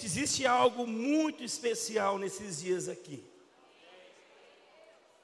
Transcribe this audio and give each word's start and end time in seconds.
Gente, 0.00 0.06
existe 0.06 0.46
algo 0.46 0.86
muito 0.86 1.44
especial 1.44 2.16
nesses 2.16 2.58
dias 2.58 2.88
aqui. 2.88 3.22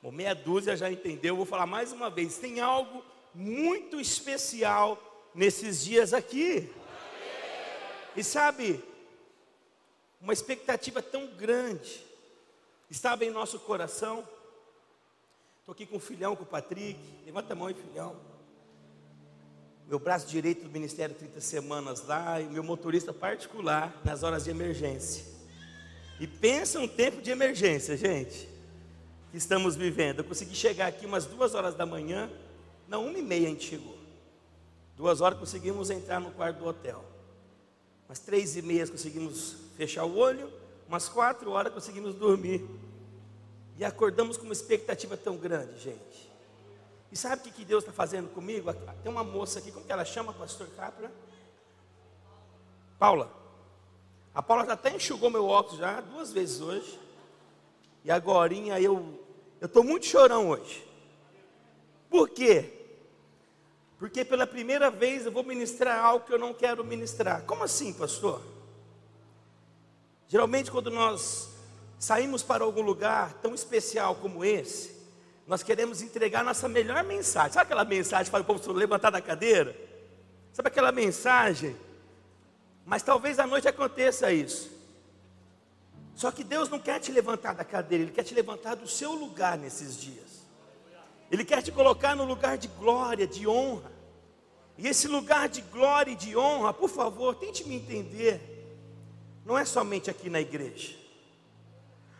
Bom, 0.02 0.12
meia 0.12 0.34
dúzia 0.34 0.76
já 0.76 0.90
entendeu, 0.90 1.34
vou 1.34 1.46
falar 1.46 1.64
mais 1.64 1.92
uma 1.92 2.10
vez. 2.10 2.36
Tem 2.36 2.60
algo 2.60 3.02
muito 3.34 3.98
especial 3.98 5.00
nesses 5.34 5.82
dias 5.82 6.12
aqui. 6.12 6.70
E 8.14 8.22
sabe, 8.22 8.84
uma 10.20 10.34
expectativa 10.34 11.00
tão 11.00 11.26
grande 11.28 12.04
estava 12.90 13.24
em 13.24 13.30
nosso 13.30 13.58
coração. 13.60 14.28
Estou 15.60 15.72
aqui 15.72 15.86
com 15.86 15.96
o 15.96 16.00
filhão, 16.00 16.36
com 16.36 16.42
o 16.42 16.46
Patrick. 16.46 17.00
Levanta 17.24 17.54
a 17.54 17.56
mão 17.56 17.68
aí, 17.68 17.74
filhão. 17.74 18.14
Meu 19.88 20.00
braço 20.00 20.26
direito 20.26 20.64
do 20.64 20.70
Ministério 20.70 21.14
30 21.14 21.40
Semanas 21.40 22.04
lá, 22.04 22.40
e 22.40 22.46
meu 22.46 22.64
motorista 22.64 23.12
particular 23.12 24.00
nas 24.04 24.24
horas 24.24 24.44
de 24.44 24.50
emergência. 24.50 25.24
E 26.18 26.26
pensa 26.26 26.80
um 26.80 26.88
tempo 26.88 27.22
de 27.22 27.30
emergência, 27.30 27.96
gente, 27.96 28.48
que 29.30 29.36
estamos 29.36 29.76
vivendo. 29.76 30.20
Eu 30.20 30.24
consegui 30.24 30.56
chegar 30.56 30.88
aqui 30.88 31.06
umas 31.06 31.24
duas 31.24 31.54
horas 31.54 31.74
da 31.76 31.86
manhã, 31.86 32.28
não, 32.88 33.06
uma 33.06 33.18
e 33.18 33.22
meia 33.22 33.46
a 33.46 33.50
gente 33.50 33.68
chegou. 33.68 33.96
Duas 34.96 35.20
horas 35.20 35.38
conseguimos 35.38 35.88
entrar 35.88 36.20
no 36.20 36.32
quarto 36.32 36.58
do 36.58 36.66
hotel. 36.66 37.04
Umas 38.08 38.18
três 38.18 38.56
e 38.56 38.62
meia 38.62 38.86
conseguimos 38.88 39.56
fechar 39.76 40.04
o 40.04 40.16
olho, 40.16 40.50
umas 40.88 41.08
quatro 41.08 41.50
horas 41.50 41.72
conseguimos 41.72 42.14
dormir. 42.14 42.64
E 43.78 43.84
acordamos 43.84 44.36
com 44.36 44.44
uma 44.44 44.52
expectativa 44.52 45.16
tão 45.16 45.36
grande, 45.36 45.78
gente. 45.78 46.25
E 47.10 47.16
sabe 47.16 47.40
o 47.40 47.44
que, 47.44 47.50
que 47.50 47.64
Deus 47.64 47.82
está 47.82 47.92
fazendo 47.92 48.28
comigo? 48.28 48.72
Tem 49.02 49.10
uma 49.10 49.24
moça 49.24 49.58
aqui, 49.58 49.70
como 49.70 49.86
que 49.86 49.92
ela 49.92 50.04
chama, 50.04 50.32
pastor 50.32 50.68
Capra? 50.76 51.10
Paula. 52.98 53.30
A 54.34 54.42
Paula 54.42 54.66
já 54.66 54.72
até 54.72 54.94
enxugou 54.94 55.30
meu 55.30 55.46
óculos 55.46 55.78
já 55.78 56.00
duas 56.00 56.32
vezes 56.32 56.60
hoje. 56.60 57.00
E 58.04 58.10
agora 58.10 58.52
eu 58.54 59.26
eu 59.60 59.66
estou 59.66 59.82
muito 59.82 60.06
chorão 60.06 60.50
hoje. 60.50 60.86
Por 62.10 62.28
quê? 62.28 62.72
Porque 63.98 64.24
pela 64.24 64.46
primeira 64.46 64.90
vez 64.90 65.24
eu 65.24 65.32
vou 65.32 65.42
ministrar 65.42 66.04
algo 66.04 66.26
que 66.26 66.32
eu 66.32 66.38
não 66.38 66.52
quero 66.52 66.84
ministrar. 66.84 67.42
Como 67.44 67.64
assim, 67.64 67.92
pastor? 67.92 68.42
Geralmente, 70.28 70.70
quando 70.70 70.90
nós 70.90 71.48
saímos 71.98 72.42
para 72.42 72.64
algum 72.64 72.82
lugar 72.82 73.32
tão 73.34 73.54
especial 73.54 74.16
como 74.16 74.44
esse, 74.44 74.95
nós 75.46 75.62
queremos 75.62 76.02
entregar 76.02 76.42
nossa 76.42 76.68
melhor 76.68 77.04
mensagem. 77.04 77.52
Sabe 77.52 77.66
aquela 77.66 77.84
mensagem 77.84 78.30
para 78.30 78.42
o 78.42 78.44
povo 78.44 78.72
levantar 78.72 79.10
da 79.10 79.20
cadeira? 79.20 79.76
Sabe 80.52 80.68
aquela 80.68 80.90
mensagem? 80.90 81.76
Mas 82.84 83.02
talvez 83.02 83.38
à 83.38 83.46
noite 83.46 83.68
aconteça 83.68 84.32
isso. 84.32 84.70
Só 86.16 86.32
que 86.32 86.42
Deus 86.42 86.68
não 86.68 86.78
quer 86.78 86.98
te 86.98 87.12
levantar 87.12 87.54
da 87.54 87.64
cadeira, 87.64 88.04
Ele 88.04 88.12
quer 88.12 88.24
te 88.24 88.34
levantar 88.34 88.74
do 88.74 88.88
seu 88.88 89.12
lugar 89.12 89.56
nesses 89.56 89.96
dias. 89.96 90.46
Ele 91.30 91.44
quer 91.44 91.62
te 91.62 91.70
colocar 91.70 92.16
no 92.16 92.24
lugar 92.24 92.56
de 92.58 92.68
glória, 92.68 93.26
de 93.26 93.46
honra. 93.46 93.92
E 94.78 94.88
esse 94.88 95.06
lugar 95.06 95.48
de 95.48 95.60
glória 95.60 96.12
e 96.12 96.16
de 96.16 96.36
honra, 96.36 96.72
por 96.72 96.88
favor, 96.88 97.34
tente 97.34 97.66
me 97.68 97.76
entender. 97.76 98.40
Não 99.44 99.56
é 99.56 99.64
somente 99.64 100.10
aqui 100.10 100.28
na 100.28 100.40
igreja. 100.40 100.96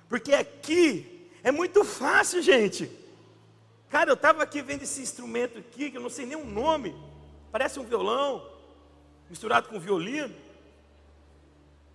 Porque 0.08 0.32
aqui 0.32 1.28
é 1.42 1.50
muito 1.50 1.84
fácil, 1.84 2.42
gente. 2.42 3.05
Cara, 3.88 4.10
eu 4.10 4.14
estava 4.14 4.42
aqui 4.42 4.60
vendo 4.62 4.82
esse 4.82 5.00
instrumento 5.00 5.58
aqui, 5.58 5.90
que 5.90 5.96
eu 5.96 6.00
não 6.00 6.10
sei 6.10 6.26
nem 6.26 6.36
o 6.36 6.44
nome. 6.44 6.94
Parece 7.52 7.78
um 7.78 7.84
violão, 7.84 8.46
misturado 9.30 9.68
com 9.68 9.78
violino. 9.78 10.34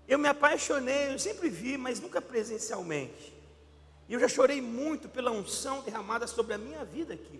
Eu 0.07 0.17
me 0.17 0.27
apaixonei, 0.27 1.13
eu 1.13 1.19
sempre 1.19 1.49
vi, 1.49 1.77
mas 1.77 1.99
nunca 1.99 2.21
presencialmente. 2.21 3.33
E 4.07 4.13
eu 4.13 4.19
já 4.19 4.27
chorei 4.27 4.61
muito 4.61 5.07
pela 5.07 5.31
unção 5.31 5.81
derramada 5.81 6.27
sobre 6.27 6.53
a 6.53 6.57
minha 6.57 6.83
vida 6.83 7.13
aqui. 7.13 7.39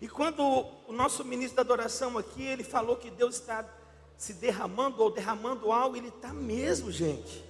E 0.00 0.08
quando 0.08 0.42
o 0.86 0.92
nosso 0.92 1.24
ministro 1.24 1.56
da 1.56 1.62
adoração 1.62 2.16
aqui, 2.16 2.42
ele 2.42 2.62
falou 2.62 2.96
que 2.96 3.10
Deus 3.10 3.34
está 3.34 3.64
se 4.16 4.32
derramando 4.34 5.02
ou 5.02 5.10
derramando 5.10 5.72
algo, 5.72 5.96
ele 5.96 6.08
está 6.08 6.32
mesmo, 6.32 6.90
gente. 6.90 7.44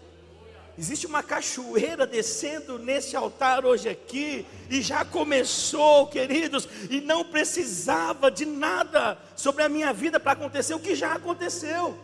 Existe 0.78 1.08
uma 1.08 1.24
cachoeira 1.24 2.06
descendo 2.06 2.78
nesse 2.78 3.16
altar 3.16 3.66
hoje 3.66 3.88
aqui, 3.88 4.46
e 4.70 4.80
já 4.80 5.04
começou, 5.04 6.06
queridos, 6.06 6.68
e 6.88 7.00
não 7.00 7.24
precisava 7.24 8.30
de 8.30 8.46
nada 8.46 9.18
sobre 9.34 9.64
a 9.64 9.68
minha 9.68 9.92
vida 9.92 10.20
para 10.20 10.32
acontecer 10.32 10.74
o 10.74 10.78
que 10.78 10.94
já 10.94 11.14
aconteceu. 11.14 11.98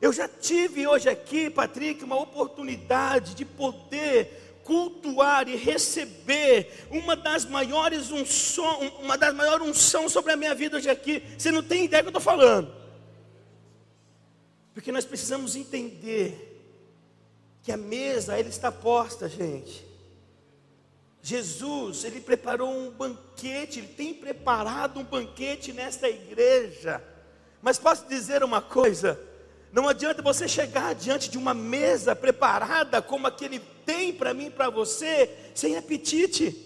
Eu 0.00 0.10
já 0.10 0.26
tive 0.26 0.86
hoje 0.86 1.10
aqui, 1.10 1.50
Patrick, 1.50 2.02
uma 2.02 2.18
oportunidade 2.18 3.34
de 3.34 3.44
poder 3.44 4.60
cultuar 4.64 5.46
e 5.46 5.54
receber 5.54 6.86
uma 6.90 7.14
das 7.14 7.44
maiores 7.44 8.10
unção, 8.10 8.90
uma 9.02 9.18
das 9.18 9.34
maiores 9.34 9.68
unção 9.68 10.08
sobre 10.08 10.32
a 10.32 10.36
minha 10.36 10.54
vida 10.54 10.78
hoje 10.78 10.88
aqui. 10.88 11.22
Você 11.36 11.52
não 11.52 11.62
tem 11.62 11.84
ideia 11.84 12.02
do 12.02 12.06
que 12.06 12.16
eu 12.16 12.18
estou 12.18 12.32
falando. 12.32 12.74
Porque 14.72 14.90
nós 14.90 15.04
precisamos 15.04 15.56
entender 15.56 16.45
que 17.66 17.72
a 17.72 17.76
mesa 17.76 18.38
ela 18.38 18.48
está 18.48 18.70
posta, 18.70 19.28
gente. 19.28 19.84
Jesus, 21.20 22.04
ele 22.04 22.20
preparou 22.20 22.70
um 22.70 22.92
banquete, 22.92 23.80
ele 23.80 23.88
tem 23.88 24.14
preparado 24.14 25.00
um 25.00 25.02
banquete 25.02 25.72
nesta 25.72 26.08
igreja. 26.08 27.02
Mas 27.60 27.76
posso 27.76 28.06
dizer 28.06 28.44
uma 28.44 28.62
coisa: 28.62 29.20
não 29.72 29.88
adianta 29.88 30.22
você 30.22 30.46
chegar 30.46 30.94
diante 30.94 31.28
de 31.28 31.36
uma 31.36 31.52
mesa 31.52 32.14
preparada 32.14 33.02
como 33.02 33.26
a 33.26 33.32
que 33.32 33.44
Ele 33.44 33.58
tem 33.84 34.12
para 34.12 34.32
mim 34.32 34.46
e 34.46 34.50
para 34.50 34.70
você, 34.70 35.36
sem 35.52 35.76
apetite. 35.76 36.56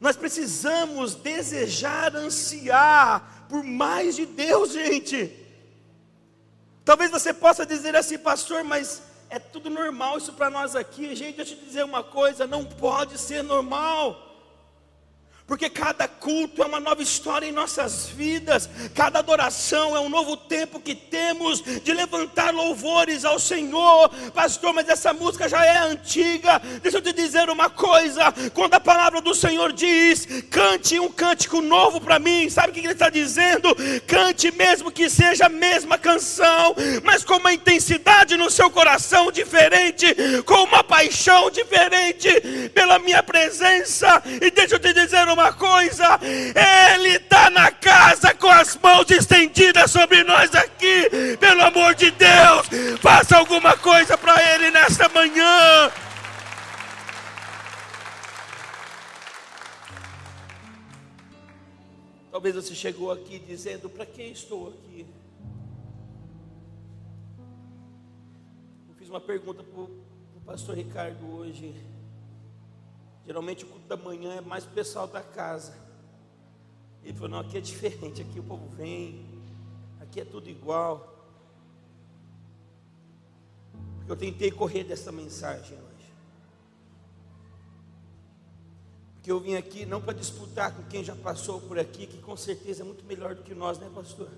Nós 0.00 0.16
precisamos 0.16 1.14
desejar, 1.14 2.16
ansiar 2.16 3.46
por 3.46 3.62
mais 3.62 4.16
de 4.16 4.24
Deus, 4.24 4.72
gente. 4.72 5.36
Talvez 6.82 7.10
você 7.10 7.34
possa 7.34 7.66
dizer 7.66 7.94
assim, 7.94 8.16
pastor, 8.16 8.64
mas 8.64 9.02
é 9.30 9.38
tudo 9.38 9.68
normal 9.70 10.18
isso 10.18 10.32
para 10.32 10.50
nós 10.50 10.74
aqui. 10.74 11.14
Gente, 11.14 11.36
deixa 11.36 11.54
eu 11.54 11.58
te 11.58 11.64
dizer 11.64 11.84
uma 11.84 12.02
coisa: 12.02 12.46
não 12.46 12.64
pode 12.64 13.18
ser 13.18 13.42
normal 13.42 14.27
porque 15.48 15.70
cada 15.70 16.06
culto 16.06 16.62
é 16.62 16.66
uma 16.66 16.78
nova 16.78 17.02
história 17.02 17.46
em 17.46 17.52
nossas 17.52 18.06
vidas, 18.06 18.68
cada 18.94 19.18
adoração 19.20 19.96
é 19.96 20.00
um 20.00 20.10
novo 20.10 20.36
tempo 20.36 20.78
que 20.78 20.94
temos 20.94 21.62
de 21.62 21.90
levantar 21.94 22.52
louvores 22.52 23.24
ao 23.24 23.38
Senhor, 23.38 24.10
pastor. 24.34 24.74
Mas 24.74 24.90
essa 24.90 25.14
música 25.14 25.48
já 25.48 25.64
é 25.64 25.78
antiga. 25.78 26.60
Deixa 26.82 26.98
eu 26.98 27.02
te 27.02 27.14
dizer 27.14 27.48
uma 27.48 27.70
coisa: 27.70 28.30
quando 28.52 28.74
a 28.74 28.80
palavra 28.80 29.22
do 29.22 29.34
Senhor 29.34 29.72
diz, 29.72 30.28
cante 30.50 31.00
um 31.00 31.10
cântico 31.10 31.62
novo 31.62 31.98
para 31.98 32.18
mim, 32.18 32.50
sabe 32.50 32.68
o 32.68 32.72
que 32.74 32.80
ele 32.80 32.92
está 32.92 33.08
dizendo? 33.08 33.74
Cante 34.06 34.50
mesmo 34.50 34.92
que 34.92 35.08
seja 35.08 35.46
a 35.46 35.48
mesma 35.48 35.96
canção, 35.96 36.76
mas 37.02 37.24
com 37.24 37.36
uma 37.36 37.54
intensidade 37.54 38.36
no 38.36 38.50
seu 38.50 38.70
coração 38.70 39.32
diferente, 39.32 40.14
com 40.44 40.64
uma 40.64 40.84
paixão 40.84 41.50
diferente 41.50 42.28
pela 42.74 42.98
minha 42.98 43.22
presença. 43.22 44.22
E 44.42 44.50
deixa 44.50 44.74
eu 44.74 44.78
te 44.78 44.92
dizer 44.92 45.26
uma 45.26 45.37
uma 45.38 45.52
coisa: 45.52 46.18
Ele 46.22 47.10
está 47.10 47.48
na 47.48 47.70
casa 47.70 48.34
com 48.34 48.48
as 48.48 48.76
mãos 48.76 49.08
estendidas 49.10 49.90
sobre 49.90 50.24
nós 50.24 50.52
aqui. 50.54 51.36
Pelo 51.38 51.62
amor 51.62 51.94
de 51.94 52.10
Deus, 52.10 52.66
faça 53.00 53.36
alguma 53.36 53.76
coisa 53.76 54.18
para 54.18 54.34
Ele 54.54 54.70
nesta 54.72 55.08
manhã. 55.08 55.92
Talvez 62.32 62.56
você 62.56 62.74
chegou 62.74 63.12
aqui 63.12 63.38
dizendo: 63.38 63.88
para 63.88 64.04
que 64.04 64.22
estou 64.22 64.68
aqui? 64.68 65.06
Eu 68.88 68.94
fiz 68.96 69.08
uma 69.08 69.20
pergunta 69.20 69.62
para 69.62 69.80
o 69.80 70.40
pastor 70.44 70.74
Ricardo 70.76 71.24
hoje. 71.32 71.74
Geralmente 73.28 73.62
o 73.62 73.68
culto 73.68 73.86
da 73.86 73.96
manhã 73.98 74.36
é 74.36 74.40
mais 74.40 74.64
o 74.64 74.70
pessoal 74.70 75.06
da 75.06 75.22
casa. 75.22 75.74
Ele 77.04 77.12
falou: 77.12 77.28
não, 77.28 77.40
aqui 77.40 77.58
é 77.58 77.60
diferente, 77.60 78.22
aqui 78.22 78.40
o 78.40 78.42
povo 78.42 78.66
vem, 78.68 79.22
aqui 80.00 80.18
é 80.18 80.24
tudo 80.24 80.48
igual. 80.48 81.14
Porque 83.98 84.10
eu 84.10 84.16
tentei 84.16 84.50
correr 84.50 84.82
dessa 84.82 85.12
mensagem 85.12 85.76
hoje. 85.76 86.12
Porque 89.16 89.30
eu 89.30 89.38
vim 89.38 89.56
aqui 89.56 89.84
não 89.84 90.00
para 90.00 90.14
disputar 90.14 90.74
com 90.74 90.84
quem 90.84 91.04
já 91.04 91.14
passou 91.14 91.60
por 91.60 91.78
aqui, 91.78 92.06
que 92.06 92.16
com 92.22 92.34
certeza 92.34 92.80
é 92.80 92.84
muito 92.86 93.04
melhor 93.04 93.34
do 93.34 93.42
que 93.42 93.54
nós, 93.54 93.78
né, 93.78 93.90
pastor? 93.94 94.30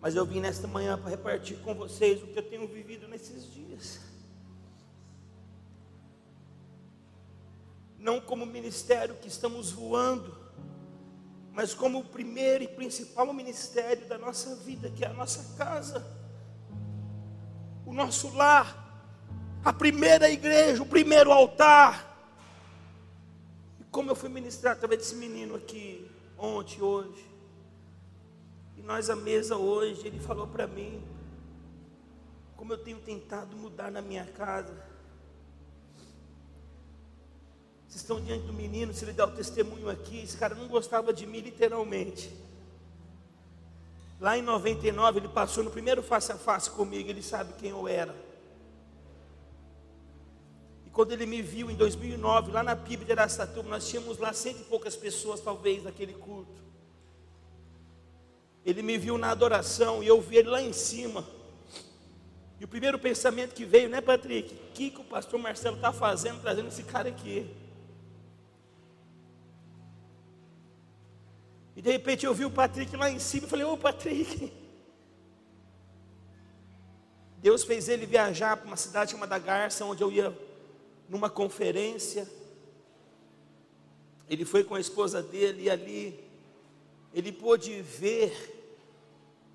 Mas 0.00 0.16
eu 0.16 0.26
vim 0.26 0.40
nesta 0.40 0.66
manhã 0.66 0.98
para 0.98 1.10
repartir 1.10 1.56
com 1.58 1.72
vocês 1.72 2.20
o 2.20 2.26
que 2.26 2.36
eu 2.36 2.42
tenho 2.42 2.66
vivido 2.66 3.06
nesses 3.06 3.48
dias. 3.54 4.05
Não 8.06 8.20
como 8.20 8.46
ministério 8.46 9.16
que 9.16 9.26
estamos 9.26 9.72
voando, 9.72 10.38
mas 11.52 11.74
como 11.74 11.98
o 11.98 12.04
primeiro 12.04 12.62
e 12.62 12.68
principal 12.68 13.32
ministério 13.34 14.06
da 14.06 14.16
nossa 14.16 14.54
vida, 14.54 14.88
que 14.90 15.04
é 15.04 15.08
a 15.08 15.12
nossa 15.12 15.56
casa, 15.56 16.06
o 17.84 17.92
nosso 17.92 18.32
lar, 18.36 18.84
a 19.64 19.72
primeira 19.72 20.30
igreja, 20.30 20.84
o 20.84 20.86
primeiro 20.86 21.32
altar. 21.32 22.16
E 23.80 23.84
como 23.90 24.12
eu 24.12 24.14
fui 24.14 24.28
ministrar 24.28 24.74
através 24.74 25.00
desse 25.00 25.16
menino 25.16 25.56
aqui, 25.56 26.08
ontem, 26.38 26.80
hoje, 26.80 27.26
e 28.76 28.82
nós 28.82 29.10
à 29.10 29.16
mesa 29.16 29.56
hoje, 29.56 30.06
ele 30.06 30.20
falou 30.20 30.46
para 30.46 30.68
mim, 30.68 31.02
como 32.56 32.72
eu 32.72 32.78
tenho 32.78 33.00
tentado 33.00 33.56
mudar 33.56 33.90
na 33.90 34.00
minha 34.00 34.26
casa. 34.26 34.85
Vocês 37.96 38.02
estão 38.02 38.20
diante 38.20 38.44
do 38.44 38.52
menino, 38.52 38.92
se 38.92 39.06
ele 39.06 39.14
dá 39.14 39.24
o 39.24 39.30
testemunho 39.30 39.88
aqui, 39.88 40.20
esse 40.20 40.36
cara 40.36 40.54
não 40.54 40.68
gostava 40.68 41.14
de 41.14 41.26
mim 41.26 41.40
literalmente. 41.40 42.30
Lá 44.20 44.36
em 44.36 44.42
99 44.42 45.20
ele 45.20 45.28
passou 45.28 45.64
no 45.64 45.70
primeiro 45.70 46.02
face 46.02 46.30
a 46.30 46.36
face 46.36 46.70
comigo, 46.70 47.08
ele 47.08 47.22
sabe 47.22 47.54
quem 47.54 47.70
eu 47.70 47.88
era. 47.88 48.14
E 50.84 50.90
quando 50.90 51.12
ele 51.12 51.24
me 51.24 51.40
viu 51.40 51.70
em 51.70 51.74
2009, 51.74 52.52
lá 52.52 52.62
na 52.62 52.76
PIB 52.76 53.06
de 53.06 53.12
Aracatuba, 53.12 53.66
nós 53.66 53.88
tínhamos 53.88 54.18
lá 54.18 54.30
cento 54.34 54.60
e 54.60 54.64
poucas 54.64 54.94
pessoas 54.94 55.40
talvez 55.40 55.82
naquele 55.82 56.12
culto. 56.12 56.60
Ele 58.62 58.82
me 58.82 58.98
viu 58.98 59.16
na 59.16 59.30
adoração 59.30 60.02
e 60.02 60.06
eu 60.06 60.20
vi 60.20 60.36
ele 60.36 60.50
lá 60.50 60.60
em 60.60 60.74
cima. 60.74 61.26
E 62.60 62.64
o 62.66 62.68
primeiro 62.68 62.98
pensamento 62.98 63.54
que 63.54 63.64
veio, 63.64 63.88
né, 63.88 64.02
Patrick? 64.02 64.54
O 64.54 64.72
que, 64.74 64.90
que 64.90 65.00
o 65.00 65.04
pastor 65.04 65.40
Marcelo 65.40 65.76
está 65.76 65.94
fazendo, 65.94 66.42
trazendo 66.42 66.68
esse 66.68 66.82
cara 66.82 67.08
aqui? 67.08 67.55
E 71.76 71.82
de 71.82 71.92
repente 71.92 72.24
eu 72.24 72.32
vi 72.32 72.46
o 72.46 72.50
Patrick 72.50 72.96
lá 72.96 73.10
em 73.10 73.18
cima 73.18 73.46
e 73.46 73.50
falei: 73.50 73.66
Ô 73.66 73.76
Patrick. 73.76 74.50
Deus 77.42 77.62
fez 77.62 77.88
ele 77.88 78.06
viajar 78.06 78.56
para 78.56 78.66
uma 78.66 78.76
cidade 78.76 79.12
chamada 79.12 79.38
Garça, 79.38 79.84
onde 79.84 80.02
eu 80.02 80.10
ia 80.10 80.36
numa 81.08 81.28
conferência. 81.28 82.26
Ele 84.28 84.44
foi 84.44 84.64
com 84.64 84.74
a 84.74 84.80
esposa 84.80 85.22
dele 85.22 85.64
e 85.64 85.70
ali 85.70 86.24
ele 87.14 87.30
pôde 87.30 87.80
ver 87.82 88.54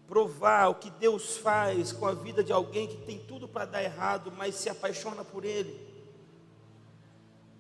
provar 0.07 0.67
o 0.67 0.75
que 0.75 0.89
Deus 0.89 1.37
faz 1.37 1.91
com 1.91 2.05
a 2.05 2.13
vida 2.13 2.43
de 2.43 2.51
alguém 2.51 2.87
que 2.87 2.97
tem 2.97 3.17
tudo 3.17 3.47
para 3.47 3.65
dar 3.65 3.81
errado, 3.81 4.29
mas 4.29 4.55
se 4.55 4.69
apaixona 4.69 5.23
por 5.23 5.45
Ele. 5.45 5.79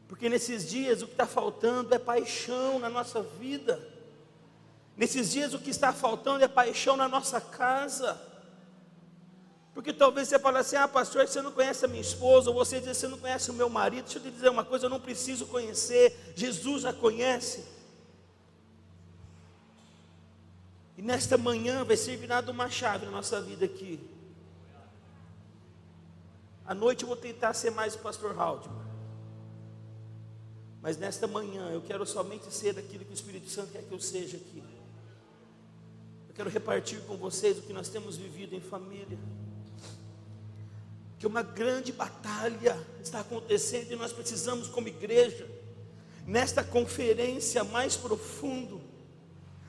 Porque 0.05 0.27
nesses 0.27 0.69
dias 0.69 1.01
o 1.01 1.07
que 1.07 1.13
está 1.13 1.25
faltando 1.25 1.95
é 1.95 1.97
paixão 1.97 2.77
na 2.77 2.89
nossa 2.89 3.23
vida. 3.23 3.90
Nesses 4.95 5.31
dias 5.31 5.53
o 5.53 5.59
que 5.59 5.69
está 5.69 5.93
faltando 5.93 6.43
é 6.43 6.47
paixão 6.47 6.95
na 6.95 7.07
nossa 7.07 7.39
casa. 7.39 8.19
Porque 9.73 9.93
talvez 9.93 10.27
você 10.27 10.37
fale 10.37 10.57
assim, 10.57 10.75
ah 10.75 10.87
pastor, 10.87 11.27
você 11.27 11.41
não 11.41 11.51
conhece 11.51 11.85
a 11.85 11.87
minha 11.87 12.01
esposa, 12.01 12.49
ou 12.49 12.55
você 12.55 12.79
diz, 12.79 12.97
você 12.97 13.07
não 13.07 13.17
conhece 13.17 13.49
o 13.49 13.53
meu 13.53 13.69
marido. 13.69 14.03
Deixa 14.03 14.19
eu 14.19 14.23
te 14.23 14.31
dizer 14.31 14.49
uma 14.49 14.65
coisa, 14.65 14.85
eu 14.85 14.89
não 14.89 14.99
preciso 14.99 15.45
conhecer, 15.47 16.33
Jesus 16.35 16.83
já 16.83 16.91
conhece. 16.91 17.65
E 20.97 21.01
nesta 21.01 21.37
manhã 21.37 21.83
vai 21.83 21.95
ser 21.95 22.17
virada 22.17 22.51
uma 22.51 22.69
chave 22.69 23.05
na 23.05 23.11
nossa 23.11 23.41
vida 23.41 23.65
aqui. 23.65 23.99
À 26.65 26.75
noite 26.75 27.03
eu 27.03 27.07
vou 27.07 27.17
tentar 27.17 27.53
ser 27.53 27.71
mais 27.71 27.95
o 27.95 27.99
pastor 27.99 28.37
Haldeman. 28.37 28.81
Mas 30.81 30.97
nesta 30.97 31.27
manhã 31.27 31.69
eu 31.69 31.81
quero 31.81 32.05
somente 32.05 32.53
ser 32.53 32.77
aquilo 32.77 33.05
que 33.05 33.11
o 33.11 33.13
Espírito 33.13 33.49
Santo 33.49 33.71
quer 33.71 33.83
que 33.83 33.91
eu 33.91 33.99
seja 33.99 34.37
aqui. 34.37 34.63
Eu 36.31 36.35
quero 36.35 36.49
repartir 36.49 37.01
com 37.01 37.17
vocês 37.17 37.57
o 37.57 37.61
que 37.61 37.73
nós 37.73 37.89
temos 37.89 38.15
vivido 38.15 38.55
em 38.55 38.61
família. 38.61 39.19
Que 41.19 41.27
uma 41.27 41.43
grande 41.43 41.91
batalha 41.91 42.79
está 43.03 43.19
acontecendo 43.19 43.91
e 43.91 43.97
nós 43.97 44.13
precisamos, 44.13 44.69
como 44.69 44.87
igreja, 44.87 45.45
nesta 46.25 46.63
conferência 46.63 47.65
mais 47.65 47.97
profundo, 47.97 48.79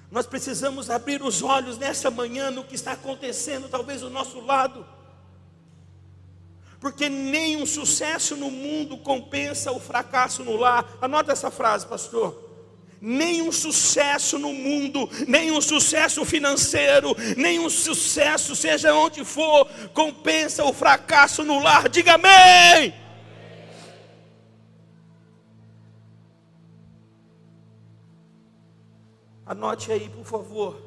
nós 0.08 0.24
precisamos 0.24 0.88
abrir 0.88 1.20
os 1.20 1.42
olhos 1.42 1.78
nessa 1.78 2.12
manhã 2.12 2.48
no 2.52 2.62
que 2.62 2.76
está 2.76 2.92
acontecendo, 2.92 3.68
talvez 3.68 4.02
do 4.02 4.08
nosso 4.08 4.38
lado. 4.38 4.86
Porque 6.78 7.08
nenhum 7.08 7.66
sucesso 7.66 8.36
no 8.36 8.52
mundo 8.52 8.96
compensa 8.98 9.72
o 9.72 9.80
fracasso 9.80 10.44
no 10.44 10.56
lar. 10.56 10.96
Anota 11.00 11.32
essa 11.32 11.50
frase, 11.50 11.84
pastor. 11.88 12.51
Nenhum 13.04 13.50
sucesso 13.50 14.38
no 14.38 14.52
mundo, 14.54 15.10
nenhum 15.26 15.60
sucesso 15.60 16.24
financeiro, 16.24 17.16
nenhum 17.36 17.68
sucesso, 17.68 18.54
seja 18.54 18.94
onde 18.94 19.24
for, 19.24 19.68
compensa 19.92 20.64
o 20.64 20.72
fracasso 20.72 21.42
no 21.42 21.58
lar. 21.58 21.88
Diga 21.88 22.14
amém. 22.14 22.94
Anote 29.44 29.90
aí, 29.90 30.08
por 30.08 30.24
favor. 30.24 30.80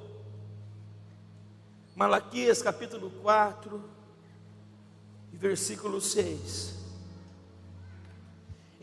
Malaquias 1.97 2.61
capítulo 2.61 3.09
4, 3.21 3.83
versículo 5.33 5.99
6. 5.99 6.74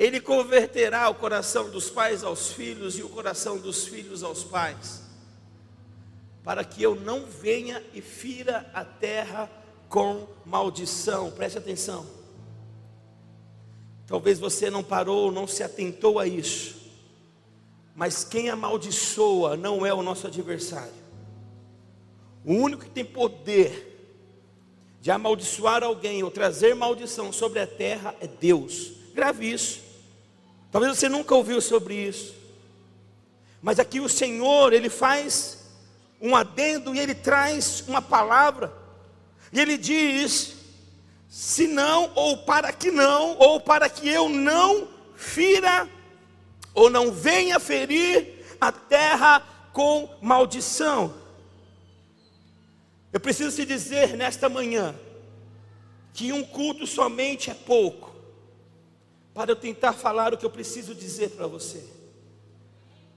Ele 0.02 0.20
converterá 0.20 1.08
o 1.08 1.14
coração 1.14 1.70
dos 1.70 1.88
pais 1.88 2.24
aos 2.24 2.50
filhos 2.50 2.98
e 2.98 3.04
o 3.04 3.08
coração 3.08 3.56
dos 3.56 3.86
filhos 3.86 4.24
aos 4.24 4.42
pais, 4.42 5.00
para 6.42 6.64
que 6.64 6.82
eu 6.82 6.96
não 6.96 7.24
venha 7.24 7.80
e 7.94 8.00
fira 8.00 8.68
a 8.74 8.84
terra 8.84 9.48
com 9.88 10.26
maldição. 10.44 11.30
Preste 11.30 11.56
atenção. 11.56 12.04
Talvez 14.04 14.40
você 14.40 14.68
não 14.68 14.82
parou, 14.82 15.30
não 15.30 15.46
se 15.46 15.62
atentou 15.62 16.18
a 16.18 16.26
isso. 16.26 16.80
Mas 17.94 18.24
quem 18.24 18.50
amaldiçoa 18.50 19.56
não 19.56 19.86
é 19.86 19.94
o 19.94 20.02
nosso 20.02 20.26
adversário. 20.26 21.00
O 22.44 22.54
único 22.54 22.86
que 22.86 22.90
tem 22.90 23.04
poder 23.04 24.18
de 25.00 25.12
amaldiçoar 25.12 25.84
alguém 25.84 26.24
ou 26.24 26.30
trazer 26.32 26.74
maldição 26.74 27.32
sobre 27.32 27.60
a 27.60 27.68
terra 27.68 28.16
é 28.20 28.26
Deus. 28.26 28.94
Grave 29.14 29.48
isso. 29.48 29.81
Talvez 30.72 30.98
você 30.98 31.08
nunca 31.08 31.34
ouviu 31.34 31.60
sobre 31.60 31.94
isso. 31.94 32.34
Mas 33.60 33.78
aqui 33.78 34.00
o 34.00 34.08
Senhor, 34.08 34.72
ele 34.72 34.88
faz 34.88 35.58
um 36.20 36.34
adendo 36.34 36.94
e 36.94 36.98
ele 36.98 37.14
traz 37.14 37.84
uma 37.86 38.00
palavra. 38.00 38.72
E 39.52 39.60
ele 39.60 39.76
diz: 39.76 40.54
se 41.28 41.66
não, 41.66 42.10
ou 42.14 42.38
para 42.38 42.72
que 42.72 42.90
não, 42.90 43.36
ou 43.38 43.60
para 43.60 43.88
que 43.88 44.08
eu 44.08 44.30
não 44.30 44.88
fira 45.14 45.88
ou 46.74 46.88
não 46.88 47.12
venha 47.12 47.60
ferir 47.60 48.44
a 48.60 48.72
terra 48.72 49.42
com 49.72 50.08
maldição. 50.20 51.14
Eu 53.12 53.20
preciso 53.20 53.54
te 53.54 53.66
dizer 53.66 54.16
nesta 54.16 54.48
manhã 54.48 54.94
que 56.14 56.32
um 56.32 56.42
culto 56.42 56.86
somente 56.86 57.50
é 57.50 57.54
pouco 57.54 58.11
para 59.34 59.52
eu 59.52 59.56
tentar 59.56 59.92
falar 59.92 60.34
o 60.34 60.36
que 60.36 60.44
eu 60.44 60.50
preciso 60.50 60.94
dizer 60.94 61.30
para 61.30 61.46
você. 61.46 61.84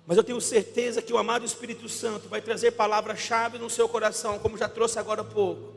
Mas 0.05 0.17
eu 0.17 0.23
tenho 0.23 0.39
certeza 0.39 1.01
que 1.01 1.11
o 1.11 1.17
amado 1.17 1.45
Espírito 1.45 1.89
Santo 1.89 2.29
vai 2.29 2.41
trazer 2.41 2.71
palavras-chave 2.71 3.57
no 3.57 3.69
seu 3.69 3.89
coração, 3.89 4.39
como 4.39 4.57
já 4.57 4.69
trouxe 4.69 4.99
agora 4.99 5.21
há 5.21 5.25
pouco. 5.25 5.73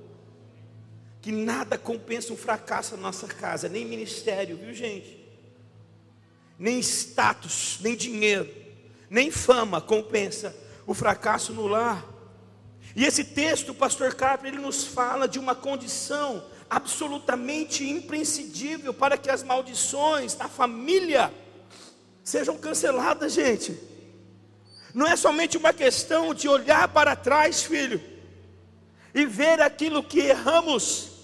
Que 1.20 1.32
nada 1.32 1.78
compensa 1.78 2.32
um 2.32 2.36
fracasso 2.36 2.96
na 2.96 3.02
nossa 3.02 3.26
casa, 3.26 3.68
nem 3.68 3.84
ministério, 3.84 4.56
viu 4.56 4.74
gente? 4.74 5.18
nem 6.58 6.80
status, 6.80 7.78
nem 7.80 7.94
dinheiro, 7.94 8.52
nem 9.08 9.30
fama 9.30 9.80
compensa 9.80 10.54
o 10.86 10.92
fracasso 10.92 11.52
no 11.52 11.66
lar. 11.66 12.04
E 12.96 13.04
esse 13.04 13.22
texto, 13.22 13.70
o 13.70 13.74
pastor 13.74 14.14
Carper, 14.14 14.52
ele 14.52 14.60
nos 14.60 14.84
fala 14.84 15.28
de 15.28 15.38
uma 15.38 15.54
condição 15.54 16.44
absolutamente 16.68 17.88
imprescindível 17.88 18.92
para 18.92 19.16
que 19.16 19.30
as 19.30 19.42
maldições 19.42 20.36
na 20.36 20.48
família 20.48 21.32
sejam 22.22 22.56
canceladas, 22.56 23.32
gente. 23.32 23.78
Não 24.94 25.06
é 25.06 25.16
somente 25.16 25.56
uma 25.56 25.72
questão 25.72 26.34
de 26.34 26.48
olhar 26.48 26.88
para 26.88 27.14
trás, 27.14 27.62
filho, 27.62 28.00
e 29.14 29.24
ver 29.24 29.60
aquilo 29.60 30.02
que 30.02 30.20
erramos, 30.20 31.18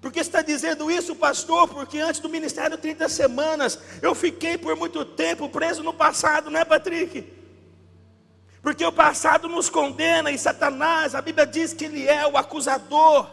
por 0.00 0.12
que 0.12 0.20
está 0.20 0.40
dizendo 0.40 0.88
isso, 0.88 1.16
pastor? 1.16 1.66
Porque 1.66 1.98
antes 1.98 2.20
do 2.20 2.28
ministério 2.28 2.78
30 2.78 3.08
semanas, 3.08 3.76
eu 4.00 4.14
fiquei 4.14 4.56
por 4.56 4.76
muito 4.76 5.04
tempo 5.04 5.48
preso 5.48 5.82
no 5.82 5.92
passado, 5.92 6.48
não 6.48 6.60
é, 6.60 6.64
Patrick? 6.64 7.26
Porque 8.62 8.84
o 8.84 8.92
passado 8.92 9.48
nos 9.48 9.68
condena 9.68 10.30
e 10.30 10.38
Satanás, 10.38 11.14
a 11.14 11.20
Bíblia 11.20 11.44
diz 11.44 11.72
que 11.72 11.86
ele 11.86 12.06
é 12.06 12.24
o 12.26 12.36
acusador. 12.36 13.28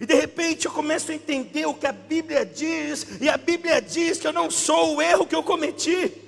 E 0.00 0.06
de 0.06 0.14
repente 0.14 0.66
eu 0.66 0.72
começo 0.72 1.12
a 1.12 1.14
entender 1.14 1.66
o 1.66 1.74
que 1.74 1.86
a 1.86 1.92
Bíblia 1.92 2.44
diz, 2.44 3.06
e 3.20 3.28
a 3.28 3.36
Bíblia 3.36 3.80
diz 3.80 4.18
que 4.18 4.26
eu 4.26 4.32
não 4.32 4.50
sou 4.50 4.96
o 4.96 5.02
erro 5.02 5.26
que 5.26 5.34
eu 5.34 5.42
cometi. 5.42 6.23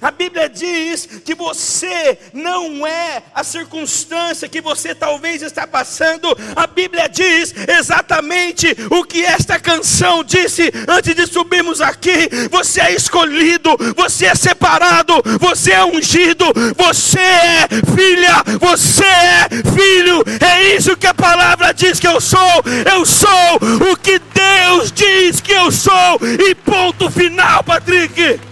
A 0.00 0.10
Bíblia 0.10 0.48
diz 0.48 1.06
que 1.24 1.34
você 1.34 2.18
não 2.32 2.86
é 2.86 3.22
a 3.34 3.44
circunstância 3.44 4.48
que 4.48 4.60
você 4.60 4.94
talvez 4.94 5.42
está 5.42 5.66
passando. 5.66 6.28
A 6.56 6.66
Bíblia 6.66 7.08
diz 7.08 7.54
exatamente 7.68 8.74
o 8.90 9.04
que 9.04 9.24
esta 9.24 9.58
canção 9.58 10.24
disse 10.24 10.72
antes 10.88 11.14
de 11.14 11.26
subirmos 11.26 11.80
aqui. 11.80 12.28
Você 12.50 12.80
é 12.80 12.94
escolhido, 12.94 13.76
você 13.96 14.26
é 14.26 14.34
separado, 14.34 15.14
você 15.38 15.72
é 15.72 15.84
ungido, 15.84 16.46
você 16.76 17.20
é 17.20 17.68
filha, 17.94 18.42
você 18.58 19.04
é 19.04 19.48
filho. 19.74 20.24
É 20.40 20.76
isso 20.76 20.96
que 20.96 21.06
a 21.06 21.14
palavra 21.14 21.72
diz 21.72 22.00
que 22.00 22.06
eu 22.06 22.20
sou. 22.20 22.62
Eu 22.90 23.04
sou 23.04 23.90
o 23.90 23.96
que 23.96 24.18
Deus 24.18 24.90
diz 24.92 25.40
que 25.40 25.52
eu 25.52 25.70
sou. 25.70 26.18
E 26.22 26.54
ponto 26.54 27.10
final, 27.10 27.62
Patrick. 27.62 28.49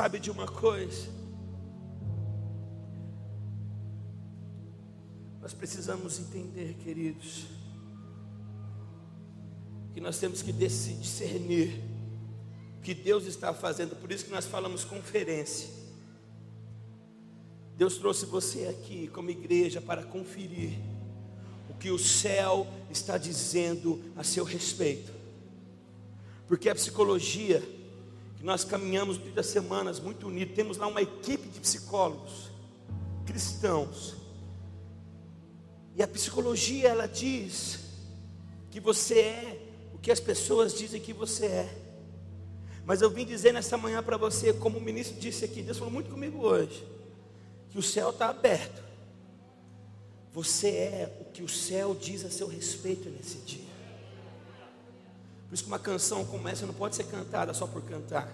Sabe 0.00 0.18
de 0.18 0.30
uma 0.30 0.46
coisa? 0.46 1.10
Nós 5.42 5.52
precisamos 5.52 6.18
entender, 6.18 6.72
queridos, 6.82 7.44
que 9.92 10.00
nós 10.00 10.18
temos 10.18 10.40
que 10.40 10.52
discernir 10.54 11.82
o 12.78 12.80
que 12.80 12.94
Deus 12.94 13.26
está 13.26 13.52
fazendo, 13.52 13.94
por 13.94 14.10
isso 14.10 14.24
que 14.24 14.30
nós 14.30 14.46
falamos 14.46 14.84
conferência. 14.84 15.68
Deus 17.76 17.98
trouxe 17.98 18.24
você 18.24 18.68
aqui 18.68 19.06
como 19.08 19.28
igreja 19.28 19.82
para 19.82 20.02
conferir 20.02 20.78
o 21.68 21.74
que 21.74 21.90
o 21.90 21.98
céu 21.98 22.66
está 22.90 23.18
dizendo 23.18 24.02
a 24.16 24.24
seu 24.24 24.44
respeito, 24.44 25.12
porque 26.48 26.70
a 26.70 26.74
psicologia 26.74 27.62
que 28.40 28.46
nós 28.46 28.64
caminhamos 28.64 29.18
durante 29.18 29.46
semanas 29.46 30.00
muito 30.00 30.26
unidos. 30.26 30.54
Temos 30.54 30.78
lá 30.78 30.86
uma 30.86 31.02
equipe 31.02 31.46
de 31.46 31.60
psicólogos 31.60 32.50
cristãos. 33.26 34.16
E 35.94 36.02
a 36.02 36.08
psicologia 36.08 36.88
ela 36.88 37.06
diz 37.06 37.80
que 38.70 38.80
você 38.80 39.18
é 39.18 39.62
o 39.92 39.98
que 39.98 40.10
as 40.10 40.18
pessoas 40.18 40.72
dizem 40.72 41.02
que 41.02 41.12
você 41.12 41.44
é. 41.44 41.78
Mas 42.86 43.02
eu 43.02 43.10
vim 43.10 43.26
dizer 43.26 43.52
nessa 43.52 43.76
manhã 43.76 44.02
para 44.02 44.16
você, 44.16 44.54
como 44.54 44.78
o 44.78 44.80
ministro 44.80 45.20
disse 45.20 45.44
aqui, 45.44 45.60
Deus 45.60 45.76
falou 45.76 45.92
muito 45.92 46.08
comigo 46.08 46.38
hoje, 46.38 46.82
que 47.68 47.78
o 47.78 47.82
céu 47.82 48.08
está 48.08 48.30
aberto. 48.30 48.82
Você 50.32 50.68
é 50.68 51.18
o 51.20 51.24
que 51.26 51.42
o 51.42 51.48
céu 51.48 51.94
diz 51.94 52.24
a 52.24 52.30
seu 52.30 52.48
respeito 52.48 53.10
nesse 53.10 53.36
dia. 53.38 53.69
Por 55.50 55.54
isso 55.54 55.64
que 55.64 55.68
uma 55.68 55.80
canção 55.80 56.24
como 56.24 56.46
essa 56.46 56.64
não 56.64 56.72
pode 56.72 56.94
ser 56.94 57.02
cantada 57.04 57.52
só 57.52 57.66
por 57.66 57.82
cantar. 57.82 58.32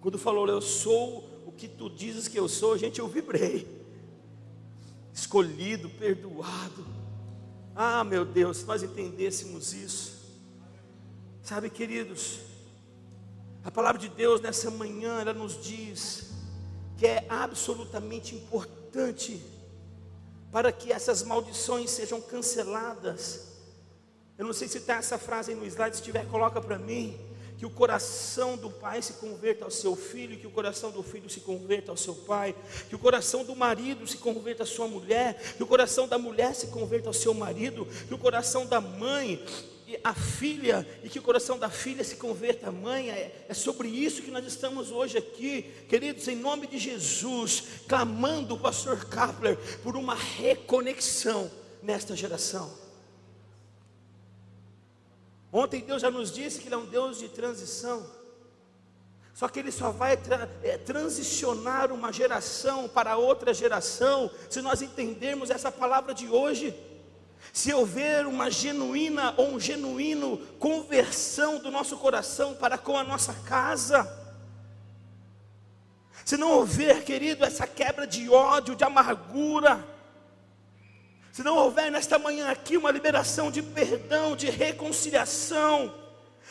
Quando 0.00 0.18
falou, 0.18 0.48
eu 0.48 0.60
sou 0.60 1.44
o 1.46 1.52
que 1.52 1.68
tu 1.68 1.88
dizes 1.88 2.26
que 2.26 2.36
eu 2.36 2.48
sou, 2.48 2.76
gente, 2.76 2.98
eu 2.98 3.06
vibrei. 3.06 3.86
Escolhido, 5.14 5.88
perdoado. 5.88 6.84
Ah, 7.72 8.02
meu 8.02 8.24
Deus, 8.24 8.56
se 8.56 8.64
nós 8.64 8.82
entendêssemos 8.82 9.72
isso. 9.72 10.16
Sabe, 11.40 11.70
queridos, 11.70 12.40
a 13.62 13.70
palavra 13.70 14.00
de 14.00 14.08
Deus 14.08 14.40
nessa 14.40 14.72
manhã, 14.72 15.20
ela 15.20 15.32
nos 15.32 15.62
diz 15.62 16.32
que 16.98 17.06
é 17.06 17.24
absolutamente 17.28 18.34
importante 18.34 19.40
para 20.50 20.72
que 20.72 20.92
essas 20.92 21.22
maldições 21.22 21.90
sejam 21.90 22.20
canceladas 22.20 23.45
eu 24.38 24.44
não 24.44 24.52
sei 24.52 24.68
se 24.68 24.78
está 24.78 24.96
essa 24.96 25.18
frase 25.18 25.52
aí 25.52 25.56
no 25.56 25.64
slide, 25.66 25.96
se 25.96 26.02
tiver, 26.02 26.26
coloca 26.26 26.60
para 26.60 26.78
mim. 26.78 27.18
Que 27.56 27.64
o 27.64 27.70
coração 27.70 28.54
do 28.54 28.70
pai 28.70 29.00
se 29.00 29.14
converta 29.14 29.64
ao 29.64 29.70
seu 29.70 29.96
filho, 29.96 30.36
que 30.36 30.46
o 30.46 30.50
coração 30.50 30.90
do 30.90 31.02
filho 31.02 31.30
se 31.30 31.40
converta 31.40 31.90
ao 31.90 31.96
seu 31.96 32.14
pai, 32.14 32.54
que 32.86 32.94
o 32.94 32.98
coração 32.98 33.44
do 33.44 33.56
marido 33.56 34.06
se 34.06 34.18
converta 34.18 34.64
à 34.64 34.66
sua 34.66 34.86
mulher, 34.86 35.54
que 35.56 35.62
o 35.62 35.66
coração 35.66 36.06
da 36.06 36.18
mulher 36.18 36.54
se 36.54 36.66
converta 36.66 37.08
ao 37.08 37.14
seu 37.14 37.32
marido, 37.32 37.86
que 38.06 38.12
o 38.12 38.18
coração 38.18 38.66
da 38.66 38.78
mãe 38.78 39.42
a 40.02 40.12
filha 40.14 40.86
e 41.04 41.08
que 41.08 41.18
o 41.18 41.22
coração 41.22 41.58
da 41.58 41.70
filha 41.70 42.02
se 42.02 42.16
converta 42.16 42.68
à 42.68 42.72
mãe. 42.72 43.08
É, 43.10 43.46
é, 43.48 43.54
sobre 43.54 43.88
isso 43.88 44.22
que 44.22 44.30
nós 44.30 44.44
estamos 44.44 44.90
hoje 44.90 45.16
aqui, 45.16 45.62
queridos, 45.88 46.26
em 46.28 46.36
nome 46.36 46.66
de 46.66 46.78
Jesus, 46.78 47.62
clamando 47.88 48.54
o 48.54 48.58
pastor 48.58 49.04
Kapler 49.06 49.56
por 49.82 49.96
uma 49.96 50.14
reconexão 50.14 51.50
nesta 51.82 52.16
geração. 52.16 52.85
Ontem 55.52 55.80
Deus 55.80 56.02
já 56.02 56.10
nos 56.10 56.30
disse 56.30 56.60
que 56.60 56.68
Ele 56.68 56.74
é 56.74 56.78
um 56.78 56.86
Deus 56.86 57.18
de 57.18 57.28
transição. 57.28 58.06
Só 59.32 59.48
que 59.48 59.58
Ele 59.58 59.70
só 59.70 59.90
vai 59.90 60.16
tra 60.16 60.48
é, 60.62 60.78
transicionar 60.78 61.92
uma 61.92 62.12
geração 62.12 62.88
para 62.88 63.16
outra 63.16 63.52
geração, 63.52 64.30
se 64.48 64.62
nós 64.62 64.82
entendermos 64.82 65.50
essa 65.50 65.70
palavra 65.70 66.14
de 66.14 66.28
hoje. 66.28 66.74
Se 67.52 67.72
houver 67.72 68.26
uma 68.26 68.50
genuína 68.50 69.34
ou 69.36 69.54
um 69.54 69.60
genuíno 69.60 70.38
conversão 70.58 71.58
do 71.58 71.70
nosso 71.70 71.96
coração 71.96 72.54
para 72.54 72.76
com 72.76 72.96
a 72.96 73.04
nossa 73.04 73.32
casa. 73.32 74.10
Se 76.24 76.36
não 76.36 76.50
houver, 76.52 77.04
querido, 77.04 77.44
essa 77.44 77.66
quebra 77.66 78.06
de 78.06 78.28
ódio, 78.28 78.74
de 78.74 78.82
amargura, 78.82 79.86
se 81.36 81.42
não 81.42 81.54
houver 81.58 81.92
nesta 81.92 82.18
manhã 82.18 82.50
aqui 82.50 82.78
uma 82.78 82.90
liberação 82.90 83.50
de 83.50 83.60
perdão, 83.60 84.34
de 84.34 84.48
reconciliação, 84.48 85.94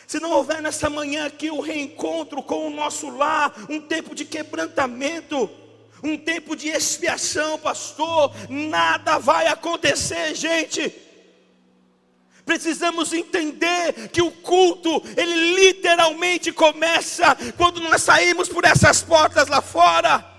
se 0.06 0.20
não 0.20 0.30
houver 0.30 0.62
nesta 0.62 0.88
manhã 0.88 1.26
aqui 1.26 1.50
um 1.50 1.58
reencontro 1.58 2.40
com 2.40 2.68
o 2.68 2.70
nosso 2.70 3.10
lar, 3.10 3.52
um 3.68 3.80
tempo 3.80 4.14
de 4.14 4.24
quebrantamento, 4.24 5.50
um 6.04 6.16
tempo 6.16 6.54
de 6.54 6.68
expiação, 6.68 7.58
pastor, 7.58 8.32
nada 8.48 9.18
vai 9.18 9.48
acontecer, 9.48 10.36
gente. 10.36 10.94
Precisamos 12.44 13.12
entender 13.12 14.08
que 14.12 14.22
o 14.22 14.30
culto, 14.30 15.02
ele 15.16 15.56
literalmente 15.56 16.52
começa 16.52 17.36
quando 17.56 17.80
nós 17.80 18.02
saímos 18.02 18.48
por 18.48 18.64
essas 18.64 19.02
portas 19.02 19.48
lá 19.48 19.60
fora. 19.60 20.35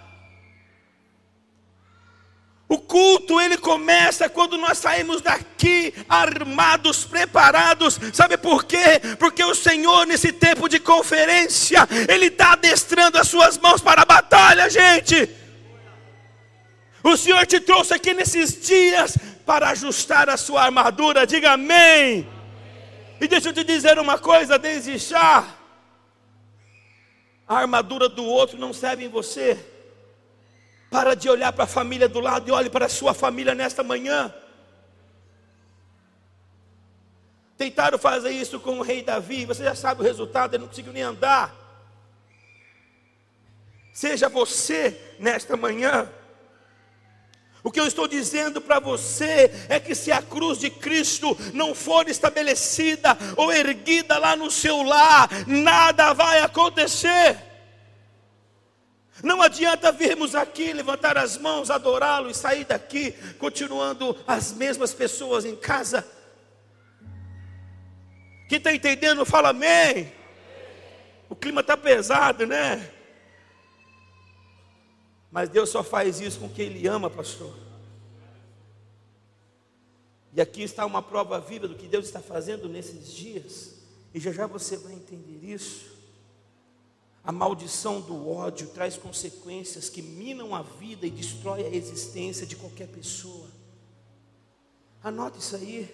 O 2.70 2.78
culto 2.78 3.40
ele 3.40 3.58
começa 3.58 4.28
quando 4.28 4.58
nós 4.58 4.78
saímos 4.78 5.22
daqui 5.22 5.94
armados, 6.10 7.06
preparados. 7.06 7.98
Sabe 8.12 8.38
por 8.38 8.66
quê? 8.66 9.00
Porque 9.18 9.42
o 9.42 9.56
Senhor 9.56 10.06
nesse 10.06 10.34
tempo 10.34 10.68
de 10.68 10.78
conferência, 10.78 11.88
ele 12.10 12.26
está 12.26 12.54
adestrando 12.54 13.18
as 13.18 13.30
suas 13.30 13.58
mãos 13.58 13.82
para 13.82 14.02
a 14.02 14.06
batalha, 14.06 14.70
gente. 14.70 15.30
O 17.02 17.16
Senhor 17.16 17.46
te 17.46 17.62
trouxe 17.62 17.94
aqui 17.94 18.14
nesses 18.14 18.62
dias 18.62 19.18
para 19.46 19.70
ajustar 19.70 20.30
a 20.30 20.36
sua 20.36 20.64
armadura. 20.64 21.26
Diga 21.26 21.52
amém. 21.54 22.28
E 23.22 23.28
deixa 23.30 23.48
eu 23.48 23.54
te 23.54 23.64
dizer 23.64 23.98
uma 23.98 24.20
coisa 24.20 24.60
desde 24.60 24.98
já. 24.98 25.56
A 27.48 27.60
armadura 27.60 28.10
do 28.10 28.26
outro 28.26 28.60
não 28.60 28.74
serve 28.74 29.06
em 29.06 29.10
você. 29.10 29.77
Para 30.98 31.16
de 31.16 31.30
olhar 31.30 31.54
para 31.54 31.66
a 31.66 31.68
família 31.68 32.10
do 32.10 32.20
lado 32.20 32.50
e 32.50 32.52
olhe 32.52 32.72
para 32.72 32.88
a 32.88 32.90
sua 32.90 33.14
família 33.14 33.54
nesta 33.54 33.84
manhã. 33.84 34.34
Tentaram 37.56 38.00
fazer 38.00 38.32
isso 38.32 38.60
com 38.60 38.80
o 38.80 38.82
rei 38.82 39.04
Davi, 39.04 39.46
você 39.46 39.64
já 39.64 39.76
sabe 39.76 40.02
o 40.02 40.04
resultado, 40.04 40.56
ele 40.56 40.62
não 40.62 40.68
conseguiu 40.68 40.92
nem 40.92 41.04
andar. 41.04 41.54
Seja 43.94 44.28
você 44.28 45.00
nesta 45.20 45.56
manhã. 45.56 46.12
O 47.64 47.72
que 47.72 47.80
eu 47.80 47.86
estou 47.86 48.08
dizendo 48.08 48.60
para 48.60 48.80
você 48.80 49.52
é 49.70 49.80
que 49.80 49.94
se 49.94 50.12
a 50.12 50.20
cruz 50.20 50.58
de 50.58 50.72
Cristo 50.72 51.38
não 51.54 51.76
for 51.76 52.10
estabelecida 52.10 53.16
ou 53.36 53.54
erguida 53.54 54.18
lá 54.18 54.36
no 54.36 54.50
seu 54.50 54.82
lar, 54.82 55.30
nada 55.46 56.12
vai 56.14 56.40
acontecer. 56.40 57.47
Não 59.24 59.42
adianta 59.42 59.92
virmos 59.92 60.36
aqui, 60.36 60.74
levantar 60.74 61.18
as 61.18 61.38
mãos, 61.38 61.70
adorá-lo 61.70 62.30
e 62.30 62.36
sair 62.36 62.66
daqui, 62.66 63.14
continuando 63.40 64.16
as 64.28 64.54
mesmas 64.54 64.94
pessoas 64.94 65.44
em 65.44 65.56
casa. 65.56 66.06
Quem 68.48 68.60
está 68.60 68.74
entendendo, 68.74 69.26
fala 69.26 69.50
amém. 69.50 70.12
O 71.30 71.36
clima 71.36 71.62
está 71.62 71.76
pesado, 71.76 72.46
né? 72.46 72.92
Mas 75.32 75.50
Deus 75.50 75.70
só 75.70 75.84
faz 75.84 76.22
isso 76.22 76.40
com 76.40 76.50
quem 76.50 76.68
Ele 76.68 76.88
ama, 76.88 77.10
pastor. 77.10 77.54
E 80.34 80.40
aqui 80.40 80.62
está 80.62 80.86
uma 80.86 81.02
prova 81.02 81.40
viva 81.40 81.68
do 81.68 81.76
que 81.76 81.88
Deus 81.88 82.06
está 82.06 82.22
fazendo 82.22 82.70
nesses 82.70 83.12
dias. 83.12 83.76
E 84.14 84.20
já 84.20 84.32
já 84.32 84.46
você 84.46 84.78
vai 84.78 84.94
entender 84.94 85.44
isso. 85.44 85.97
A 87.28 87.32
maldição 87.34 88.00
do 88.00 88.30
ódio 88.30 88.70
traz 88.70 88.96
consequências 88.96 89.90
que 89.90 90.02
minam 90.02 90.56
a 90.56 90.62
vida 90.62 91.06
e 91.06 91.12
destrói 91.12 91.66
a 91.66 91.76
existência 91.76 92.48
de 92.48 92.56
qualquer 92.56 92.88
pessoa. 92.88 93.50
Anote 95.04 95.40
isso 95.40 95.58
aí. 95.58 95.94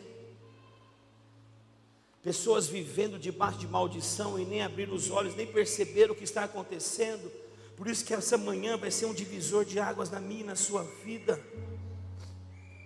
pessoas 2.22 2.68
vivendo 2.68 3.18
debaixo 3.18 3.58
de 3.58 3.68
maldição 3.68 4.38
e 4.38 4.46
nem 4.46 4.62
abriram 4.62 4.94
os 4.94 5.10
olhos, 5.10 5.36
nem 5.36 5.48
perceberam 5.48 6.14
o 6.14 6.16
que 6.16 6.24
está 6.24 6.44
acontecendo. 6.44 7.32
Por 7.76 7.88
isso 7.88 8.06
que 8.06 8.14
essa 8.14 8.38
manhã 8.38 8.78
vai 8.78 8.92
ser 8.92 9.08
um 9.08 9.14
divisor 9.14 9.66
de 9.66 9.80
águas 9.80 10.12
na 10.12 10.20
minha 10.20 10.42
e 10.42 10.46
na 10.46 10.56
sua 10.56 10.84
vida. 11.04 11.44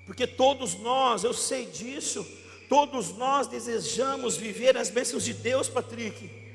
Porque 0.05 0.25
todos 0.25 0.73
nós, 0.75 1.25
eu 1.25 1.33
sei 1.33 1.65
disso, 1.65 2.25
todos 2.69 3.09
nós 3.17 3.45
desejamos 3.45 4.37
viver 4.37 4.77
as 4.77 4.89
bênçãos 4.89 5.25
de 5.25 5.33
Deus, 5.33 5.67
Patrick. 5.67 6.46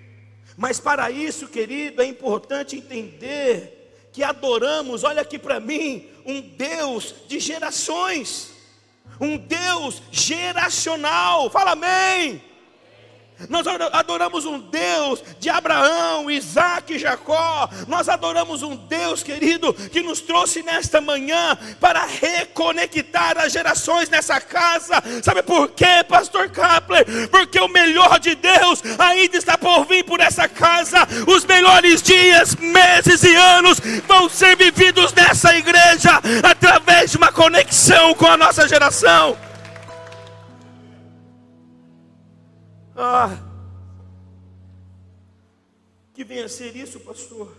Mas 0.57 0.79
para 0.79 1.11
isso, 1.11 1.49
querido, 1.49 2.03
é 2.03 2.07
importante 2.07 2.77
entender 2.77 4.09
que 4.13 4.23
adoramos, 4.23 5.05
olha 5.05 5.23
aqui 5.23 5.39
para 5.39 5.59
mim, 5.59 6.07
um 6.27 6.41
Deus 6.41 7.15
de 7.27 7.41
gerações, 7.41 8.53
um 9.21 9.37
Deus 9.39 10.03
geracional. 10.11 11.49
Fala 11.51 11.73
amém. 11.73 12.43
Nós 13.49 13.67
adoramos 13.67 14.45
um 14.45 14.59
Deus 14.59 15.23
de 15.39 15.51
Abraão, 15.51 16.31
Isaac 16.31 16.95
e 16.95 16.99
Jacó. 16.99 17.69
Nós 17.89 18.09
adoramos 18.09 18.63
um 18.63 18.77
Deus, 18.77 19.23
querido, 19.23 19.75
que 19.75 20.03
nos 20.03 20.21
trouxe 20.21 20.63
nesta 20.63 21.01
manhã 21.01 21.57
para 21.81 22.05
reconectar 22.05 23.39
as 23.39 23.53
gerações 23.53 24.09
nessa 24.09 24.41
casa. 24.41 25.03
Sabe 25.23 25.43
por 25.43 25.71
quê, 25.71 26.05
Pastor 26.09 26.51
Kapler? 26.51 27.29
Porque 27.29 27.59
o 27.59 27.69
melhor 27.69 28.19
de 28.19 28.35
Deus 28.35 28.83
ainda 28.99 29.37
está 29.37 29.59
por 29.59 29.87
vir 29.87 30.05
por 30.05 30.21
essa 30.21 30.49
casa. 30.49 31.07
Os 31.27 31.45
melhores 31.45 32.03
dias, 32.03 32.55
meses 32.57 33.23
e 33.23 33.35
anos 33.35 33.81
vão 34.07 34.29
ser 34.29 34.57
vividos 34.57 35.13
nessa 35.13 35.57
igreja 35.57 36.21
através 36.43 37.11
de 37.11 37.17
uma 37.17 37.33
conexão 37.33 38.15
com 38.15 38.27
a 38.27 38.37
nossa 38.37 38.69
geração. 38.69 39.37
Ah, 42.95 43.39
que 46.13 46.25
venha 46.25 46.45
a 46.45 46.49
ser 46.49 46.77
isso, 46.77 47.01
pastor. 47.01 47.55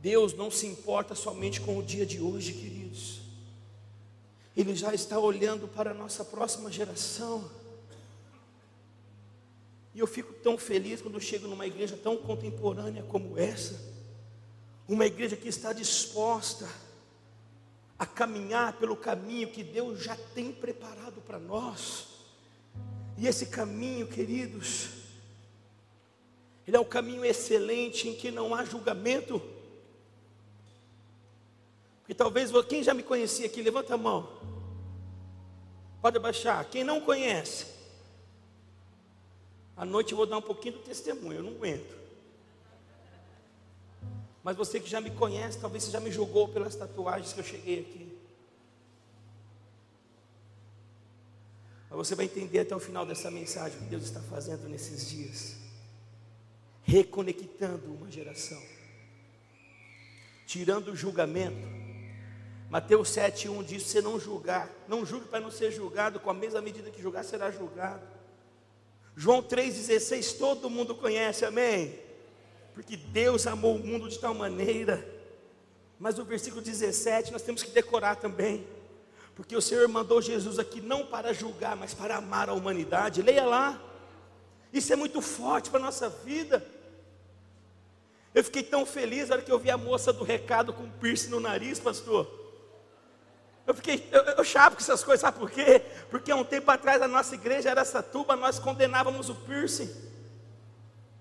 Deus 0.00 0.34
não 0.34 0.50
se 0.50 0.66
importa 0.66 1.14
somente 1.14 1.60
com 1.60 1.78
o 1.78 1.82
dia 1.82 2.04
de 2.04 2.20
hoje, 2.20 2.52
queridos. 2.52 3.20
Ele 4.54 4.74
já 4.76 4.92
está 4.92 5.18
olhando 5.18 5.66
para 5.66 5.92
a 5.92 5.94
nossa 5.94 6.24
próxima 6.24 6.70
geração. 6.70 7.50
E 9.94 9.98
eu 9.98 10.06
fico 10.06 10.32
tão 10.34 10.58
feliz 10.58 11.00
quando 11.00 11.20
chego 11.20 11.48
numa 11.48 11.66
igreja 11.66 11.96
tão 11.96 12.16
contemporânea 12.18 13.02
como 13.04 13.38
essa. 13.38 13.80
Uma 14.86 15.06
igreja 15.06 15.36
que 15.36 15.48
está 15.48 15.72
disposta 15.72 16.68
a 17.98 18.04
caminhar 18.04 18.74
pelo 18.74 18.96
caminho 18.96 19.50
que 19.50 19.62
Deus 19.62 20.02
já 20.02 20.16
tem 20.34 20.52
preparado 20.52 21.22
para 21.22 21.38
nós. 21.38 22.13
E 23.16 23.26
esse 23.26 23.46
caminho, 23.46 24.06
queridos, 24.06 24.88
ele 26.66 26.76
é 26.76 26.80
um 26.80 26.84
caminho 26.84 27.24
excelente 27.24 28.08
em 28.08 28.14
que 28.14 28.30
não 28.30 28.54
há 28.54 28.64
julgamento. 28.64 29.40
Porque 32.00 32.14
talvez 32.14 32.50
quem 32.68 32.82
já 32.82 32.92
me 32.92 33.02
conhecia 33.02 33.46
aqui, 33.46 33.62
levanta 33.62 33.94
a 33.94 33.98
mão. 33.98 34.28
Pode 36.02 36.16
abaixar. 36.16 36.64
Quem 36.68 36.84
não 36.84 37.00
conhece, 37.00 37.66
à 39.76 39.84
noite 39.84 40.12
eu 40.12 40.16
vou 40.16 40.26
dar 40.26 40.38
um 40.38 40.42
pouquinho 40.42 40.74
do 40.74 40.80
testemunho, 40.80 41.38
eu 41.38 41.42
não 41.42 41.52
aguento. 41.52 41.94
Mas 44.42 44.56
você 44.56 44.78
que 44.78 44.88
já 44.88 45.00
me 45.00 45.10
conhece, 45.10 45.58
talvez 45.58 45.84
você 45.84 45.90
já 45.90 46.00
me 46.00 46.10
julgou 46.10 46.48
pelas 46.48 46.76
tatuagens 46.76 47.32
que 47.32 47.40
eu 47.40 47.44
cheguei 47.44 47.80
aqui. 47.80 48.03
Mas 51.94 52.08
você 52.08 52.16
vai 52.16 52.24
entender 52.24 52.58
até 52.58 52.74
o 52.74 52.80
final 52.80 53.06
dessa 53.06 53.30
mensagem 53.30 53.78
o 53.78 53.82
que 53.82 53.88
Deus 53.88 54.02
está 54.02 54.20
fazendo 54.20 54.68
nesses 54.68 55.08
dias 55.08 55.64
reconectando 56.84 57.94
uma 57.94 58.10
geração, 58.10 58.60
tirando 60.46 60.88
o 60.88 60.96
julgamento. 60.96 61.66
Mateus 62.68 63.08
7,1 63.08 63.64
diz: 63.64 63.84
Você 63.84 64.02
não 64.02 64.20
julgar, 64.20 64.70
não 64.86 65.04
julgue 65.04 65.28
para 65.28 65.40
não 65.40 65.50
ser 65.50 65.72
julgado, 65.72 66.20
com 66.20 66.30
a 66.30 66.34
mesma 66.34 66.60
medida 66.60 66.90
que 66.90 67.00
julgar 67.00 67.24
será 67.24 67.50
julgado. 67.50 68.06
João 69.16 69.42
3,16, 69.42 70.36
todo 70.38 70.68
mundo 70.68 70.94
conhece, 70.94 71.44
amém? 71.44 71.98
Porque 72.74 72.96
Deus 72.96 73.46
amou 73.46 73.76
o 73.76 73.86
mundo 73.86 74.08
de 74.08 74.18
tal 74.18 74.34
maneira, 74.34 75.08
mas 75.98 76.18
o 76.18 76.24
versículo 76.24 76.60
17 76.60 77.32
nós 77.32 77.42
temos 77.42 77.62
que 77.62 77.70
decorar 77.70 78.16
também. 78.16 78.66
Porque 79.34 79.56
o 79.56 79.60
Senhor 79.60 79.86
mandou 79.88 80.22
Jesus 80.22 80.58
aqui 80.58 80.80
não 80.80 81.06
para 81.06 81.32
julgar, 81.32 81.76
mas 81.76 81.92
para 81.92 82.16
amar 82.16 82.48
a 82.48 82.52
humanidade. 82.52 83.22
Leia 83.22 83.44
lá. 83.44 83.80
Isso 84.72 84.92
é 84.92 84.96
muito 84.96 85.20
forte 85.20 85.70
para 85.70 85.80
a 85.80 85.82
nossa 85.82 86.08
vida. 86.08 86.64
Eu 88.34 88.42
fiquei 88.42 88.62
tão 88.62 88.84
feliz 88.84 89.28
na 89.28 89.36
hora 89.36 89.44
que 89.44 89.52
eu 89.52 89.58
vi 89.58 89.70
a 89.70 89.78
moça 89.78 90.12
do 90.12 90.24
recado 90.24 90.72
com 90.72 90.90
piercing 90.90 91.30
no 91.30 91.40
nariz, 91.40 91.78
pastor. 91.78 92.28
Eu 93.66 93.74
fiquei, 93.74 94.08
eu, 94.12 94.22
eu 94.22 94.44
chavo 94.44 94.76
com 94.76 94.82
essas 94.82 95.02
coisas, 95.02 95.20
sabe 95.20 95.38
por 95.38 95.50
quê? 95.50 95.82
Porque 96.10 96.30
há 96.30 96.36
um 96.36 96.44
tempo 96.44 96.70
atrás 96.70 97.00
a 97.00 97.08
nossa 97.08 97.34
igreja 97.34 97.70
era 97.70 97.80
essa 97.80 98.02
tuba, 98.02 98.36
nós 98.36 98.58
condenávamos 98.58 99.30
o 99.30 99.34
piercing. 99.34 99.90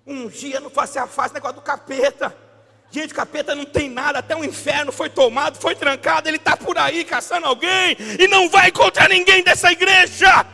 Um 0.05 0.27
dia 0.27 0.59
no 0.59 0.69
face 0.69 0.99
a 0.99 1.07
face, 1.07 1.33
negócio 1.33 1.55
do 1.55 1.61
capeta. 1.61 2.35
Gente, 2.93 3.11
o 3.11 3.15
capeta 3.15 3.55
não 3.55 3.65
tem 3.65 3.89
nada, 3.89 4.19
até 4.19 4.35
o 4.35 4.45
inferno 4.45 4.91
foi 4.91 5.09
tomado, 5.09 5.57
foi 5.57 5.73
trancado, 5.73 6.29
ele 6.29 6.37
está 6.37 6.55
por 6.55 6.77
aí 6.77 7.03
caçando 7.03 7.47
alguém 7.47 7.97
e 8.19 8.27
não 8.27 8.47
vai 8.47 8.69
encontrar 8.69 9.09
ninguém 9.09 9.43
dessa 9.43 9.71
igreja. 9.71 10.45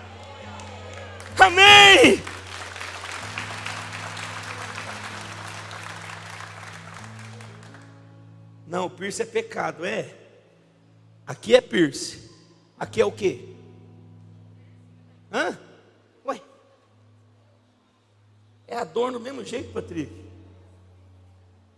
Amém. 1.38 2.24
Não, 8.66 8.90
piercing 8.90 9.24
é 9.24 9.26
pecado, 9.26 9.84
é. 9.84 10.16
Aqui 11.28 11.54
é 11.54 11.60
piercing. 11.60 12.22
Aqui 12.80 13.02
é 13.02 13.06
o 13.06 13.12
quê? 13.12 13.50
Hã? 15.30 15.60
Ué? 16.26 16.42
É 18.66 18.78
adorno 18.78 19.20
do 19.20 19.24
mesmo 19.26 19.44
jeito, 19.44 19.74
Patrick. 19.74 20.29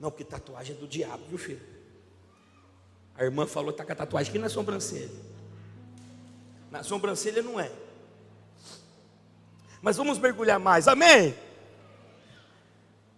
Não, 0.02 0.10
porque 0.10 0.24
tatuagem 0.24 0.76
é 0.76 0.80
do 0.80 0.88
diabo, 0.88 1.24
viu 1.30 1.38
filho? 1.38 1.62
A 3.14 3.24
irmã 3.24 3.46
falou 3.46 3.72
que 3.72 3.76
está 3.76 3.86
com 3.86 3.92
a 3.92 3.96
tatuagem 3.96 4.32
aqui 4.32 4.40
na 4.40 4.50
sobrancelha. 4.50 5.12
Na 6.72 6.82
sobrancelha 6.82 7.44
não 7.44 7.60
é. 7.60 7.72
Mas 9.80 9.98
vamos 9.98 10.18
mergulhar 10.18 10.60
mais, 10.60 10.88
amém? 10.88 11.36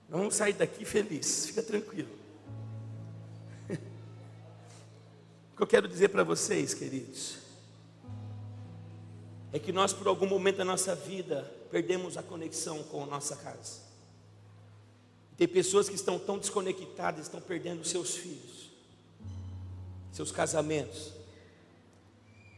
Vamos 0.10 0.36
sair 0.36 0.52
daqui 0.52 0.84
feliz, 0.84 1.46
fica 1.46 1.64
tranquilo. 1.64 2.12
O 5.54 5.56
que 5.56 5.64
eu 5.64 5.68
quero 5.68 5.88
dizer 5.88 6.10
para 6.10 6.24
vocês, 6.24 6.74
queridos, 6.74 7.38
é 9.54 9.60
que 9.60 9.72
nós, 9.72 9.94
por 9.94 10.08
algum 10.08 10.26
momento 10.26 10.58
da 10.58 10.66
nossa 10.66 10.96
vida, 10.96 11.50
perdemos 11.72 12.18
a 12.18 12.24
conexão 12.24 12.84
com 12.84 13.04
a 13.04 13.06
nossa 13.06 13.38
casa. 13.38 13.83
Tem 15.38 15.48
pessoas 15.48 15.90
que 15.90 15.96
estão 15.96 16.20
tão 16.20 16.38
desconectadas, 16.38 17.26
estão 17.26 17.42
perdendo 17.42 17.84
seus 17.84 18.16
filhos, 18.16 18.70
seus 20.12 20.32
casamentos. 20.32 21.12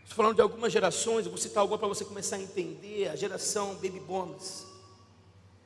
Estou 0.04 0.18
falando 0.18 0.36
de 0.36 0.42
algumas 0.42 0.72
gerações, 0.72 1.26
eu 1.26 1.32
vou 1.32 1.40
citar 1.40 1.62
alguma 1.62 1.80
para 1.80 1.88
você 1.88 2.04
começar 2.04 2.36
a 2.36 2.42
entender. 2.42 3.08
A 3.08 3.16
geração 3.16 3.76
Baby 3.76 4.00
Bombs, 4.02 4.66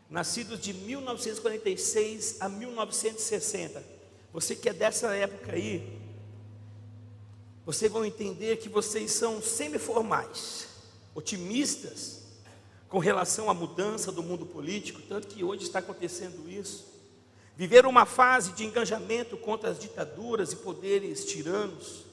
nascidos 0.09 0.59
de 0.59 0.73
1946 0.73 2.37
a 2.39 2.47
1960. 2.47 3.83
Você 4.31 4.55
que 4.55 4.69
é 4.69 4.73
dessa 4.73 5.15
época 5.15 5.53
aí, 5.53 5.99
vocês 7.65 7.91
vão 7.91 8.05
entender 8.05 8.57
que 8.57 8.69
vocês 8.69 9.11
são 9.11 9.41
semiformais, 9.41 10.67
otimistas 11.13 12.19
com 12.87 12.97
relação 12.97 13.49
à 13.49 13.53
mudança 13.53 14.11
do 14.11 14.23
mundo 14.23 14.45
político, 14.45 15.01
tanto 15.07 15.27
que 15.27 15.43
hoje 15.43 15.63
está 15.63 15.79
acontecendo 15.79 16.49
isso. 16.49 16.98
Viveram 17.59 17.89
uma 17.89 18.05
fase 18.05 18.53
de 18.53 18.63
engajamento 18.63 19.35
contra 19.35 19.69
as 19.69 19.77
ditaduras 19.77 20.53
e 20.53 20.55
poderes 20.55 21.25
tiranos. 21.25 22.05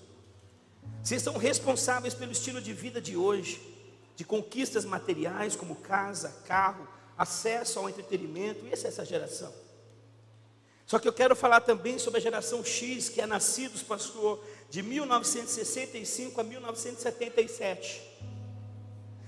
Vocês 1.00 1.22
são 1.22 1.36
responsáveis 1.36 2.14
pelo 2.14 2.32
estilo 2.32 2.60
de 2.60 2.72
vida 2.72 3.00
de 3.00 3.16
hoje, 3.16 3.62
de 4.16 4.24
conquistas 4.24 4.84
materiais 4.84 5.54
como 5.54 5.76
casa, 5.76 6.42
carro, 6.48 6.88
acesso 7.16 7.78
ao 7.78 7.88
entretenimento, 7.88 8.66
e 8.66 8.72
essa 8.72 8.88
é 8.88 8.90
essa 8.90 9.04
geração. 9.04 9.54
Só 10.84 10.98
que 10.98 11.06
eu 11.06 11.12
quero 11.12 11.36
falar 11.36 11.60
também 11.60 11.96
sobre 11.96 12.18
a 12.18 12.22
geração 12.22 12.64
X, 12.64 13.08
que 13.08 13.20
é 13.20 13.26
nascidos, 13.26 13.84
pastor, 13.84 14.44
de 14.68 14.82
1965 14.82 16.40
a 16.40 16.42
1977. 16.42 18.02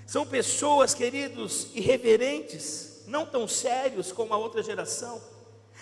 São 0.05 0.27
pessoas, 0.27 0.95
queridos, 0.95 1.69
irreverentes, 1.77 3.05
não 3.07 3.25
tão 3.25 3.47
sérios 3.47 4.11
como 4.11 4.35
a 4.35 4.37
outra 4.37 4.65
geração 4.65 5.38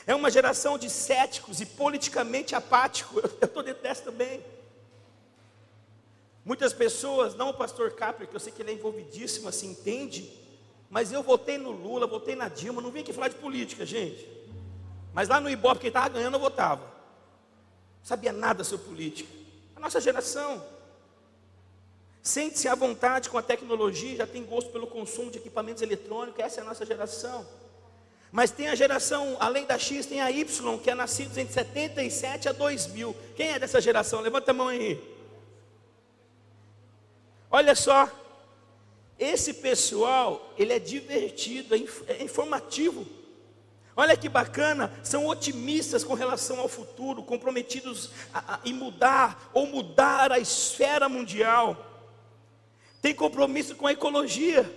é 0.07 0.15
uma 0.15 0.31
geração 0.31 0.79
de 0.79 0.89
céticos 0.89 1.61
e 1.61 1.67
politicamente 1.67 2.55
apáticos. 2.55 3.25
Eu 3.41 3.47
estou 3.47 3.63
dessa 3.63 4.05
também. 4.05 4.43
Muitas 6.45 6.73
pessoas, 6.73 7.35
não 7.35 7.51
o 7.51 7.55
pastor 7.55 7.91
Capri, 7.91 8.25
que 8.25 8.37
eu 8.37 8.39
sei 8.39 8.53
que 8.53 8.63
ele 8.63 8.71
é 8.71 8.75
envolvidíssimo, 8.75 9.49
assim, 9.49 9.73
entende, 9.73 10.33
mas 10.89 11.11
eu 11.11 11.21
votei 11.21 11.59
no 11.59 11.73
Lula, 11.73 12.07
votei 12.07 12.37
na 12.37 12.49
Dilma, 12.49 12.81
não 12.81 12.93
vim 12.93 13.01
aqui 13.01 13.13
falar 13.13 13.27
de 13.27 13.35
política, 13.35 13.85
gente. 13.85 14.25
Mas 15.13 15.29
lá 15.29 15.41
no 15.41 15.51
Ibope, 15.51 15.81
quem 15.81 15.89
estava 15.89 16.09
ganhando, 16.09 16.35
eu 16.35 16.41
votava. 16.41 16.85
Não 16.85 18.05
sabia 18.05 18.33
nada 18.33 18.63
sobre 18.63 18.87
política. 18.87 19.29
A 19.75 19.81
nossa 19.81 20.01
geração. 20.01 20.65
Sente-se 22.23 22.69
à 22.69 22.77
vontade 22.77 23.29
com 23.29 23.39
a 23.39 23.43
tecnologia, 23.43 24.15
já 24.15 24.27
tem 24.27 24.45
gosto 24.45 24.71
pelo 24.71 24.87
consumo 24.87 25.33
de 25.33 25.39
equipamentos 25.39 25.83
eletrônicos, 25.83 26.39
essa 26.39 26.61
é 26.61 26.63
a 26.63 26.67
nossa 26.67 26.87
geração. 26.87 27.45
Mas 28.37 28.51
tem 28.51 28.69
a 28.69 28.75
geração, 28.75 29.39
além 29.41 29.65
da 29.65 29.79
X, 29.79 30.05
tem 30.05 30.21
a 30.21 30.31
Y, 30.31 30.79
que 30.81 30.91
é 30.91 30.95
nascidos 30.95 31.39
entre 31.39 31.55
77 31.55 32.51
a 32.51 32.53
2000. 32.53 33.17
Quem 33.35 33.53
é 33.53 33.59
dessa 33.59 33.81
geração? 33.81 34.21
Levanta 34.21 34.51
a 34.51 34.55
mão 34.55 34.69
aí. 34.69 35.03
Olha 37.51 37.75
só, 37.75 38.11
esse 39.19 39.55
pessoal, 39.55 40.53
ele 40.59 40.75
é 40.75 40.79
divertido, 40.79 41.75
é, 41.75 41.79
é 42.09 42.23
informativo. 42.23 43.07
Olha 43.97 44.15
que 44.15 44.29
bacana, 44.29 44.93
são 45.03 45.27
otimistas 45.27 46.05
com 46.05 46.13
relação 46.13 46.61
ao 46.61 46.69
futuro, 46.69 47.23
comprometidos 47.23 48.11
a, 48.35 48.57
a, 48.57 48.61
em 48.67 48.75
mudar 48.75 49.51
ou 49.55 49.67
mudar 49.67 50.31
a 50.31 50.39
esfera 50.39 51.09
mundial 51.09 51.95
tem 53.01 53.15
compromisso 53.15 53.77
com 53.77 53.87
a 53.87 53.93
ecologia. 53.93 54.69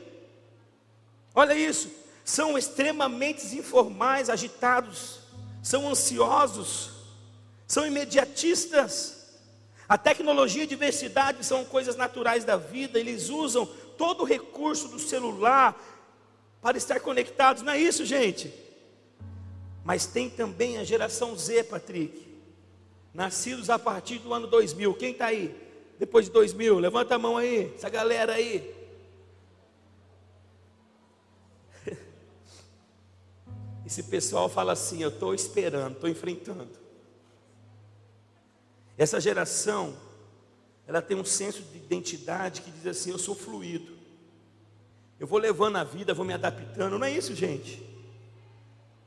Olha 1.33 1.55
isso, 1.55 1.89
são 2.29 2.55
extremamente 2.55 3.43
informais, 3.57 4.29
agitados, 4.29 5.17
são 5.63 5.89
ansiosos, 5.89 6.91
são 7.65 7.87
imediatistas. 7.87 9.39
A 9.87 9.97
tecnologia 9.97 10.61
e 10.61 10.65
a 10.65 10.69
diversidade 10.69 11.43
são 11.43 11.65
coisas 11.65 11.95
naturais 11.95 12.45
da 12.45 12.55
vida, 12.55 12.99
eles 12.99 13.29
usam 13.29 13.65
todo 13.97 14.21
o 14.21 14.25
recurso 14.25 14.87
do 14.89 14.99
celular 14.99 15.75
para 16.61 16.77
estar 16.77 16.99
conectados, 16.99 17.63
não 17.63 17.73
é 17.73 17.79
isso, 17.79 18.05
gente? 18.05 18.53
Mas 19.83 20.05
tem 20.05 20.29
também 20.29 20.77
a 20.77 20.83
geração 20.83 21.35
Z, 21.35 21.63
Patrick, 21.63 22.27
nascidos 23.11 23.71
a 23.71 23.79
partir 23.79 24.19
do 24.19 24.31
ano 24.31 24.45
2000. 24.45 24.93
Quem 24.93 25.13
está 25.13 25.25
aí? 25.25 25.69
depois 25.97 26.25
de 26.27 26.31
2000? 26.31 26.77
Levanta 26.79 27.15
a 27.15 27.19
mão 27.19 27.37
aí, 27.37 27.73
essa 27.75 27.89
galera 27.89 28.33
aí. 28.33 28.78
Esse 33.89 34.03
pessoal 34.03 34.47
fala 34.47 34.73
assim: 34.73 35.01
Eu 35.01 35.09
estou 35.09 35.33
esperando, 35.33 35.93
estou 35.93 36.07
enfrentando. 36.07 36.69
Essa 38.95 39.19
geração, 39.19 39.97
ela 40.87 41.01
tem 41.01 41.17
um 41.17 41.25
senso 41.25 41.63
de 41.63 41.77
identidade 41.77 42.61
que 42.61 42.69
diz 42.69 42.85
assim: 42.85 43.09
Eu 43.09 43.17
sou 43.17 43.33
fluido. 43.33 43.97
Eu 45.19 45.25
vou 45.25 45.39
levando 45.39 45.77
a 45.77 45.83
vida, 45.83 46.13
vou 46.13 46.23
me 46.23 46.35
adaptando. 46.35 46.99
Não 46.99 47.07
é 47.07 47.11
isso, 47.11 47.33
gente. 47.33 47.83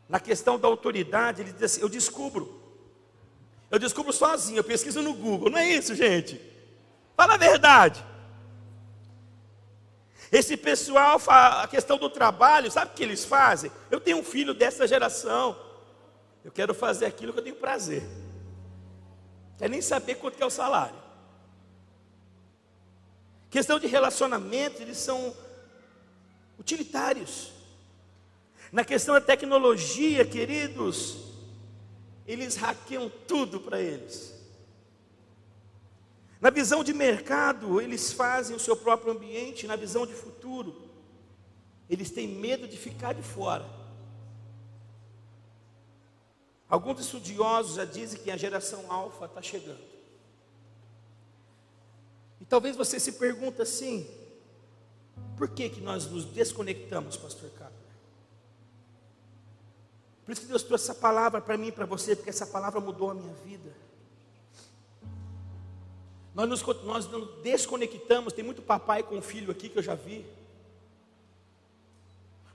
Na 0.09 0.19
questão 0.19 0.59
da 0.59 0.67
autoridade, 0.67 1.43
ele 1.43 1.53
diz 1.53 1.63
assim: 1.63 1.81
Eu 1.81 1.89
descubro. 1.89 2.61
Eu 3.71 3.79
descubro 3.79 4.13
sozinho, 4.13 4.59
eu 4.59 4.65
pesquiso 4.65 5.01
no 5.01 5.15
Google. 5.15 5.49
Não 5.49 5.59
é 5.59 5.69
isso, 5.69 5.95
gente. 5.95 6.41
Fala 7.17 7.35
a 7.35 7.39
verdade. 7.39 8.05
Esse 10.33 10.57
pessoal, 10.57 11.21
a 11.29 11.69
questão 11.69 11.99
do 11.99 12.09
trabalho, 12.09 12.71
sabe 12.71 12.91
o 12.91 12.95
que 12.95 13.03
eles 13.03 13.23
fazem? 13.23 13.71
Eu 13.91 14.01
tenho 14.01 14.17
um 14.17 14.25
filho 14.25 14.55
dessa 14.55 14.89
geração. 14.89 15.55
Eu 16.43 16.51
quero 16.51 16.73
fazer 16.73 17.05
aquilo 17.05 17.35
que 17.35 17.39
eu 17.39 17.45
tenho 17.45 17.57
prazer. 17.57 18.03
Quer 19.59 19.69
nem 19.69 19.83
saber 19.83 20.15
quanto 20.15 20.43
é 20.43 20.47
o 20.47 20.51
salário. 20.51 20.97
Questão 23.51 23.79
de 23.79 23.87
relacionamento, 23.87 24.81
eles 24.81 24.97
são 24.97 25.37
utilitários. 26.59 27.53
Na 28.73 28.87
questão 28.87 29.13
da 29.13 29.21
tecnologia, 29.21 30.25
queridos, 30.25 31.19
eles 32.27 32.57
hackeiam 32.57 33.13
tudo 33.29 33.61
para 33.61 33.83
eles. 33.83 34.32
Na 36.43 36.51
visão 36.51 36.83
de 36.83 36.93
mercado, 36.93 37.81
eles 37.81 38.13
fazem 38.13 38.57
o 38.57 38.59
seu 38.59 38.77
próprio 38.77 39.13
ambiente, 39.13 39.65
na 39.65 39.77
visão 39.77 40.05
de 40.05 40.13
futuro, 40.13 40.91
eles 41.89 42.11
têm 42.11 42.27
medo 42.27 42.67
de 42.67 42.77
ficar 42.77 43.13
de 43.13 43.23
fora. 43.23 43.65
Alguns 46.69 46.99
estudiosos 46.99 47.77
já 47.77 47.85
dizem 47.85 48.21
que 48.21 48.29
a 48.29 48.37
geração 48.37 48.91
alfa 48.91 49.27
está 49.27 49.41
chegando. 49.41 49.85
E 52.41 52.45
talvez 52.45 52.75
você 52.75 52.99
se 52.99 53.13
pergunte 53.13 53.63
assim: 53.63 54.05
por 55.37 55.49
que, 55.49 55.71
que 55.71 55.81
nós 55.81 56.07
nos 56.07 56.25
desconectamos, 56.25 57.17
Pastor 57.17 57.51
Carlos? 57.51 57.79
Por 60.25 60.33
isso 60.33 60.41
que 60.41 60.49
Deus 60.49 60.65
trouxe 60.65 60.91
essa 60.91 60.95
palavra 61.01 61.41
para 61.41 61.57
mim 61.57 61.69
e 61.69 61.73
para 61.73 61.87
você, 61.87 62.17
porque 62.17 62.31
essa 62.31 62.47
palavra 62.47 62.81
mudou 62.81 63.11
a 63.11 63.15
minha 63.15 63.35
vida. 63.45 63.73
Nós 66.35 66.49
nos, 66.49 66.63
nós 66.83 67.07
nos 67.07 67.43
desconectamos, 67.43 68.33
tem 68.33 68.45
muito 68.45 68.63
papai 68.63 69.03
com 69.03 69.21
filho 69.21 69.51
aqui 69.51 69.69
que 69.69 69.79
eu 69.79 69.83
já 69.83 69.95
vi. 69.95 70.25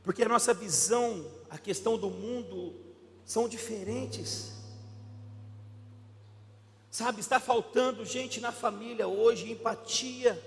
Porque 0.04 0.24
a 0.24 0.30
nossa 0.30 0.54
visão, 0.54 1.26
a 1.50 1.58
questão 1.58 1.98
do 1.98 2.10
mundo 2.10 2.74
são 3.26 3.48
diferentes. 3.48 4.54
Sabe, 6.90 7.20
está 7.20 7.40
faltando 7.40 8.06
gente 8.06 8.40
na 8.40 8.52
família 8.52 9.08
hoje, 9.08 9.52
empatia. 9.52 10.42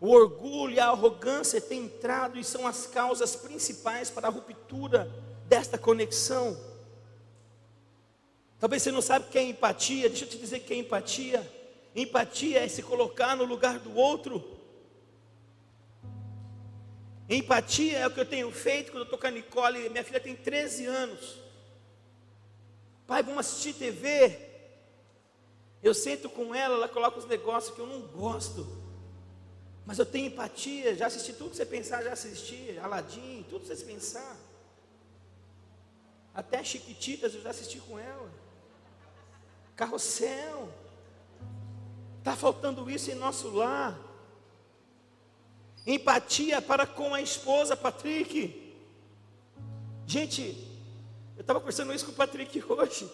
O 0.00 0.10
orgulho 0.10 0.74
e 0.74 0.80
a 0.80 0.88
arrogância 0.88 1.60
têm 1.60 1.84
entrado 1.84 2.38
e 2.38 2.44
são 2.44 2.66
as 2.66 2.86
causas 2.86 3.36
principais 3.36 4.10
para 4.10 4.28
a 4.28 4.30
ruptura 4.30 5.10
desta 5.46 5.78
conexão. 5.78 6.58
Talvez 8.58 8.82
você 8.82 8.90
não 8.92 9.00
sabe 9.00 9.26
o 9.26 9.28
que 9.30 9.38
é 9.38 9.42
empatia, 9.42 10.08
deixa 10.08 10.24
eu 10.24 10.28
te 10.28 10.36
dizer 10.36 10.58
o 10.58 10.60
que 10.60 10.74
é 10.74 10.76
empatia. 10.76 11.59
Empatia 11.94 12.64
é 12.64 12.68
se 12.68 12.82
colocar 12.82 13.36
no 13.36 13.44
lugar 13.44 13.78
do 13.78 13.94
outro. 13.96 14.58
Empatia 17.28 17.98
é 17.98 18.06
o 18.06 18.10
que 18.10 18.20
eu 18.20 18.26
tenho 18.26 18.50
feito 18.50 18.90
quando 18.90 19.02
eu 19.02 19.04
estou 19.04 19.18
com 19.18 19.26
a 19.26 19.30
Nicole. 19.30 19.88
Minha 19.88 20.04
filha 20.04 20.20
tem 20.20 20.34
13 20.34 20.86
anos. 20.86 21.38
Pai, 23.06 23.22
vamos 23.22 23.40
assistir 23.40 23.74
TV. 23.74 24.38
Eu 25.82 25.94
sento 25.94 26.28
com 26.28 26.54
ela, 26.54 26.74
ela 26.74 26.88
coloca 26.88 27.18
os 27.18 27.26
negócios 27.26 27.74
que 27.74 27.80
eu 27.80 27.86
não 27.86 28.02
gosto. 28.02 28.66
Mas 29.86 29.98
eu 29.98 30.06
tenho 30.06 30.26
empatia. 30.26 30.94
Já 30.94 31.06
assisti 31.06 31.32
tudo 31.32 31.50
que 31.50 31.56
você 31.56 31.66
pensar, 31.66 32.02
já 32.02 32.12
assisti. 32.12 32.78
Aladim, 32.80 33.44
tudo 33.48 33.62
que 33.62 33.74
você 33.74 33.84
pensar. 33.84 34.36
Até 36.34 36.62
Chiquititas 36.62 37.34
eu 37.34 37.42
já 37.42 37.50
assisti 37.50 37.78
com 37.78 37.98
ela. 37.98 38.30
Carrossel. 39.74 40.68
Está 42.20 42.36
faltando 42.36 42.90
isso 42.90 43.10
em 43.10 43.14
nosso 43.14 43.48
lar. 43.48 43.98
Empatia 45.86 46.60
para 46.60 46.86
com 46.86 47.14
a 47.14 47.22
esposa, 47.22 47.74
Patrick. 47.74 48.74
Gente, 50.06 50.42
eu 51.34 51.40
estava 51.40 51.58
conversando 51.58 51.94
isso 51.94 52.04
com 52.04 52.12
o 52.12 52.14
Patrick 52.14 52.62
hoje. 52.68 53.10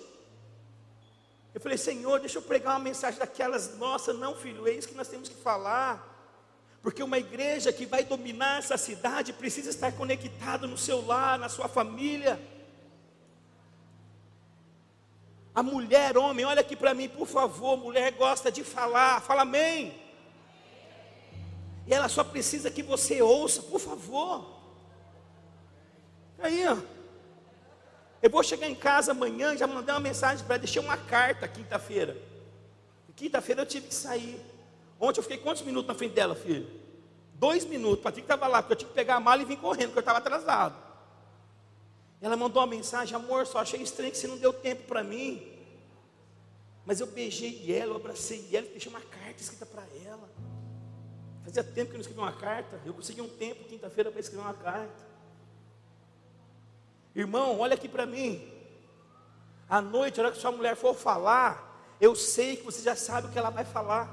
Eu 1.54 1.60
falei, 1.60 1.78
Senhor, 1.78 2.18
deixa 2.18 2.38
eu 2.38 2.42
pregar 2.42 2.74
uma 2.74 2.82
mensagem 2.82 3.20
daquelas, 3.20 3.78
nossa, 3.78 4.12
não, 4.12 4.34
filho, 4.34 4.66
é 4.66 4.72
isso 4.72 4.88
que 4.88 4.94
nós 4.96 5.06
temos 5.06 5.28
que 5.28 5.36
falar. 5.36 6.14
Porque 6.82 7.00
uma 7.00 7.18
igreja 7.18 7.72
que 7.72 7.86
vai 7.86 8.02
dominar 8.02 8.58
essa 8.58 8.76
cidade 8.76 9.32
precisa 9.32 9.70
estar 9.70 9.92
conectada 9.92 10.66
no 10.66 10.76
seu 10.76 11.06
lar, 11.06 11.38
na 11.38 11.48
sua 11.48 11.68
família. 11.68 12.40
A 15.56 15.62
mulher, 15.62 16.18
homem, 16.18 16.44
olha 16.44 16.60
aqui 16.60 16.76
para 16.76 16.92
mim, 16.92 17.08
por 17.08 17.26
favor. 17.26 17.78
Mulher 17.78 18.12
gosta 18.12 18.52
de 18.52 18.62
falar, 18.62 19.22
fala 19.22 19.40
amém. 19.40 19.98
E 21.86 21.94
ela 21.94 22.10
só 22.10 22.22
precisa 22.22 22.70
que 22.70 22.82
você 22.82 23.22
ouça, 23.22 23.62
por 23.62 23.80
favor. 23.80 24.44
Aí, 26.38 26.68
ó. 26.68 26.76
Eu 28.20 28.28
vou 28.28 28.42
chegar 28.42 28.68
em 28.68 28.74
casa 28.74 29.12
amanhã 29.12 29.56
já 29.56 29.66
mandei 29.66 29.94
uma 29.94 30.00
mensagem 30.00 30.44
para 30.44 30.56
ela, 30.56 30.62
deixei 30.62 30.82
uma 30.82 30.98
carta 30.98 31.48
quinta-feira. 31.48 32.18
Quinta-feira 33.14 33.62
eu 33.62 33.66
tive 33.66 33.88
que 33.88 33.94
sair. 33.94 34.38
Ontem 35.00 35.20
eu 35.20 35.22
fiquei 35.22 35.38
quantos 35.38 35.62
minutos 35.62 35.88
na 35.88 35.94
frente 35.94 36.12
dela, 36.12 36.34
filho? 36.34 36.68
Dois 37.32 37.64
minutos. 37.64 38.02
Patrick 38.04 38.26
estava 38.26 38.46
lá, 38.46 38.60
porque 38.60 38.74
eu 38.74 38.76
tinha 38.76 38.88
que 38.90 38.94
pegar 38.94 39.16
a 39.16 39.20
mala 39.20 39.40
e 39.40 39.46
vir 39.46 39.56
correndo, 39.56 39.86
porque 39.86 40.00
eu 40.00 40.00
estava 40.00 40.18
atrasado. 40.18 40.85
Ela 42.20 42.36
mandou 42.36 42.62
uma 42.62 42.68
mensagem, 42.68 43.14
amor, 43.14 43.46
só 43.46 43.58
achei 43.58 43.80
estranho 43.82 44.10
que 44.10 44.18
você 44.18 44.26
não 44.26 44.38
deu 44.38 44.52
tempo 44.52 44.84
para 44.84 45.04
mim. 45.04 45.52
Mas 46.84 47.00
eu 47.00 47.06
beijei 47.06 47.74
ela, 47.76 47.92
eu 47.92 47.96
abracei 47.96 48.48
ela, 48.52 48.66
deixei 48.68 48.90
uma 48.90 49.00
carta 49.00 49.42
escrita 49.42 49.66
para 49.66 49.82
ela. 50.04 50.28
Fazia 51.44 51.62
tempo 51.62 51.90
que 51.90 51.96
eu 51.96 51.98
não 51.98 52.00
escrevi 52.00 52.20
uma 52.20 52.32
carta. 52.32 52.80
Eu 52.84 52.94
consegui 52.94 53.20
um 53.20 53.28
tempo, 53.28 53.64
quinta-feira, 53.64 54.10
para 54.10 54.20
escrever 54.20 54.42
uma 54.42 54.54
carta. 54.54 55.06
Irmão, 57.14 57.58
olha 57.58 57.74
aqui 57.74 57.88
para 57.88 58.06
mim. 58.06 58.52
À 59.68 59.80
noite, 59.80 60.20
a 60.20 60.24
hora 60.24 60.32
que 60.32 60.40
sua 60.40 60.52
mulher 60.52 60.76
for 60.76 60.94
falar, 60.94 61.96
eu 62.00 62.14
sei 62.14 62.56
que 62.56 62.62
você 62.62 62.82
já 62.82 62.94
sabe 62.94 63.26
o 63.26 63.30
que 63.30 63.38
ela 63.38 63.50
vai 63.50 63.64
falar. 63.64 64.08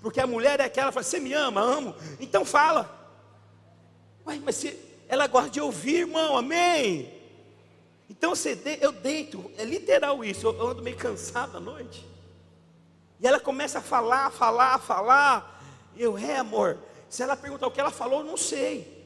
Porque 0.00 0.20
a 0.20 0.26
mulher 0.26 0.60
é 0.60 0.64
aquela, 0.64 0.92
fala, 0.92 1.02
você 1.02 1.18
me 1.18 1.32
ama, 1.32 1.60
amo, 1.60 1.94
então 2.20 2.44
fala. 2.44 2.94
Ué, 4.26 4.38
mas 4.44 4.56
se, 4.56 4.87
ela 5.08 5.26
gosta 5.26 5.50
de 5.50 5.60
ouvir, 5.60 6.00
irmão, 6.00 6.36
amém. 6.36 7.12
Então 8.10 8.34
de, 8.54 8.78
eu 8.80 8.92
deito, 8.92 9.50
é 9.56 9.64
literal 9.64 10.24
isso, 10.24 10.46
eu 10.46 10.68
ando 10.68 10.82
meio 10.82 10.96
cansado 10.96 11.56
à 11.56 11.60
noite. 11.60 12.06
E 13.20 13.26
ela 13.26 13.40
começa 13.40 13.78
a 13.78 13.82
falar, 13.82 14.30
falar, 14.30 14.78
falar. 14.78 15.62
Eu, 15.96 16.16
é 16.16 16.36
amor. 16.36 16.78
Se 17.08 17.22
ela 17.22 17.36
perguntar 17.36 17.66
o 17.66 17.70
que 17.70 17.80
ela 17.80 17.90
falou, 17.90 18.20
eu 18.20 18.26
não 18.26 18.36
sei. 18.36 18.96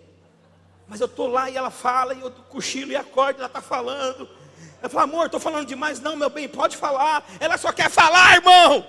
Mas 0.87 1.01
eu 1.01 1.07
estou 1.07 1.29
lá 1.29 1.49
e 1.49 1.57
ela 1.57 1.71
fala, 1.71 2.12
e 2.15 2.21
eu 2.21 2.31
cochilo 2.31 2.93
e 2.93 2.97
acordo, 2.97 3.38
ela 3.38 3.47
está 3.47 3.62
falando. 3.62 4.29
Ela 4.81 4.88
fala, 4.88 5.05
amor, 5.05 5.27
estou 5.27 5.41
falando 5.41 5.67
demais. 5.67 6.01
Não, 6.01 6.17
meu 6.17 6.29
bem, 6.29 6.49
pode 6.49 6.77
falar. 6.77 7.25
Ela 7.41 7.57
só 7.57 7.73
quer 7.73 7.88
falar, 7.88 8.35
irmão. 8.35 8.87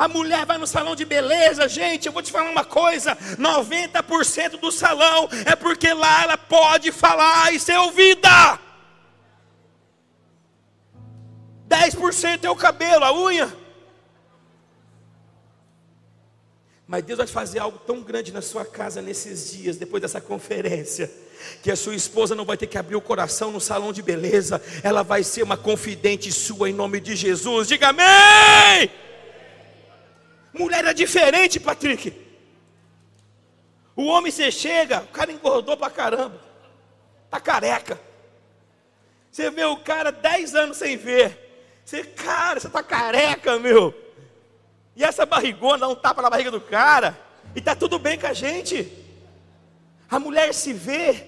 A 0.00 0.08
mulher 0.08 0.46
vai 0.46 0.56
no 0.56 0.66
salão 0.66 0.96
de 0.96 1.04
beleza, 1.04 1.68
gente. 1.68 2.06
Eu 2.06 2.12
vou 2.12 2.22
te 2.22 2.32
falar 2.32 2.48
uma 2.48 2.64
coisa: 2.64 3.14
90% 3.38 4.58
do 4.58 4.72
salão 4.72 5.28
é 5.44 5.54
porque 5.54 5.92
lá 5.92 6.22
ela 6.22 6.38
pode 6.38 6.90
falar 6.90 7.52
e 7.52 7.60
ser 7.60 7.76
ouvida. 7.76 8.58
10% 11.68 12.44
é 12.44 12.50
o 12.50 12.56
cabelo, 12.56 13.04
a 13.04 13.14
unha. 13.14 13.54
Mas 16.86 17.04
Deus 17.04 17.18
vai 17.18 17.26
fazer 17.26 17.58
algo 17.58 17.78
tão 17.80 18.00
grande 18.00 18.32
na 18.32 18.40
sua 18.40 18.64
casa 18.64 19.02
nesses 19.02 19.52
dias, 19.52 19.76
depois 19.76 20.00
dessa 20.00 20.18
conferência, 20.18 21.12
que 21.62 21.70
a 21.70 21.76
sua 21.76 21.94
esposa 21.94 22.34
não 22.34 22.46
vai 22.46 22.56
ter 22.56 22.68
que 22.68 22.78
abrir 22.78 22.96
o 22.96 23.02
coração 23.02 23.52
no 23.52 23.60
salão 23.60 23.92
de 23.92 24.00
beleza, 24.00 24.62
ela 24.82 25.02
vai 25.02 25.22
ser 25.22 25.42
uma 25.42 25.58
confidente 25.58 26.32
sua 26.32 26.70
em 26.70 26.72
nome 26.72 27.00
de 27.00 27.14
Jesus. 27.14 27.68
Diga 27.68 27.90
amém! 27.90 29.09
Mulher 30.52 30.84
é 30.84 30.92
diferente, 30.92 31.60
Patrick. 31.60 32.12
O 33.94 34.06
homem 34.06 34.32
você 34.32 34.50
chega, 34.50 35.02
o 35.02 35.08
cara 35.08 35.30
engordou 35.30 35.76
pra 35.76 35.90
caramba. 35.90 36.40
Tá 37.30 37.40
careca. 37.40 38.00
Você 39.30 39.50
vê 39.50 39.64
o 39.64 39.76
cara 39.76 40.10
10 40.10 40.54
anos 40.54 40.76
sem 40.76 40.96
ver. 40.96 41.80
Você, 41.84 42.02
cara, 42.04 42.58
você 42.58 42.68
tá 42.68 42.82
careca, 42.82 43.58
meu. 43.58 43.94
E 44.96 45.04
essa 45.04 45.24
barrigona 45.24 45.78
dá 45.78 45.88
um 45.88 45.94
tapa 45.94 46.22
na 46.22 46.30
barriga 46.30 46.50
do 46.50 46.60
cara. 46.60 47.18
E 47.54 47.60
tá 47.60 47.74
tudo 47.74 47.98
bem 47.98 48.18
com 48.18 48.26
a 48.26 48.32
gente. 48.32 48.90
A 50.10 50.18
mulher 50.18 50.52
se 50.52 50.72
vê 50.72 51.26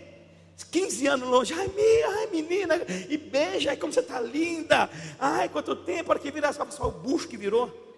15 0.71 1.07
anos 1.07 1.29
longe, 1.29 1.55
ai, 1.55 1.69
minha, 1.69 2.09
ai 2.09 2.27
menina, 2.29 2.81
e 3.09 3.17
beija, 3.17 3.71
ai 3.71 3.77
como 3.77 3.93
você 3.93 4.01
está 4.01 4.21
linda, 4.21 4.89
ai 5.19 5.49
quanto 5.49 5.75
tempo, 5.75 6.05
para 6.05 6.19
que 6.19 6.31
virar, 6.31 6.53
só 6.53 6.65
o 6.87 6.91
bucho 6.91 7.29
que 7.29 7.37
virou 7.37 7.92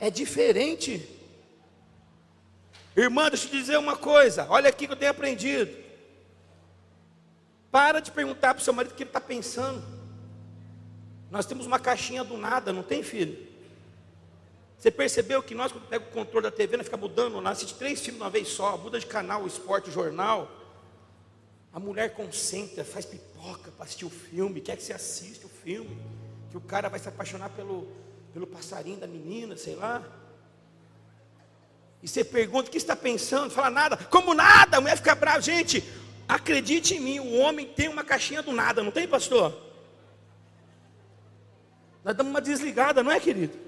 é 0.00 0.10
diferente. 0.10 1.06
Irmã, 2.96 3.28
deixa 3.28 3.46
eu 3.46 3.50
te 3.50 3.56
dizer 3.58 3.78
uma 3.78 3.96
coisa, 3.96 4.46
olha 4.48 4.68
aqui 4.68 4.86
que 4.86 4.92
eu 4.92 4.96
tenho 4.96 5.10
aprendido. 5.10 5.76
Para 7.70 8.00
de 8.00 8.10
perguntar 8.10 8.54
para 8.54 8.60
o 8.60 8.64
seu 8.64 8.72
marido 8.72 8.92
o 8.92 8.94
que 8.94 9.04
ele 9.04 9.10
está 9.10 9.20
pensando. 9.20 9.84
Nós 11.30 11.46
temos 11.46 11.66
uma 11.66 11.78
caixinha 11.78 12.24
do 12.24 12.36
nada, 12.36 12.72
não 12.72 12.82
tem 12.82 13.02
filho? 13.02 13.48
Você 14.76 14.90
percebeu 14.90 15.42
que 15.42 15.54
nós, 15.54 15.70
quando 15.70 15.86
pega 15.86 16.04
o 16.04 16.10
controle 16.10 16.44
da 16.44 16.50
TV, 16.50 16.78
nós 16.78 16.86
fica 16.86 16.96
mudando, 16.96 17.40
nós 17.40 17.58
assiste 17.58 17.76
três 17.76 18.00
filmes 18.00 18.16
de 18.16 18.24
uma 18.24 18.30
vez 18.30 18.48
só, 18.48 18.76
muda 18.78 18.98
de 18.98 19.06
canal, 19.06 19.46
esporte, 19.46 19.90
jornal. 19.90 20.50
A 21.72 21.78
mulher 21.78 22.14
concentra, 22.14 22.84
faz 22.84 23.04
pipoca 23.04 23.70
para 23.70 23.84
assistir 23.84 24.06
o 24.06 24.10
filme, 24.10 24.60
quer 24.60 24.76
que 24.76 24.82
você 24.82 24.92
assista 24.92 25.46
o 25.46 25.50
filme, 25.50 25.96
que 26.50 26.56
o 26.56 26.60
cara 26.60 26.88
vai 26.88 26.98
se 26.98 27.08
apaixonar 27.08 27.50
pelo, 27.50 27.86
pelo 28.32 28.46
passarinho 28.46 28.98
da 28.98 29.06
menina, 29.06 29.56
sei 29.56 29.74
lá. 29.74 30.02
E 32.02 32.08
você 32.08 32.24
pergunta 32.24 32.68
o 32.68 32.70
que 32.70 32.78
está 32.78 32.96
pensando, 32.96 33.50
fala 33.50 33.70
nada, 33.70 33.96
como 33.96 34.32
nada, 34.32 34.78
a 34.78 34.80
mulher 34.80 34.96
fica 34.96 35.14
brava, 35.14 35.40
gente. 35.40 35.84
Acredite 36.26 36.94
em 36.94 37.00
mim, 37.00 37.20
o 37.20 37.38
homem 37.38 37.66
tem 37.66 37.88
uma 37.88 38.04
caixinha 38.04 38.42
do 38.42 38.52
nada, 38.52 38.82
não 38.82 38.90
tem, 38.90 39.06
pastor? 39.06 39.54
Nós 42.04 42.16
damos 42.16 42.30
uma 42.30 42.40
desligada, 42.40 43.02
não 43.02 43.12
é, 43.12 43.20
querido? 43.20 43.58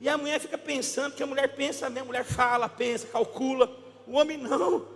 E 0.00 0.08
a 0.08 0.16
mulher 0.16 0.40
fica 0.40 0.56
pensando, 0.56 1.14
que 1.14 1.22
a 1.22 1.26
mulher 1.26 1.48
pensa, 1.54 1.86
a 1.86 1.90
mulher 1.90 2.24
fala, 2.24 2.68
pensa, 2.68 3.06
calcula. 3.08 3.70
O 4.06 4.16
homem 4.16 4.36
não. 4.36 4.86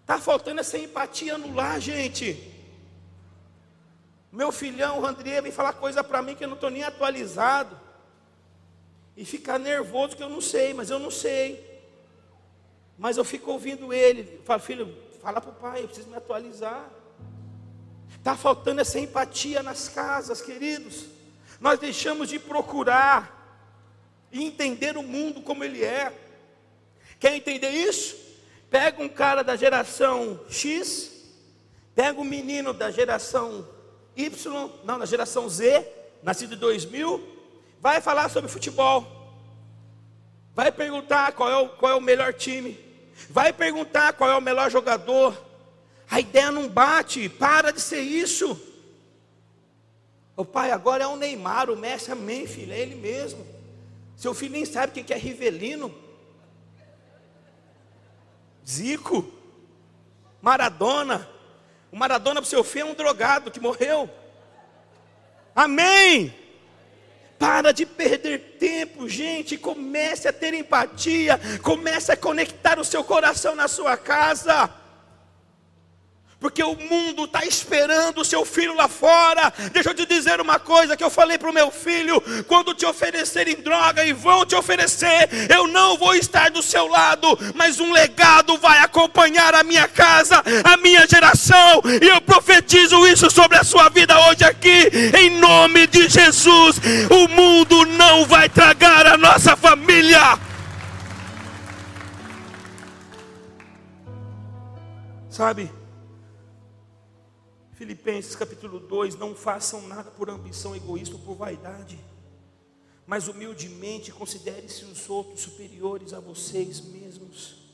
Está 0.00 0.18
faltando 0.18 0.60
essa 0.60 0.78
empatia 0.78 1.38
no 1.38 1.54
lar, 1.54 1.80
gente. 1.80 2.55
Meu 4.36 4.52
filhão, 4.52 5.00
o 5.00 5.06
André, 5.06 5.40
vem 5.40 5.50
falar 5.50 5.72
coisa 5.72 6.04
para 6.04 6.20
mim 6.20 6.34
que 6.34 6.44
eu 6.44 6.48
não 6.48 6.56
estou 6.56 6.68
nem 6.68 6.82
atualizado. 6.82 7.74
E 9.16 9.24
ficar 9.24 9.58
nervoso 9.58 10.14
que 10.14 10.22
eu 10.22 10.28
não 10.28 10.42
sei, 10.42 10.74
mas 10.74 10.90
eu 10.90 10.98
não 10.98 11.10
sei. 11.10 11.82
Mas 12.98 13.16
eu 13.16 13.24
fico 13.24 13.50
ouvindo 13.50 13.94
ele. 13.94 14.42
Falo, 14.44 14.60
filho, 14.60 14.94
fala 15.22 15.40
para 15.40 15.50
o 15.50 15.54
pai, 15.54 15.82
eu 15.82 15.86
preciso 15.86 16.10
me 16.10 16.16
atualizar. 16.16 16.86
Está 18.14 18.36
faltando 18.36 18.82
essa 18.82 19.00
empatia 19.00 19.62
nas 19.62 19.88
casas, 19.88 20.42
queridos. 20.42 21.06
Nós 21.58 21.78
deixamos 21.78 22.28
de 22.28 22.38
procurar 22.38 23.66
e 24.30 24.44
entender 24.44 24.98
o 24.98 25.02
mundo 25.02 25.40
como 25.40 25.64
ele 25.64 25.82
é. 25.82 26.12
Quer 27.18 27.34
entender 27.34 27.70
isso? 27.70 28.14
Pega 28.68 29.02
um 29.02 29.08
cara 29.08 29.42
da 29.42 29.56
geração 29.56 30.38
X, 30.50 31.10
pega 31.94 32.20
um 32.20 32.24
menino 32.24 32.74
da 32.74 32.90
geração 32.90 33.75
Y, 34.16 34.70
não, 34.84 34.98
na 34.98 35.04
geração 35.04 35.48
Z, 35.48 35.86
nascido 36.22 36.54
em 36.54 36.58
2000, 36.58 37.22
vai 37.80 38.00
falar 38.00 38.28
sobre 38.30 38.50
futebol. 38.50 39.06
Vai 40.54 40.72
perguntar 40.72 41.32
qual 41.32 41.50
é, 41.50 41.56
o, 41.56 41.68
qual 41.68 41.92
é 41.92 41.94
o 41.94 42.00
melhor 42.00 42.32
time. 42.32 42.78
Vai 43.28 43.52
perguntar 43.52 44.14
qual 44.14 44.30
é 44.30 44.36
o 44.36 44.40
melhor 44.40 44.70
jogador. 44.70 45.36
A 46.10 46.18
ideia 46.20 46.50
não 46.50 46.68
bate, 46.68 47.28
para 47.28 47.70
de 47.70 47.80
ser 47.80 48.00
isso. 48.00 48.58
O 50.36 50.44
pai 50.44 50.70
agora 50.70 51.04
é 51.04 51.06
o 51.06 51.16
Neymar, 51.16 51.70
o 51.70 51.76
Messi, 51.76 52.12
amém, 52.12 52.46
filho, 52.46 52.72
é 52.72 52.78
ele 52.78 52.94
mesmo. 52.94 53.46
Seu 54.16 54.32
filho 54.32 54.52
nem 54.52 54.64
sabe 54.64 54.98
o 54.98 55.04
que 55.04 55.12
é 55.12 55.16
Rivelino, 55.16 55.94
Zico, 58.66 59.30
Maradona. 60.42 61.35
O 61.90 61.96
Maradona 61.96 62.40
para 62.40 62.46
o 62.46 62.50
seu 62.50 62.64
filho 62.64 62.88
é 62.88 62.90
um 62.90 62.94
drogado 62.94 63.50
que 63.50 63.60
morreu. 63.60 64.10
Amém. 65.54 66.34
Para 67.38 67.72
de 67.72 67.86
perder 67.86 68.56
tempo, 68.58 69.08
gente. 69.08 69.56
Comece 69.56 70.28
a 70.28 70.32
ter 70.32 70.54
empatia. 70.54 71.40
Comece 71.62 72.12
a 72.12 72.16
conectar 72.16 72.78
o 72.78 72.84
seu 72.84 73.04
coração 73.04 73.54
na 73.54 73.68
sua 73.68 73.96
casa 73.96 74.70
porque 76.38 76.62
o 76.62 76.76
mundo 76.76 77.24
está 77.24 77.44
esperando 77.44 78.20
o 78.20 78.24
seu 78.24 78.44
filho 78.44 78.74
lá 78.74 78.88
fora. 78.88 79.52
Deixa 79.72 79.90
eu 79.90 79.94
te 79.94 80.04
dizer 80.04 80.40
uma 80.40 80.58
coisa 80.58 80.96
que 80.96 81.02
eu 81.02 81.10
falei 81.10 81.38
para 81.38 81.50
o 81.50 81.52
meu 81.52 81.70
filho: 81.70 82.22
quando 82.46 82.74
te 82.74 82.84
oferecerem 82.84 83.56
droga 83.56 84.04
e 84.04 84.12
vão 84.12 84.44
te 84.44 84.54
oferecer, 84.54 85.28
eu 85.48 85.66
não 85.66 85.96
vou 85.96 86.14
estar 86.14 86.50
do 86.50 86.62
seu 86.62 86.86
lado, 86.86 87.38
mas 87.54 87.80
um 87.80 87.90
legado 87.90 88.58
vai 88.58 88.78
acompanhar 88.78 89.54
a 89.54 89.62
minha 89.62 89.88
casa, 89.88 90.42
a 90.62 90.76
minha 90.76 91.06
geração, 91.06 91.82
e 92.02 92.06
eu 92.06 92.20
profetizo 92.20 93.06
isso 93.06 93.30
sobre 93.30 93.56
a 93.56 93.64
sua 93.64 93.88
vida 93.88 94.14
hoje 94.28 94.44
aqui, 94.44 94.90
em 95.18 95.30
nome 95.38 95.86
de 95.86 96.08
Jesus. 96.08 96.76
O 97.10 97.28
mundo 97.28 97.86
não 97.86 98.26
vai 98.26 98.48
tragar 98.48 99.06
a 99.06 99.16
nossa 99.16 99.56
família. 99.56 100.38
Sabe? 105.30 105.75
Filipenses 107.76 108.34
capítulo 108.34 108.80
2: 108.80 109.16
Não 109.16 109.34
façam 109.34 109.86
nada 109.86 110.10
por 110.10 110.30
ambição 110.30 110.74
egoísta 110.74 111.14
ou 111.14 111.20
por 111.20 111.36
vaidade, 111.36 111.98
mas 113.06 113.28
humildemente 113.28 114.10
considere-se 114.10 114.84
os 114.86 115.08
outros 115.10 115.42
superiores 115.42 116.14
a 116.14 116.18
vocês 116.18 116.80
mesmos. 116.80 117.66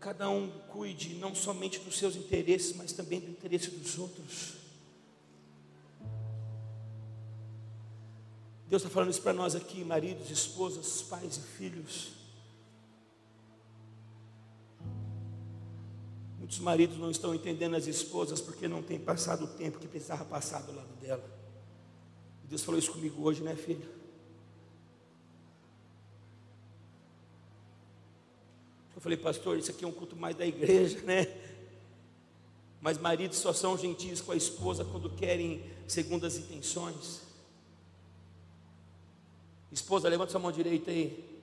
Cada 0.00 0.30
um 0.30 0.48
cuide 0.68 1.14
não 1.16 1.34
somente 1.34 1.80
dos 1.80 1.98
seus 1.98 2.16
interesses, 2.16 2.74
mas 2.74 2.92
também 2.92 3.20
do 3.20 3.30
interesse 3.30 3.70
dos 3.70 3.98
outros. 3.98 4.54
Deus 8.68 8.82
está 8.82 8.88
falando 8.90 9.10
isso 9.10 9.22
para 9.22 9.32
nós 9.34 9.54
aqui, 9.54 9.84
maridos, 9.84 10.30
esposas, 10.30 11.02
pais 11.02 11.36
e 11.36 11.40
filhos. 11.40 12.17
Muitos 16.48 16.60
maridos 16.60 16.96
não 16.96 17.10
estão 17.10 17.34
entendendo 17.34 17.76
as 17.76 17.86
esposas 17.86 18.40
porque 18.40 18.66
não 18.66 18.82
têm 18.82 18.98
passado 18.98 19.44
o 19.44 19.48
tempo 19.48 19.78
que 19.78 19.86
precisava 19.86 20.24
passar 20.24 20.62
do 20.62 20.74
lado 20.74 20.94
dela. 20.98 21.22
Deus 22.44 22.62
falou 22.62 22.78
isso 22.78 22.90
comigo 22.90 23.22
hoje, 23.22 23.42
né, 23.42 23.54
filho? 23.54 23.86
Eu 28.96 29.02
falei, 29.02 29.18
pastor, 29.18 29.58
isso 29.58 29.70
aqui 29.70 29.84
é 29.84 29.88
um 29.88 29.92
culto 29.92 30.16
mais 30.16 30.34
da 30.36 30.46
igreja, 30.46 31.02
né? 31.02 31.26
Mas 32.80 32.96
maridos 32.96 33.36
só 33.36 33.52
são 33.52 33.76
gentis 33.76 34.22
com 34.22 34.32
a 34.32 34.36
esposa 34.36 34.86
quando 34.86 35.10
querem 35.10 35.62
segundas 35.86 36.38
intenções. 36.38 37.20
Esposa, 39.70 40.08
levanta 40.08 40.30
sua 40.30 40.40
mão 40.40 40.50
direita 40.50 40.90
aí. 40.90 41.42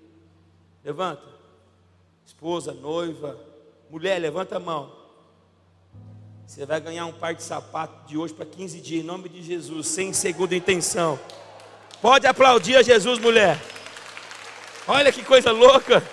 Levanta. 0.84 1.32
Esposa, 2.26 2.74
noiva, 2.74 3.54
mulher, 3.90 4.20
levanta 4.20 4.58
a 4.58 4.60
mão. 4.60 4.92
Você 6.46 6.66
vai 6.66 6.80
ganhar 6.80 7.06
um 7.06 7.14
par 7.14 7.34
de 7.34 7.42
sapato 7.42 8.08
de 8.08 8.18
hoje 8.18 8.34
para 8.34 8.46
15 8.46 8.80
dias, 8.80 9.04
em 9.04 9.08
nome 9.08 9.28
de 9.30 9.42
Jesus, 9.42 9.88
sem 9.88 10.14
segunda 10.14 10.56
intenção. 10.56 11.20
Pode 12.02 12.28
aplaudir 12.28 12.76
a 12.76 12.84
Jesus, 12.84 13.18
mulher. 13.20 13.60
Olha 14.88 15.12
que 15.12 15.24
coisa 15.24 15.52
louca. 15.52 16.04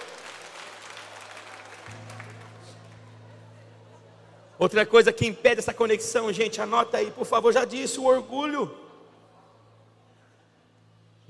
Outra 4.58 4.86
coisa 4.86 5.12
que 5.12 5.26
impede 5.26 5.58
essa 5.58 5.74
conexão, 5.74 6.32
gente, 6.32 6.60
anota 6.60 6.96
aí, 6.96 7.10
por 7.10 7.26
favor, 7.26 7.52
já 7.52 7.64
disse, 7.64 7.98
o 7.98 8.04
orgulho. 8.04 8.74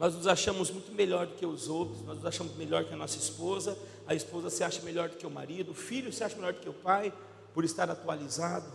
Nós 0.03 0.17
nos 0.17 0.27
achamos 0.27 0.69
muito 0.69 0.91
melhor 0.91 1.29
do 1.29 1.37
que 1.37 1.47
os 1.47 1.69
outros, 1.69 2.03
nós 2.03 2.17
nos 2.17 2.27
achamos 2.27 2.57
melhor 2.57 2.85
que 2.85 2.93
a 2.93 2.97
nossa 2.97 3.17
esposa, 3.17 3.79
a 4.05 4.12
esposa 4.12 4.51
se 4.51 4.65
acha 4.65 4.83
melhor 4.83 5.09
do 5.09 5.17
que 5.17 5.25
o 5.25 5.31
marido, 5.31 5.71
o 5.71 5.75
filho 5.75 6.12
se 6.12 6.25
acha 6.25 6.35
melhor 6.35 6.53
do 6.55 6.59
que 6.59 6.69
o 6.69 6.73
pai, 6.73 7.15
por 7.55 7.65
estar 7.65 7.88
atualizado. 7.88 8.67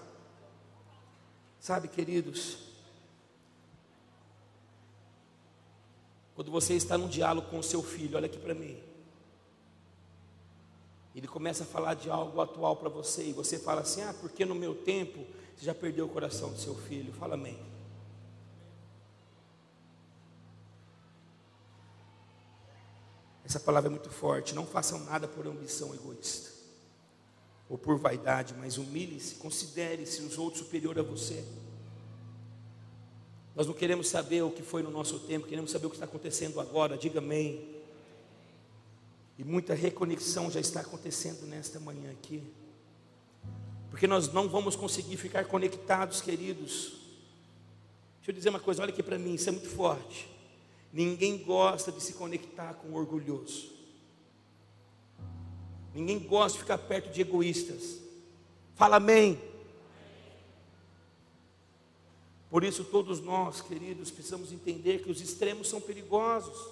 Sabe, 1.59 1.89
queridos, 1.89 2.59
quando 6.33 6.49
você 6.49 6.75
está 6.75 6.97
num 6.97 7.09
diálogo 7.09 7.49
com 7.49 7.59
o 7.59 7.63
seu 7.63 7.83
filho, 7.83 8.15
olha 8.15 8.27
aqui 8.27 8.39
para 8.39 8.53
mim. 8.53 8.81
Ele 11.13 11.27
começa 11.27 11.65
a 11.65 11.67
falar 11.67 11.95
de 11.95 12.09
algo 12.09 12.39
atual 12.39 12.77
para 12.77 12.87
você 12.87 13.25
e 13.25 13.33
você 13.33 13.59
fala 13.59 13.81
assim: 13.81 14.01
"Ah, 14.01 14.15
porque 14.21 14.45
no 14.45 14.55
meu 14.55 14.73
tempo 14.73 15.25
você 15.57 15.65
já 15.65 15.75
perdeu 15.75 16.05
o 16.05 16.09
coração 16.09 16.53
do 16.53 16.57
seu 16.57 16.73
filho". 16.73 17.11
Fala 17.11 17.33
amém. 17.33 17.59
Essa 23.57 23.65
palavra 23.65 23.89
é 23.89 23.91
muito 23.91 24.11
forte. 24.11 24.53
Não 24.53 24.67
façam 24.67 24.99
nada 25.05 25.27
por 25.27 25.47
ambição 25.47 25.91
egoísta 25.95 26.51
ou 27.67 27.75
por 27.75 27.97
vaidade, 27.97 28.53
mas 28.53 28.77
humilhe-se, 28.77 29.35
considere-se 29.35 30.21
os 30.21 30.37
outros 30.37 30.63
superior 30.63 30.97
a 30.99 31.01
você. 31.01 31.43
Nós 33.55 33.65
não 33.65 33.73
queremos 33.73 34.09
saber 34.09 34.43
o 34.43 34.51
que 34.51 34.61
foi 34.61 34.83
no 34.83 34.91
nosso 34.91 35.19
tempo, 35.21 35.47
queremos 35.47 35.71
saber 35.71 35.87
o 35.87 35.89
que 35.89 35.95
está 35.95 36.05
acontecendo 36.05 36.59
agora. 36.59 36.95
Diga 36.95 37.17
amém. 37.17 37.81
E 39.39 39.43
muita 39.43 39.73
reconexão 39.73 40.51
já 40.51 40.59
está 40.59 40.81
acontecendo 40.81 41.47
nesta 41.47 41.79
manhã 41.79 42.11
aqui. 42.11 42.43
Porque 43.89 44.05
nós 44.05 44.31
não 44.31 44.47
vamos 44.47 44.75
conseguir 44.75 45.17
ficar 45.17 45.45
conectados, 45.45 46.21
queridos. 46.21 46.93
Deixa 48.17 48.29
eu 48.29 48.33
dizer 48.33 48.49
uma 48.49 48.59
coisa, 48.59 48.83
olha 48.83 48.93
aqui 48.93 49.01
para 49.01 49.17
mim, 49.17 49.33
isso 49.33 49.49
é 49.49 49.51
muito 49.51 49.67
forte. 49.67 50.36
Ninguém 50.91 51.37
gosta 51.37 51.91
de 51.91 52.01
se 52.01 52.13
conectar 52.13 52.73
com 52.75 52.89
o 52.89 52.95
orgulhoso. 52.95 53.71
Ninguém 55.93 56.19
gosta 56.19 56.57
de 56.57 56.63
ficar 56.63 56.77
perto 56.77 57.11
de 57.11 57.21
egoístas. 57.21 57.99
Fala 58.75 58.97
amém. 58.97 59.41
Por 62.49 62.63
isso, 62.63 62.83
todos 62.85 63.19
nós, 63.19 63.61
queridos, 63.61 64.09
precisamos 64.09 64.51
entender 64.51 65.03
que 65.03 65.11
os 65.11 65.21
extremos 65.21 65.67
são 65.67 65.81
perigosos. 65.81 66.71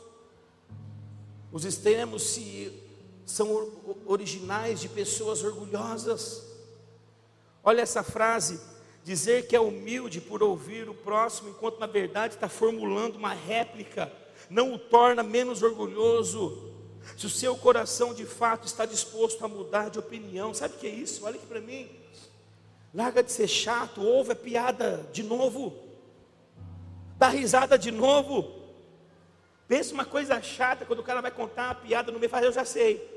Os 1.51 1.65
extremos 1.65 2.23
se, 2.23 2.71
são 3.25 3.71
originais 4.05 4.79
de 4.79 4.87
pessoas 4.87 5.43
orgulhosas. 5.43 6.43
Olha 7.63 7.81
essa 7.81 8.03
frase: 8.03 8.59
dizer 9.05 9.45
que 9.45 9.55
é 9.55 9.59
humilde 9.59 10.19
por 10.19 10.41
ouvir 10.41 10.89
o 10.89 10.93
próximo, 10.95 11.49
enquanto 11.49 11.77
na 11.79 11.85
verdade 11.85 12.33
está 12.33 12.49
formulando 12.49 13.17
uma 13.17 13.33
réplica, 13.33 14.11
não 14.49 14.73
o 14.73 14.79
torna 14.79 15.21
menos 15.21 15.61
orgulhoso. 15.61 16.73
Se 17.15 17.27
o 17.27 17.29
seu 17.29 17.55
coração 17.55 18.15
de 18.15 18.25
fato 18.25 18.65
está 18.65 18.83
disposto 18.83 19.45
a 19.45 19.47
mudar 19.47 19.91
de 19.91 19.99
opinião, 19.99 20.55
sabe 20.55 20.73
o 20.73 20.77
que 20.79 20.87
é 20.87 20.89
isso? 20.89 21.23
Olha 21.23 21.35
aqui 21.35 21.45
para 21.45 21.61
mim. 21.61 21.87
Larga 22.91 23.21
de 23.21 23.31
ser 23.31 23.47
chato, 23.47 24.01
ouve 24.01 24.31
a 24.31 24.35
piada 24.35 25.07
de 25.13 25.21
novo, 25.21 25.75
dá 27.15 27.29
risada 27.29 27.77
de 27.77 27.91
novo. 27.91 28.63
Pensa 29.67 29.93
uma 29.93 30.05
coisa 30.05 30.41
chata 30.41 30.83
quando 30.83 30.99
o 30.99 31.03
cara 31.03 31.21
vai 31.21 31.31
contar 31.31 31.65
uma 31.67 31.75
piada 31.75 32.11
no 32.11 32.17
meio, 32.17 32.29
fala, 32.29 32.47
eu 32.47 32.51
já 32.51 32.65
sei. 32.65 33.07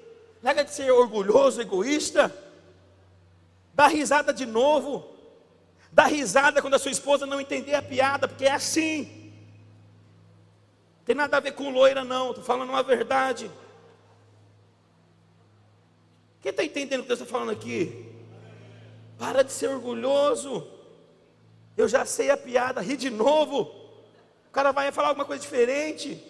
Larga 0.43 0.65
de 0.65 0.71
ser 0.71 0.91
orgulhoso, 0.91 1.63
egoísta. 1.63 2.31
Dá 3.73 3.87
risada 3.87 4.35
de 4.35 4.45
novo. 4.45 5.18
Dá 5.99 6.07
risada 6.07 6.63
quando 6.63 6.75
a 6.75 6.79
sua 6.79 6.93
esposa 6.93 7.27
não 7.27 7.41
entender 7.41 7.75
a 7.75 7.83
piada, 7.83 8.29
porque 8.29 8.45
é 8.45 8.53
assim. 8.53 9.33
Tem 11.05 11.13
nada 11.13 11.37
a 11.37 11.41
ver 11.41 11.55
com 11.55 11.71
loira, 11.71 12.05
não. 12.05 12.29
Estou 12.29 12.45
falando 12.45 12.69
uma 12.69 12.85
verdade. 12.85 13.51
Quem 16.41 16.51
está 16.51 16.63
entendendo 16.63 17.01
o 17.01 17.03
que 17.03 17.09
Deus 17.09 17.21
está 17.21 17.29
falando 17.29 17.51
aqui? 17.51 18.13
Para 19.19 19.43
de 19.43 19.51
ser 19.51 19.71
orgulhoso. 19.71 20.65
Eu 21.77 21.89
já 21.89 22.05
sei 22.05 22.31
a 22.31 22.37
piada, 22.37 22.81
ri 22.81 22.97
de 22.97 23.11
novo. 23.11 23.63
O 23.63 24.53
cara 24.53 24.71
vai 24.71 24.93
falar 24.93 25.09
alguma 25.09 25.27
coisa 25.27 25.43
diferente. 25.43 26.23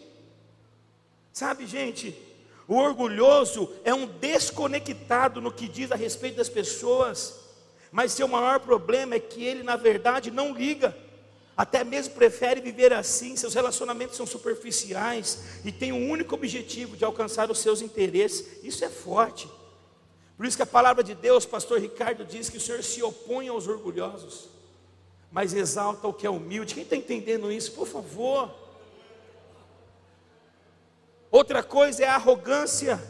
Sabe, 1.31 1.66
gente, 1.66 2.16
o 2.66 2.74
orgulhoso 2.74 3.70
é 3.85 3.92
um 3.92 4.07
desconectado 4.07 5.42
no 5.42 5.52
que 5.52 5.68
diz 5.68 5.92
a 5.92 5.94
respeito 5.94 6.38
das 6.38 6.48
pessoas, 6.48 7.47
mas 7.90 8.12
seu 8.12 8.29
maior 8.29 8.61
problema 8.61 9.14
é 9.14 9.20
que 9.20 9.42
ele, 9.44 9.62
na 9.62 9.77
verdade, 9.77 10.31
não 10.31 10.53
liga, 10.53 10.96
até 11.57 11.83
mesmo 11.83 12.14
prefere 12.14 12.61
viver 12.61 12.92
assim. 12.92 13.35
Seus 13.35 13.55
relacionamentos 13.55 14.16
são 14.16 14.27
superficiais 14.27 15.61
e 15.64 15.72
tem 15.72 15.92
um 15.92 16.09
único 16.09 16.35
objetivo 16.35 16.96
de 16.96 17.05
alcançar 17.05 17.51
os 17.51 17.59
seus 17.59 17.83
interesses. 17.83 18.62
Isso 18.62 18.85
é 18.85 18.88
forte. 18.88 19.48
Por 20.37 20.46
isso 20.46 20.57
que 20.57 20.62
a 20.62 20.66
palavra 20.66 21.03
de 21.03 21.16
Deus, 21.16 21.44
pastor 21.44 21.81
Ricardo, 21.81 22.24
diz 22.24 22.48
que 22.48 22.59
o 22.59 22.61
Senhor 22.61 22.81
se 22.85 23.03
opõe 23.03 23.48
aos 23.48 23.66
orgulhosos, 23.66 24.48
mas 25.33 25.53
exalta 25.53 26.07
o 26.07 26.12
que 26.12 26.24
é 26.24 26.31
humilde. 26.31 26.74
Quem 26.74 26.85
está 26.85 26.94
entendendo 26.94 27.51
isso, 27.51 27.72
por 27.72 27.88
favor? 27.88 28.55
Outra 31.29 31.61
coisa 31.61 32.05
é 32.05 32.07
a 32.07 32.14
arrogância. 32.14 33.03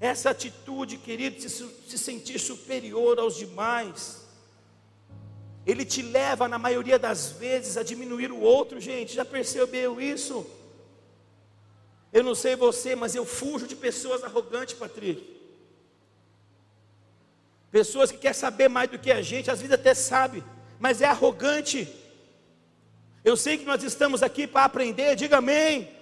Essa 0.00 0.30
atitude, 0.30 0.98
querido, 0.98 1.36
de 1.36 1.48
se 1.48 1.98
sentir 1.98 2.38
superior 2.38 3.18
aos 3.18 3.36
demais. 3.36 4.26
Ele 5.64 5.84
te 5.84 6.02
leva, 6.02 6.46
na 6.46 6.58
maioria 6.58 6.98
das 6.98 7.32
vezes, 7.32 7.76
a 7.76 7.82
diminuir 7.82 8.30
o 8.30 8.40
outro, 8.40 8.80
gente. 8.80 9.14
Já 9.14 9.24
percebeu 9.24 10.00
isso? 10.00 10.46
Eu 12.12 12.22
não 12.22 12.34
sei 12.34 12.54
você, 12.56 12.94
mas 12.94 13.14
eu 13.14 13.24
fujo 13.24 13.66
de 13.66 13.74
pessoas 13.74 14.22
arrogantes, 14.22 14.74
Patrick. 14.74 15.34
Pessoas 17.70 18.10
que 18.10 18.18
querem 18.18 18.38
saber 18.38 18.68
mais 18.68 18.90
do 18.90 18.98
que 18.98 19.10
a 19.10 19.20
gente, 19.20 19.50
às 19.50 19.58
vezes 19.58 19.74
até 19.74 19.92
sabe, 19.92 20.44
mas 20.78 21.00
é 21.00 21.06
arrogante. 21.06 21.92
Eu 23.24 23.36
sei 23.36 23.58
que 23.58 23.64
nós 23.64 23.82
estamos 23.82 24.22
aqui 24.22 24.46
para 24.46 24.64
aprender, 24.64 25.16
diga 25.16 25.38
amém. 25.38 25.95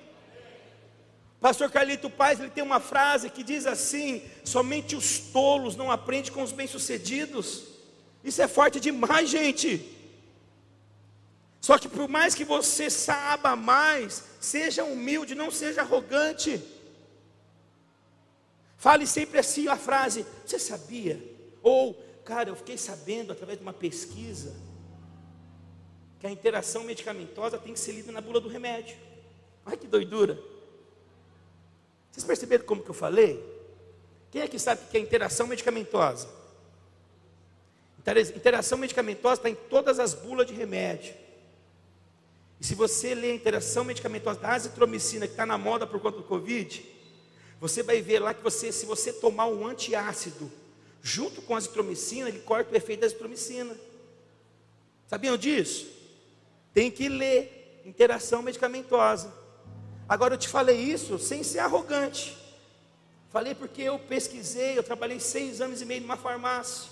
Pastor 1.45 1.71
Carlito 1.71 2.09
Paz, 2.09 2.41
ele 2.41 2.49
tem 2.49 2.65
uma 2.65 2.81
frase 2.81 3.29
que 3.29 3.45
diz 3.45 3.67
assim: 3.67 4.23
somente 4.43 4.97
os 4.97 5.19
tolos 5.19 5.77
não 5.77 5.91
aprendem 5.91 6.33
com 6.33 6.43
os 6.43 6.53
bem-sucedidos. 6.53 7.65
Isso 8.25 8.41
é 8.41 8.49
forte 8.49 8.81
demais, 8.81 9.29
gente. 9.29 9.95
Só 11.61 11.77
que 11.77 11.87
por 11.87 12.09
mais 12.09 12.35
que 12.35 12.47
você 12.47 12.89
saiba 12.89 13.55
mais, 13.55 14.25
seja 14.41 14.85
humilde, 14.85 15.35
não 15.35 15.51
seja 15.51 15.83
arrogante. 15.83 16.63
Fale 18.79 19.07
sempre 19.07 19.39
assim 19.39 19.69
a 19.69 19.77
frase: 19.77 20.25
Você 20.47 20.59
sabia? 20.59 21.23
Ou, 21.63 21.93
cara, 22.25 22.49
eu 22.49 22.57
fiquei 22.57 22.79
sabendo 22.79 23.35
através 23.35 23.59
de 23.59 23.63
uma 23.63 23.75
pesquisa 23.75 24.57
que 26.21 26.27
a 26.27 26.31
interação 26.31 26.85
medicamentosa 26.85 27.59
tem 27.59 27.75
que 27.75 27.81
ser 27.81 27.93
lida 27.93 28.11
na 28.11 28.23
bula 28.23 28.41
do 28.41 28.49
remédio. 28.49 28.97
Ai 29.67 29.77
que 29.77 29.87
doidura! 29.87 30.54
Vocês 32.15 32.25
perceberam 32.25 32.65
como 32.65 32.81
que 32.81 32.89
eu 32.89 32.95
falei? 32.95 33.45
Quem 34.31 34.41
é 34.41 34.47
que 34.47 34.57
sabe 34.57 34.85
o 34.85 34.89
que 34.89 34.97
é 34.97 35.01
interação 35.01 35.49
medicamentosa? 35.49 36.29
Interação 38.37 38.79
medicamentosa 38.79 39.41
está 39.41 39.51
em 39.51 39.57
todas 39.57 39.99
as 39.99 40.15
bulas 40.15 40.47
de 40.47 40.55
remédio. 40.55 41.13
E 42.61 42.65
se 42.65 42.77
você 42.77 43.17
ler 43.17 43.33
a 43.33 43.35
interação 43.35 43.83
medicamentosa 43.83 44.39
da 44.39 44.53
azitromicina, 44.53 45.27
que 45.27 45.33
está 45.33 45.45
na 45.45 45.59
moda 45.59 45.89
por 45.89 45.99
conta 45.99 46.19
do 46.19 46.23
Covid, 46.23 46.89
você 47.61 47.83
vai 47.83 48.01
ver 48.01 48.21
lá 48.21 48.33
que 48.33 48.45
você, 48.45 48.71
se 48.71 48.87
você 48.87 49.13
tomar 49.13 49.47
um 49.47 49.67
antiácido 49.67 50.49
junto 51.03 51.43
com 51.43 51.57
a 51.57 51.59
azitromicina, 51.59 52.29
ele 52.29 52.39
corta 52.39 52.73
o 52.73 52.77
efeito 52.77 53.01
da 53.01 53.07
azitromicina. 53.07 53.77
Sabiam 55.09 55.37
disso? 55.37 55.89
Tem 56.73 56.93
que 56.93 57.09
ler 57.09 57.83
interação 57.85 58.41
medicamentosa. 58.41 59.43
Agora 60.09 60.35
eu 60.35 60.39
te 60.39 60.49
falei 60.49 60.77
isso 60.79 61.19
sem 61.19 61.43
ser 61.43 61.61
arrogante. 61.61 62.37
Falei 63.31 63.55
porque 63.55 63.83
eu 63.83 63.99
pesquisei, 63.99 64.79
eu 64.79 64.83
trabalhei 64.83 65.19
seis 65.19 65.61
anos 65.61 65.81
e 65.81 65.85
meio 65.85 66.03
numa 66.03 66.17
farmácia. 66.17 66.91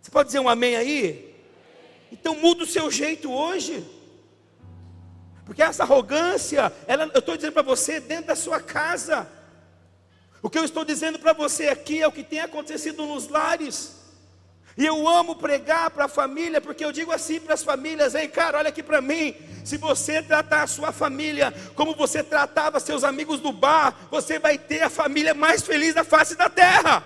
Você 0.00 0.10
pode 0.10 0.28
dizer 0.28 0.40
um 0.40 0.48
amém 0.48 0.76
aí? 0.76 1.34
Então 2.12 2.34
muda 2.36 2.64
o 2.64 2.66
seu 2.66 2.90
jeito 2.90 3.32
hoje. 3.32 3.84
Porque 5.44 5.62
essa 5.62 5.82
arrogância, 5.82 6.72
ela, 6.86 7.10
eu 7.12 7.18
estou 7.18 7.36
dizendo 7.36 7.54
para 7.54 7.62
você, 7.62 7.98
dentro 7.98 8.26
da 8.26 8.36
sua 8.36 8.60
casa. 8.60 9.28
O 10.42 10.48
que 10.48 10.58
eu 10.58 10.64
estou 10.64 10.84
dizendo 10.84 11.18
para 11.18 11.32
você 11.32 11.68
aqui 11.68 12.00
é 12.00 12.06
o 12.06 12.12
que 12.12 12.22
tem 12.22 12.40
acontecido 12.40 13.04
nos 13.04 13.28
lares. 13.28 13.99
E 14.76 14.86
eu 14.86 15.06
amo 15.08 15.36
pregar 15.36 15.90
para 15.90 16.04
a 16.04 16.08
família, 16.08 16.60
porque 16.60 16.84
eu 16.84 16.92
digo 16.92 17.12
assim 17.12 17.40
para 17.40 17.54
as 17.54 17.62
famílias: 17.62 18.14
ei, 18.14 18.28
cara, 18.28 18.58
olha 18.58 18.68
aqui 18.68 18.82
para 18.82 19.00
mim. 19.00 19.34
Se 19.64 19.76
você 19.76 20.22
tratar 20.22 20.62
a 20.62 20.66
sua 20.66 20.90
família 20.90 21.52
como 21.74 21.94
você 21.94 22.22
tratava 22.22 22.80
seus 22.80 23.04
amigos 23.04 23.40
do 23.40 23.52
bar, 23.52 24.08
você 24.10 24.38
vai 24.38 24.56
ter 24.56 24.82
a 24.82 24.90
família 24.90 25.34
mais 25.34 25.62
feliz 25.62 25.94
da 25.94 26.04
face 26.04 26.34
da 26.34 26.48
terra. 26.48 27.04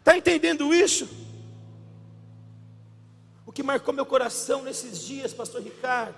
Está 0.00 0.16
entendendo 0.16 0.74
isso? 0.74 1.24
que 3.54 3.62
marcou 3.62 3.94
meu 3.94 4.04
coração 4.04 4.62
nesses 4.62 5.00
dias, 5.00 5.32
pastor 5.32 5.62
Ricardo, 5.62 6.16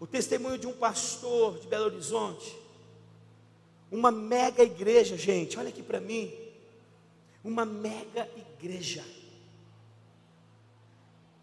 o 0.00 0.06
testemunho 0.06 0.58
de 0.58 0.66
um 0.66 0.72
pastor 0.72 1.60
de 1.60 1.68
Belo 1.68 1.86
Horizonte, 1.86 2.58
uma 3.90 4.10
mega 4.10 4.64
igreja, 4.64 5.16
gente, 5.16 5.56
olha 5.56 5.68
aqui 5.68 5.82
para 5.82 6.00
mim, 6.00 6.34
uma 7.44 7.66
mega 7.66 8.28
igreja. 8.36 9.04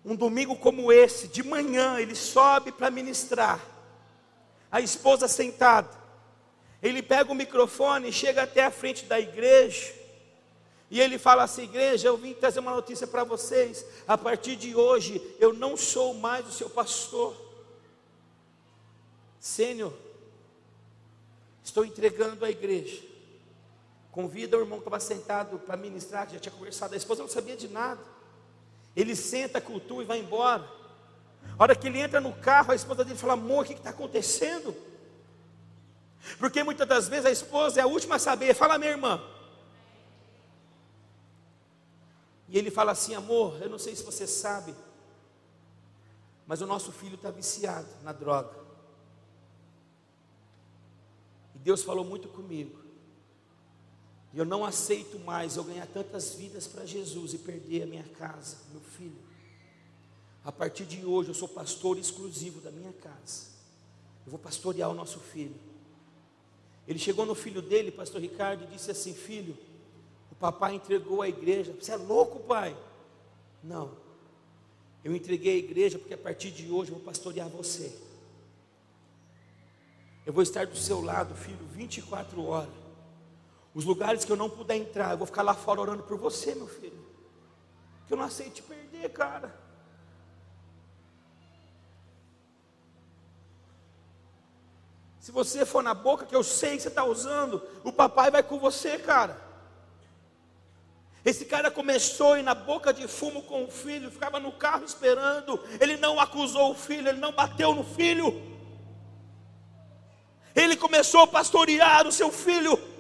Um 0.04 0.16
domingo 0.16 0.56
como 0.56 0.92
esse, 0.92 1.28
de 1.28 1.44
manhã, 1.44 2.00
ele 2.00 2.16
sobe 2.16 2.72
para 2.72 2.90
ministrar, 2.90 3.64
a 4.72 4.82
esposa 4.82 5.28
sentada, 5.28 5.96
ele 6.82 7.04
pega 7.04 7.32
o 7.32 7.36
microfone, 7.36 8.12
chega 8.12 8.42
até 8.42 8.66
a 8.66 8.72
frente 8.72 9.06
da 9.06 9.20
igreja, 9.20 9.94
e 10.90 11.00
ele 11.00 11.20
fala 11.20 11.44
assim: 11.44 11.64
igreja, 11.64 12.08
eu 12.08 12.18
vim 12.18 12.34
trazer 12.34 12.60
uma 12.60 12.76
notícia 12.76 13.08
para 13.08 13.24
vocês. 13.24 13.86
A 14.06 14.18
partir 14.18 14.58
de 14.58 14.76
hoje, 14.76 15.22
eu 15.40 15.54
não 15.54 15.78
sou 15.78 16.14
mais 16.14 16.46
o 16.46 16.52
seu 16.52 16.70
pastor. 16.70 17.34
Sênior, 19.40 19.94
estou 21.64 21.86
entregando 21.86 22.44
a 22.44 22.52
igreja. 22.52 23.11
Convida 24.12 24.58
o 24.58 24.62
irmão 24.62 24.80
que 24.80 24.84
estava 24.84 25.00
sentado 25.00 25.58
para 25.60 25.78
ministrar, 25.78 26.28
que 26.28 26.34
já 26.34 26.40
tinha 26.40 26.54
conversado. 26.54 26.94
A 26.94 26.98
esposa 26.98 27.22
não 27.22 27.30
sabia 27.30 27.56
de 27.56 27.68
nada. 27.68 28.02
Ele 28.96 29.16
senta, 29.16 29.62
cultua 29.62 30.04
e 30.04 30.06
vai 30.06 30.20
embora. 30.20 30.68
A 31.58 31.64
hora 31.64 31.76
que 31.76 31.88
ele 31.88 32.00
entra 32.00 32.20
no 32.20 32.34
carro, 32.34 32.72
a 32.72 32.76
esposa 32.76 33.06
dele 33.06 33.18
fala: 33.18 33.34
Amor, 33.34 33.64
o 33.64 33.68
que 33.68 33.74
está 33.74 33.92
acontecendo? 33.92 34.76
Porque 36.38 36.64
muitas 36.64 36.88
das 36.88 37.08
vezes 37.08 37.26
a 37.26 37.32
esposa 37.32 37.80
é 37.80 37.84
a 37.84 37.88
última 37.88 38.16
a 38.16 38.20
saber. 38.20 38.54
Fala, 38.54 38.78
minha 38.78 38.92
irmã. 38.92 39.22
E 42.52 42.58
ele 42.58 42.70
fala 42.70 42.92
assim: 42.92 43.16
amor, 43.16 43.62
eu 43.62 43.70
não 43.70 43.80
sei 43.80 43.96
se 43.96 44.04
você 44.04 44.28
sabe, 44.28 44.76
mas 46.46 46.62
o 46.62 46.68
nosso 46.68 46.92
filho 46.92 47.16
está 47.16 47.32
viciado 47.32 47.88
na 48.04 48.12
droga. 48.12 48.60
E 51.56 51.60
Deus 51.60 51.82
falou 51.82 52.04
muito 52.04 52.28
comigo. 52.28 52.81
E 54.34 54.38
eu 54.38 54.46
não 54.46 54.64
aceito 54.64 55.20
mais 55.20 55.58
eu 55.58 55.64
ganhar 55.64 55.86
tantas 55.88 56.34
vidas 56.36 56.68
para 56.68 56.86
Jesus 56.86 57.34
e 57.34 57.38
perder 57.38 57.84
a 57.84 57.86
minha 57.86 58.04
casa, 58.04 58.58
meu 58.72 58.82
filho. 58.82 59.18
A 60.44 60.52
partir 60.52 60.86
de 60.86 61.06
hoje 61.06 61.30
eu 61.30 61.36
sou 61.36 61.48
pastor 61.48 61.98
exclusivo 61.98 62.62
da 62.62 62.72
minha 62.72 62.94
casa. 62.94 63.52
Eu 64.26 64.32
vou 64.32 64.40
pastorear 64.40 64.90
o 64.90 64.94
nosso 64.94 65.20
filho. 65.20 65.56
Ele 66.88 66.98
chegou 66.98 67.26
no 67.26 67.36
filho 67.36 67.62
dele, 67.62 67.92
pastor 67.92 68.22
Ricardo, 68.22 68.64
e 68.64 68.68
disse 68.68 68.90
assim: 68.90 69.14
Filho, 69.14 69.58
papai 70.42 70.74
entregou 70.74 71.22
a 71.22 71.30
igreja. 71.30 71.72
Você 71.80 71.92
é 71.92 71.96
louco, 71.96 72.40
pai? 72.40 72.76
Não. 73.64 73.92
Eu 75.04 75.16
entreguei 75.16 75.54
a 75.54 75.60
igreja 75.60 76.00
porque 76.00 76.16
a 76.16 76.18
partir 76.18 76.50
de 76.50 76.70
hoje 76.72 76.92
eu 76.92 76.96
vou 76.96 77.06
pastorear 77.06 77.48
você. 77.48 77.96
Eu 80.26 80.34
vou 80.34 80.42
estar 80.42 80.66
do 80.66 80.76
seu 80.76 81.00
lado, 81.02 81.36
filho, 81.36 81.66
24 81.74 82.44
horas. 82.44 82.74
Os 83.74 83.86
lugares 83.86 84.26
que 84.26 84.32
eu 84.32 84.36
não 84.36 84.50
puder 84.50 84.76
entrar, 84.76 85.12
eu 85.12 85.18
vou 85.18 85.26
ficar 85.26 85.42
lá 85.42 85.54
fora 85.54 85.80
orando 85.80 86.04
por 86.04 86.18
você, 86.18 86.54
meu 86.54 86.68
filho. 86.68 87.00
Que 88.06 88.14
eu 88.14 88.18
não 88.18 88.26
aceito 88.26 88.56
te 88.56 88.64
perder, 88.64 89.10
cara. 89.10 89.56
Se 95.20 95.32
você 95.32 95.66
for 95.66 95.84
na 95.84 95.94
boca 95.94 96.26
que 96.26 96.36
eu 96.36 96.44
sei 96.44 96.76
que 96.76 96.82
você 96.82 96.88
está 96.90 97.04
usando, 97.06 97.62
o 97.84 97.94
papai 97.94 98.32
vai 98.32 98.44
com 98.44 98.60
você, 98.60 98.98
cara. 98.98 99.40
Esse 101.24 101.46
cara 101.46 101.70
começou 101.70 102.34
a 102.34 102.40
ir 102.40 102.44
na 102.44 102.56
boca 102.56 102.92
de 102.92 103.08
fumo 103.08 103.44
com 103.44 103.64
o 103.64 103.72
filho, 103.72 104.10
ficava 104.10 104.40
no 104.40 104.52
carro 104.52 104.84
esperando. 104.84 105.64
Ele 105.80 105.96
não 105.96 106.20
acusou 106.20 106.72
o 106.72 106.76
filho, 106.76 107.08
ele 107.08 107.20
não 107.20 107.32
bateu 107.32 107.76
no 107.76 107.84
filho. 107.84 108.42
Ele 110.56 110.76
começou 110.76 111.22
a 111.22 111.28
pastorear 111.28 112.08
o 112.08 112.12
seu 112.12 112.32
filho. 112.32 112.91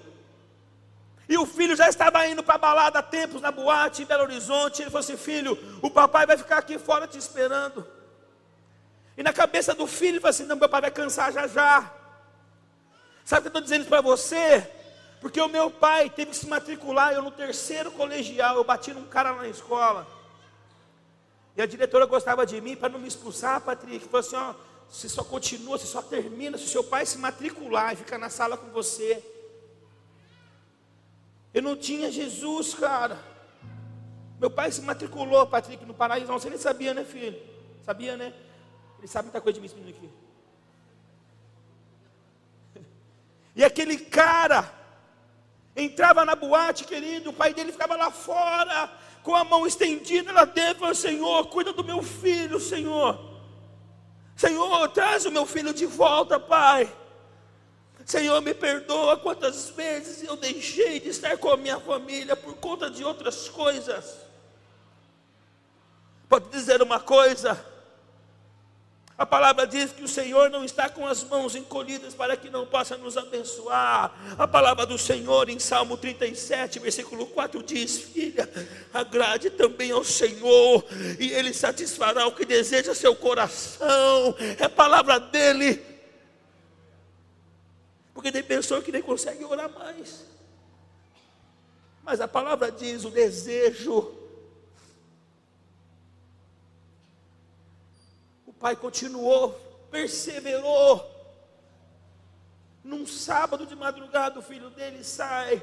E 1.32 1.38
o 1.38 1.46
filho 1.46 1.78
já 1.78 1.88
estava 1.88 2.28
indo 2.28 2.44
para 2.44 2.56
a 2.56 2.58
balada 2.58 3.00
há 3.00 3.02
tempos 3.02 3.42
na 3.42 3.54
boate 3.54 4.02
em 4.02 4.06
Belo 4.06 4.24
Horizonte. 4.24 4.82
Ele 4.82 4.92
falou 4.92 5.00
assim: 5.00 5.16
Filho, 5.16 5.58
o 5.82 5.90
papai 5.90 6.26
vai 6.26 6.36
ficar 6.36 6.58
aqui 6.58 6.78
fora 6.78 7.08
te 7.08 7.18
esperando. 7.18 7.88
E 9.16 9.24
na 9.24 9.32
cabeça 9.32 9.74
do 9.74 9.88
filho, 9.88 10.16
ele 10.16 10.20
falou 10.20 10.32
assim: 10.32 10.44
Não, 10.44 10.58
meu 10.58 10.68
pai 10.68 10.82
vai 10.82 10.92
cansar 10.92 11.32
já 11.32 11.48
já. 11.48 11.90
Sabe 13.24 13.40
o 13.40 13.42
que 13.44 13.48
eu 13.48 13.50
estou 13.52 13.62
dizendo 13.62 13.86
para 13.86 14.02
você? 14.02 14.70
Porque 15.22 15.40
o 15.40 15.48
meu 15.48 15.72
pai 15.72 16.10
teve 16.10 16.32
que 16.32 16.36
se 16.36 16.50
matricular, 16.50 17.14
eu 17.14 17.22
no 17.22 17.32
terceiro 17.32 17.92
colegial, 17.92 18.58
eu 18.58 18.66
bati 18.66 18.94
num 18.94 19.08
cara 19.08 19.32
na 19.32 19.48
escola. 19.48 20.06
E 21.56 21.62
a 21.62 21.66
diretora 21.66 22.06
gostava 22.06 22.46
de 22.46 22.60
mim 22.60 22.76
para 22.76 22.90
não 22.90 23.00
me 23.00 23.08
expulsar, 23.08 23.62
Patrick. 23.62 24.04
Falou 24.04 24.20
assim: 24.20 24.36
ó, 24.36 24.54
você 24.90 25.08
só 25.08 25.24
continua, 25.24 25.78
você 25.78 25.88
só 25.88 26.02
termina 26.02 26.58
se 26.58 26.68
seu 26.68 26.84
pai 26.84 27.06
se 27.06 27.18
matricular 27.18 27.94
e 27.94 27.96
ficar 27.96 28.18
na 28.18 28.30
sala 28.30 28.58
com 28.58 28.70
você. 28.72 29.31
Eu 31.54 31.62
não 31.62 31.76
tinha 31.76 32.12
Jesus, 32.12 32.74
cara. 32.74 33.20
Meu 34.40 34.50
pai 34.50 34.72
se 34.72 34.82
matriculou, 34.82 35.46
Patrick, 35.48 35.86
no 35.86 35.94
paraíso. 35.94 36.32
Você 36.32 36.50
nem 36.50 36.58
sabia, 36.58 36.94
né, 36.94 37.04
filho? 37.04 37.40
Sabia, 37.84 38.18
né? 38.18 38.34
Ele 39.00 39.08
sabe 39.08 39.26
muita 39.26 39.42
coisa 39.42 39.56
de 39.56 39.62
mim, 39.62 39.66
esse 39.68 39.76
menino 39.76 39.98
aqui. 39.98 40.10
E 43.54 43.66
aquele 43.66 43.98
cara 43.98 44.82
Entrava 45.76 46.26
na 46.26 46.36
boate, 46.36 46.84
querido, 46.84 47.30
o 47.30 47.34
pai 47.34 47.54
dele 47.54 47.72
ficava 47.72 47.96
lá 47.96 48.12
fora, 48.12 48.92
com 49.24 49.34
a 49.36 49.44
mão 49.44 49.66
estendida 49.66 50.32
lá 50.32 50.44
dentro, 50.44 50.94
Senhor, 50.94 51.48
cuida 51.48 51.72
do 51.72 51.84
meu 51.84 52.04
filho, 52.04 52.60
Senhor. 52.60 53.32
Senhor, 54.36 54.90
traz 54.90 55.26
o 55.26 55.32
meu 55.32 55.46
filho 55.46 55.74
de 55.74 55.86
volta, 55.86 56.40
Pai. 56.40 56.92
Senhor, 58.12 58.42
me 58.42 58.54
perdoa 58.54 59.16
quantas 59.16 59.70
vezes 59.70 60.22
eu 60.22 60.36
deixei 60.36 61.00
de 61.00 61.08
estar 61.08 61.38
com 61.38 61.50
a 61.50 61.56
minha 61.56 61.80
família 61.80 62.36
por 62.36 62.56
conta 62.56 62.90
de 62.90 63.06
outras 63.06 63.48
coisas. 63.48 64.18
Pode 66.28 66.50
dizer 66.50 66.82
uma 66.82 67.00
coisa, 67.00 67.66
a 69.18 69.26
palavra 69.26 69.66
diz 69.66 69.94
que 69.94 70.04
o 70.04 70.10
Senhor 70.10 70.50
não 70.50 70.66
está 70.66 70.90
com 70.90 71.08
as 71.08 71.24
mãos 71.24 71.56
encolhidas 71.56 72.14
para 72.14 72.36
que 72.36 72.50
não 72.50 72.66
possa 72.66 72.98
nos 72.98 73.16
abençoar. 73.16 74.14
A 74.38 74.46
palavra 74.46 74.86
do 74.86 74.98
Senhor 74.98 75.48
em 75.48 75.58
Salmo 75.58 75.96
37, 75.96 76.80
versículo 76.80 77.26
4 77.28 77.64
diz: 77.64 77.98
Filha, 77.98 78.50
agrade 78.94 79.52
também 79.52 79.92
ao 79.92 80.04
Senhor, 80.04 80.84
e 81.18 81.32
Ele 81.32 81.54
satisfará 81.54 82.28
o 82.28 82.34
que 82.34 82.44
deseja 82.44 82.94
seu 82.94 83.16
coração. 83.16 84.36
É 84.60 84.68
palavra 84.68 85.18
dEle. 85.18 85.91
Porque 88.14 88.32
tem 88.32 88.44
pessoa 88.44 88.82
que 88.82 88.92
nem 88.92 89.02
consegue 89.02 89.44
orar 89.44 89.72
mais. 89.72 90.26
Mas 92.04 92.20
a 92.20 92.28
palavra 92.28 92.72
diz: 92.72 93.04
o 93.06 93.10
desejo 93.10 94.22
pai 98.62 98.76
continuou, 98.76 99.54
perseverou. 99.90 101.10
Num 102.84 103.08
sábado 103.08 103.66
de 103.66 103.76
madrugada, 103.76 104.40
o 104.40 104.44
filho 104.44 104.70
dele 104.70 105.04
sai, 105.04 105.62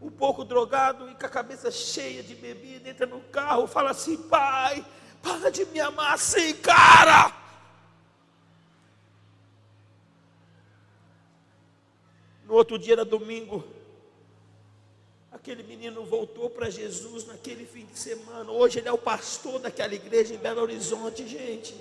um 0.00 0.10
pouco 0.10 0.44
drogado 0.44 1.10
e 1.10 1.14
com 1.14 1.26
a 1.26 1.28
cabeça 1.28 1.70
cheia 1.70 2.22
de 2.22 2.34
bebida, 2.34 2.88
entra 2.88 3.06
no 3.06 3.20
carro, 3.20 3.66
fala 3.66 3.90
assim: 3.90 4.16
pai, 4.28 4.86
para 5.20 5.50
de 5.50 5.64
me 5.66 5.80
amar 5.80 6.14
assim, 6.14 6.54
cara. 6.54 7.32
Outro 12.56 12.78
dia 12.78 12.94
era 12.94 13.04
domingo, 13.04 13.62
Aquele 15.30 15.62
menino 15.62 16.02
voltou 16.02 16.48
para 16.48 16.70
Jesus 16.70 17.26
naquele 17.26 17.66
fim 17.66 17.84
de 17.84 17.98
semana. 17.98 18.50
Hoje 18.50 18.78
ele 18.78 18.88
é 18.88 18.92
o 18.92 18.96
pastor 18.96 19.60
daquela 19.60 19.94
igreja 19.94 20.34
em 20.34 20.38
Belo 20.38 20.62
Horizonte, 20.62 21.28
gente. 21.28 21.76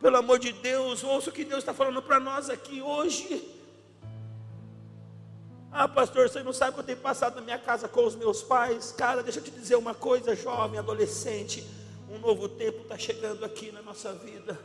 Pelo 0.00 0.16
amor 0.16 0.38
de 0.38 0.50
Deus, 0.52 1.04
ouça 1.04 1.28
o 1.28 1.32
que 1.32 1.44
Deus 1.44 1.58
está 1.58 1.74
falando 1.74 2.00
para 2.00 2.18
nós 2.18 2.48
aqui 2.48 2.80
hoje. 2.80 3.46
Ah, 5.70 5.86
pastor, 5.86 6.30
você 6.30 6.42
não 6.42 6.54
sabe 6.54 6.70
o 6.70 6.74
que 6.74 6.80
eu 6.80 6.84
tenho 6.84 6.98
passado 6.98 7.34
na 7.36 7.42
minha 7.42 7.58
casa 7.58 7.86
com 7.86 8.06
os 8.06 8.16
meus 8.16 8.42
pais. 8.42 8.92
Cara, 8.92 9.22
deixa 9.22 9.40
eu 9.40 9.44
te 9.44 9.50
dizer 9.50 9.76
uma 9.76 9.94
coisa, 9.94 10.34
jovem, 10.34 10.78
adolescente. 10.78 11.64
Um 12.10 12.18
novo 12.18 12.48
tempo 12.48 12.80
está 12.80 12.96
chegando 12.96 13.44
aqui 13.44 13.70
na 13.70 13.82
nossa 13.82 14.14
vida. 14.14 14.58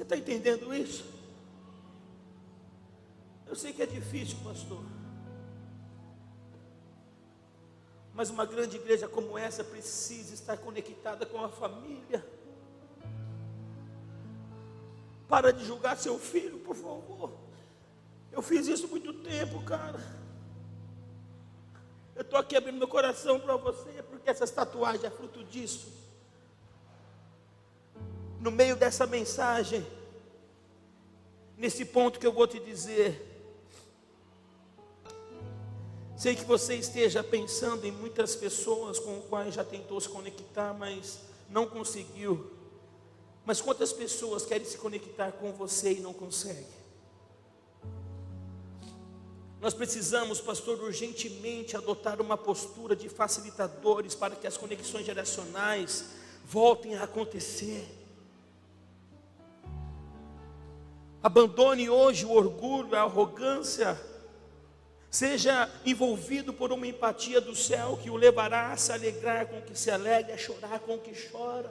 Você 0.00 0.04
está 0.04 0.16
entendendo 0.16 0.74
isso? 0.74 1.04
Eu 3.46 3.54
sei 3.54 3.70
que 3.70 3.82
é 3.82 3.86
difícil, 3.86 4.38
pastor. 4.42 4.82
Mas 8.14 8.30
uma 8.30 8.46
grande 8.46 8.78
igreja 8.78 9.06
como 9.06 9.36
essa 9.36 9.62
precisa 9.62 10.32
estar 10.32 10.56
conectada 10.56 11.26
com 11.26 11.44
a 11.44 11.50
família. 11.50 12.26
Para 15.28 15.52
de 15.52 15.66
julgar 15.66 15.98
seu 15.98 16.18
filho, 16.18 16.60
por 16.60 16.74
favor. 16.74 17.34
Eu 18.32 18.40
fiz 18.40 18.68
isso 18.68 18.88
muito 18.88 19.12
tempo, 19.12 19.62
cara. 19.64 20.00
Eu 22.16 22.22
estou 22.22 22.38
aqui 22.38 22.56
abrindo 22.56 22.78
meu 22.78 22.88
coração 22.88 23.38
para 23.38 23.54
você, 23.56 24.02
porque 24.04 24.30
essa 24.30 24.46
tatuagem 24.48 25.04
é 25.04 25.10
fruto 25.10 25.44
disso. 25.44 25.92
No 28.40 28.50
meio 28.50 28.74
dessa 28.74 29.06
mensagem, 29.06 29.86
nesse 31.58 31.84
ponto 31.84 32.18
que 32.18 32.26
eu 32.26 32.32
vou 32.32 32.46
te 32.46 32.58
dizer, 32.58 33.22
sei 36.16 36.34
que 36.34 36.44
você 36.46 36.74
esteja 36.74 37.22
pensando 37.22 37.84
em 37.84 37.92
muitas 37.92 38.34
pessoas 38.34 38.98
com 38.98 39.18
as 39.18 39.24
quais 39.26 39.54
já 39.54 39.62
tentou 39.62 40.00
se 40.00 40.08
conectar, 40.08 40.72
mas 40.72 41.20
não 41.50 41.66
conseguiu. 41.66 42.50
Mas 43.44 43.60
quantas 43.60 43.92
pessoas 43.92 44.46
querem 44.46 44.66
se 44.66 44.78
conectar 44.78 45.32
com 45.32 45.52
você 45.52 45.92
e 45.92 46.00
não 46.00 46.14
conseguem? 46.14 46.80
Nós 49.60 49.74
precisamos, 49.74 50.40
pastor, 50.40 50.82
urgentemente 50.82 51.76
adotar 51.76 52.22
uma 52.22 52.38
postura 52.38 52.96
de 52.96 53.10
facilitadores 53.10 54.14
para 54.14 54.34
que 54.34 54.46
as 54.46 54.56
conexões 54.56 55.04
geracionais 55.04 56.06
voltem 56.46 56.94
a 56.94 57.02
acontecer. 57.02 57.99
Abandone 61.22 61.90
hoje 61.90 62.24
o 62.24 62.32
orgulho, 62.32 62.94
a 62.96 63.02
arrogância. 63.02 64.00
Seja 65.10 65.70
envolvido 65.84 66.52
por 66.52 66.72
uma 66.72 66.86
empatia 66.86 67.40
do 67.40 67.54
céu 67.54 67.98
que 68.02 68.08
o 68.08 68.16
levará 68.16 68.72
a 68.72 68.76
se 68.76 68.92
alegrar 68.92 69.46
com 69.46 69.58
o 69.58 69.62
que 69.62 69.78
se 69.78 69.90
alegra, 69.90 70.34
a 70.34 70.38
chorar 70.38 70.80
com 70.80 70.94
o 70.94 71.00
que 71.00 71.12
chora. 71.30 71.70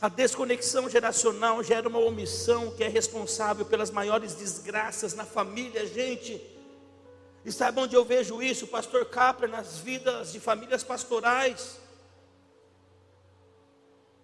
A 0.00 0.08
desconexão 0.08 0.90
geracional 0.90 1.62
gera 1.62 1.88
uma 1.88 2.00
omissão 2.00 2.70
que 2.72 2.84
é 2.84 2.88
responsável 2.88 3.64
pelas 3.64 3.90
maiores 3.90 4.34
desgraças 4.34 5.14
na 5.14 5.24
família, 5.24 5.86
gente. 5.86 6.44
E 7.44 7.52
sabe 7.52 7.80
onde 7.80 7.94
eu 7.94 8.04
vejo 8.04 8.42
isso, 8.42 8.66
pastor 8.66 9.06
Capra, 9.06 9.46
nas 9.46 9.78
vidas 9.78 10.32
de 10.32 10.40
famílias 10.40 10.82
pastorais? 10.82 11.78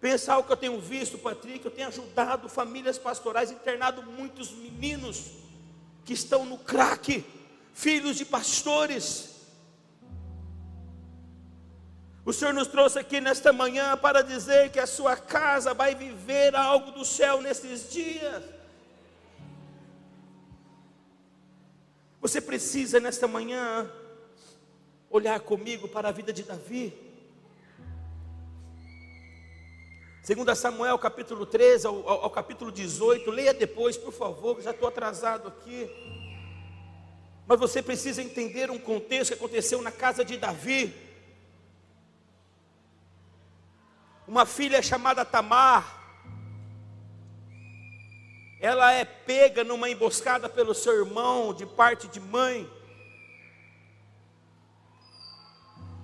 Pensar 0.03 0.37
o 0.37 0.45
que 0.45 0.53
eu 0.53 0.57
tenho 0.57 0.79
visto, 0.79 1.17
Patrick, 1.17 1.65
eu 1.65 1.71
tenho 1.71 1.89
ajudado 1.89 2.47
famílias 2.47 2.99
pastorais, 2.99 3.51
internado 3.51 4.03
muitos 4.03 4.51
meninos 4.51 5.31
que 6.05 6.13
estão 6.13 6.45
no 6.45 6.59
crack, 6.59 7.25
filhos 7.73 8.19
de 8.19 8.27
pastores 8.27 9.33
o 12.25 12.33
Senhor 12.33 12.55
nos 12.55 12.69
trouxe 12.69 13.01
aqui 13.01 13.21
nesta 13.21 13.53
manhã 13.53 13.97
para 13.97 14.23
dizer 14.23 14.71
que 14.71 14.79
a 14.79 14.87
sua 14.87 15.17
casa 15.17 15.75
vai 15.75 15.93
viver 15.95 16.55
algo 16.55 16.93
do 16.93 17.05
céu 17.05 17.43
nesses 17.43 17.91
dias. 17.91 18.45
Você 22.21 22.41
precisa 22.41 23.01
nesta 23.01 23.27
manhã 23.27 23.91
olhar 25.11 25.41
comigo 25.41 25.89
para 25.89 26.11
a 26.11 26.13
vida 26.13 26.33
de 26.33 26.45
Davi. 26.45 26.97
Segundo 30.23 30.55
Samuel 30.55 30.99
capítulo 30.99 31.45
13 31.45 31.87
ao, 31.87 32.09
ao, 32.09 32.25
ao 32.25 32.31
capítulo 32.31 32.73
18, 32.73 33.31
leia 33.31 33.53
depois, 33.53 33.97
por 33.97 34.13
favor, 34.13 34.61
já 34.63 34.71
estou 34.71 34.89
atrasado 34.89 35.49
aqui. 35.49 35.91
Mas 37.47 37.59
você 37.59 37.83
precisa 37.83 38.23
entender 38.23 38.71
um 38.71 38.79
contexto 38.79 39.33
que 39.33 39.39
aconteceu 39.39 39.83
na 39.83 39.91
casa 39.93 40.25
de 40.25 40.37
Davi. 40.37 40.95
uma 44.33 44.47
filha 44.47 44.81
chamada 44.81 45.27
Tamar. 45.27 46.01
Ela 48.61 48.93
é 48.93 49.05
pega 49.05 49.63
numa 49.63 49.91
emboscada 49.91 50.49
pelo 50.49 50.75
seu 50.75 51.05
irmão 51.05 51.53
de 51.53 51.67
parte 51.67 52.09
de 52.09 52.19
mãe. 52.19 52.67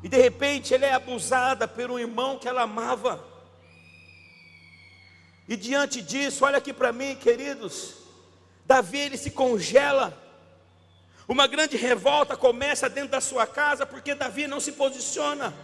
E 0.03 0.09
de 0.11 0.17
repente 0.17 0.75
ela 0.75 0.85
é 0.85 0.93
abusada 0.93 1.67
por 1.67 1.91
um 1.91 1.99
irmão 1.99 2.39
que 2.39 2.47
ela 2.47 2.63
amava. 2.63 3.25
E 5.49 5.57
diante 5.57 6.03
disso, 6.03 6.45
olha 6.45 6.59
aqui 6.59 6.75
para 6.75 6.93
mim, 6.93 7.17
queridos, 7.17 7.95
Davi 8.67 8.99
ele 8.99 9.17
se 9.17 9.31
congela. 9.31 10.17
Uma 11.27 11.47
grande 11.47 11.77
revolta 11.77 12.37
começa 12.37 12.89
dentro 12.89 13.11
da 13.11 13.21
sua 13.21 13.47
casa 13.47 13.87
porque 13.87 14.15
Davi 14.15 14.47
não 14.47 14.61
se 14.61 14.73
posiciona. 14.73 15.55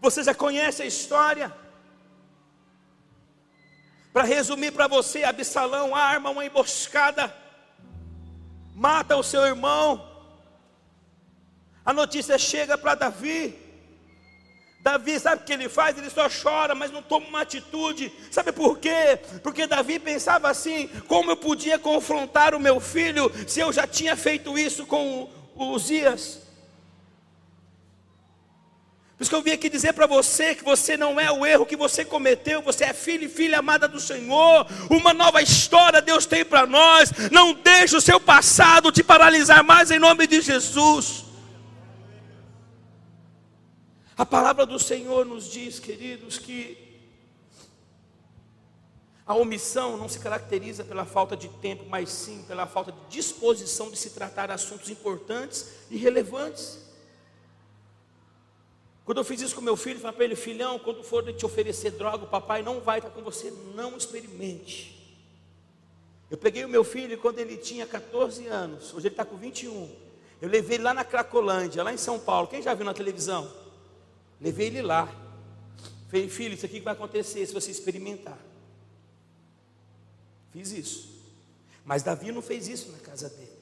Você 0.00 0.22
já 0.22 0.34
conhece 0.34 0.82
a 0.82 0.86
história? 0.86 1.54
Para 4.14 4.22
resumir 4.22 4.70
para 4.70 4.86
você, 4.86 5.24
Absalão 5.24 5.94
arma 5.94 6.30
uma 6.30 6.46
emboscada, 6.46 7.34
mata 8.74 9.16
o 9.16 9.22
seu 9.22 9.44
irmão. 9.44 10.10
A 11.84 11.92
notícia 11.92 12.38
chega 12.38 12.78
para 12.78 12.94
Davi. 12.94 13.63
Davi, 14.84 15.18
sabe 15.18 15.40
o 15.40 15.44
que 15.46 15.52
ele 15.54 15.66
faz? 15.66 15.96
Ele 15.96 16.10
só 16.10 16.28
chora, 16.28 16.74
mas 16.74 16.90
não 16.90 17.00
toma 17.00 17.26
uma 17.26 17.40
atitude. 17.40 18.12
Sabe 18.30 18.52
por 18.52 18.78
quê? 18.78 19.18
Porque 19.42 19.66
Davi 19.66 19.98
pensava 19.98 20.50
assim: 20.50 20.90
como 21.08 21.30
eu 21.30 21.38
podia 21.38 21.78
confrontar 21.78 22.54
o 22.54 22.60
meu 22.60 22.78
filho 22.78 23.32
se 23.48 23.60
eu 23.60 23.72
já 23.72 23.86
tinha 23.86 24.14
feito 24.14 24.58
isso 24.58 24.84
com 24.84 25.30
os 25.56 25.86
dias? 25.86 26.42
Por 29.16 29.22
isso 29.22 29.30
que 29.30 29.36
eu 29.36 29.42
vim 29.42 29.52
aqui 29.52 29.70
dizer 29.70 29.94
para 29.94 30.06
você 30.06 30.54
que 30.54 30.62
você 30.62 30.98
não 30.98 31.18
é 31.18 31.32
o 31.32 31.46
erro 31.46 31.64
que 31.64 31.76
você 31.76 32.04
cometeu, 32.04 32.60
você 32.60 32.84
é 32.84 32.92
filho 32.92 33.24
e 33.24 33.28
filha 33.28 33.60
amada 33.60 33.88
do 33.88 33.98
Senhor. 33.98 34.66
Uma 34.90 35.14
nova 35.14 35.40
história 35.40 36.02
Deus 36.02 36.26
tem 36.26 36.44
para 36.44 36.66
nós. 36.66 37.10
Não 37.32 37.54
deixe 37.54 37.96
o 37.96 38.02
seu 38.02 38.20
passado 38.20 38.92
te 38.92 39.02
paralisar 39.02 39.64
mais 39.64 39.90
em 39.90 39.98
nome 39.98 40.26
de 40.26 40.42
Jesus. 40.42 41.23
A 44.16 44.24
palavra 44.24 44.64
do 44.64 44.78
Senhor 44.78 45.26
nos 45.26 45.50
diz, 45.50 45.80
queridos, 45.80 46.38
que 46.38 46.78
a 49.26 49.34
omissão 49.34 49.96
não 49.96 50.08
se 50.08 50.20
caracteriza 50.20 50.84
pela 50.84 51.04
falta 51.04 51.36
de 51.36 51.48
tempo, 51.48 51.84
mas 51.88 52.10
sim 52.10 52.44
pela 52.46 52.66
falta 52.66 52.92
de 52.92 52.98
disposição 53.08 53.90
de 53.90 53.96
se 53.96 54.10
tratar 54.10 54.50
assuntos 54.50 54.88
importantes 54.88 55.68
e 55.90 55.96
relevantes. 55.96 56.78
Quando 59.04 59.18
eu 59.18 59.24
fiz 59.24 59.40
isso 59.40 59.54
com 59.54 59.60
meu 59.60 59.76
filho, 59.76 59.98
falei 59.98 60.14
para 60.14 60.24
ele, 60.24 60.36
filhão, 60.36 60.78
quando 60.78 61.02
for 61.02 61.24
te 61.32 61.44
oferecer 61.44 61.90
droga, 61.92 62.24
o 62.24 62.28
papai 62.28 62.62
não 62.62 62.80
vai 62.80 62.98
estar 62.98 63.10
com 63.10 63.22
você, 63.22 63.52
não 63.74 63.96
experimente. 63.96 64.94
Eu 66.30 66.38
peguei 66.38 66.64
o 66.64 66.68
meu 66.68 66.84
filho 66.84 67.18
quando 67.18 67.38
ele 67.38 67.56
tinha 67.56 67.86
14 67.86 68.46
anos, 68.46 68.94
hoje 68.94 69.08
ele 69.08 69.14
está 69.14 69.24
com 69.24 69.36
21. 69.36 69.90
Eu 70.40 70.48
levei 70.48 70.76
ele 70.76 70.84
lá 70.84 70.94
na 70.94 71.04
Cracolândia, 71.04 71.82
lá 71.82 71.92
em 71.92 71.96
São 71.96 72.18
Paulo. 72.18 72.46
Quem 72.46 72.62
já 72.62 72.74
viu 72.74 72.84
na 72.84 72.94
televisão? 72.94 73.63
Levei 74.44 74.66
ele 74.66 74.82
lá. 74.82 75.08
Falei, 76.08 76.28
filho, 76.28 76.52
isso 76.52 76.66
aqui 76.66 76.78
vai 76.78 76.92
acontecer 76.92 77.46
se 77.46 77.54
você 77.54 77.70
experimentar. 77.70 78.38
Fiz 80.52 80.70
isso. 80.70 81.08
Mas 81.82 82.02
Davi 82.02 82.30
não 82.30 82.42
fez 82.42 82.68
isso 82.68 82.92
na 82.92 82.98
casa 82.98 83.30
dele. 83.30 83.58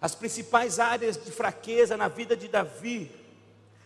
As 0.00 0.16
principais 0.16 0.80
áreas 0.80 1.16
de 1.16 1.30
fraqueza 1.30 1.96
na 1.96 2.08
vida 2.08 2.36
de 2.36 2.48
Davi 2.48 3.08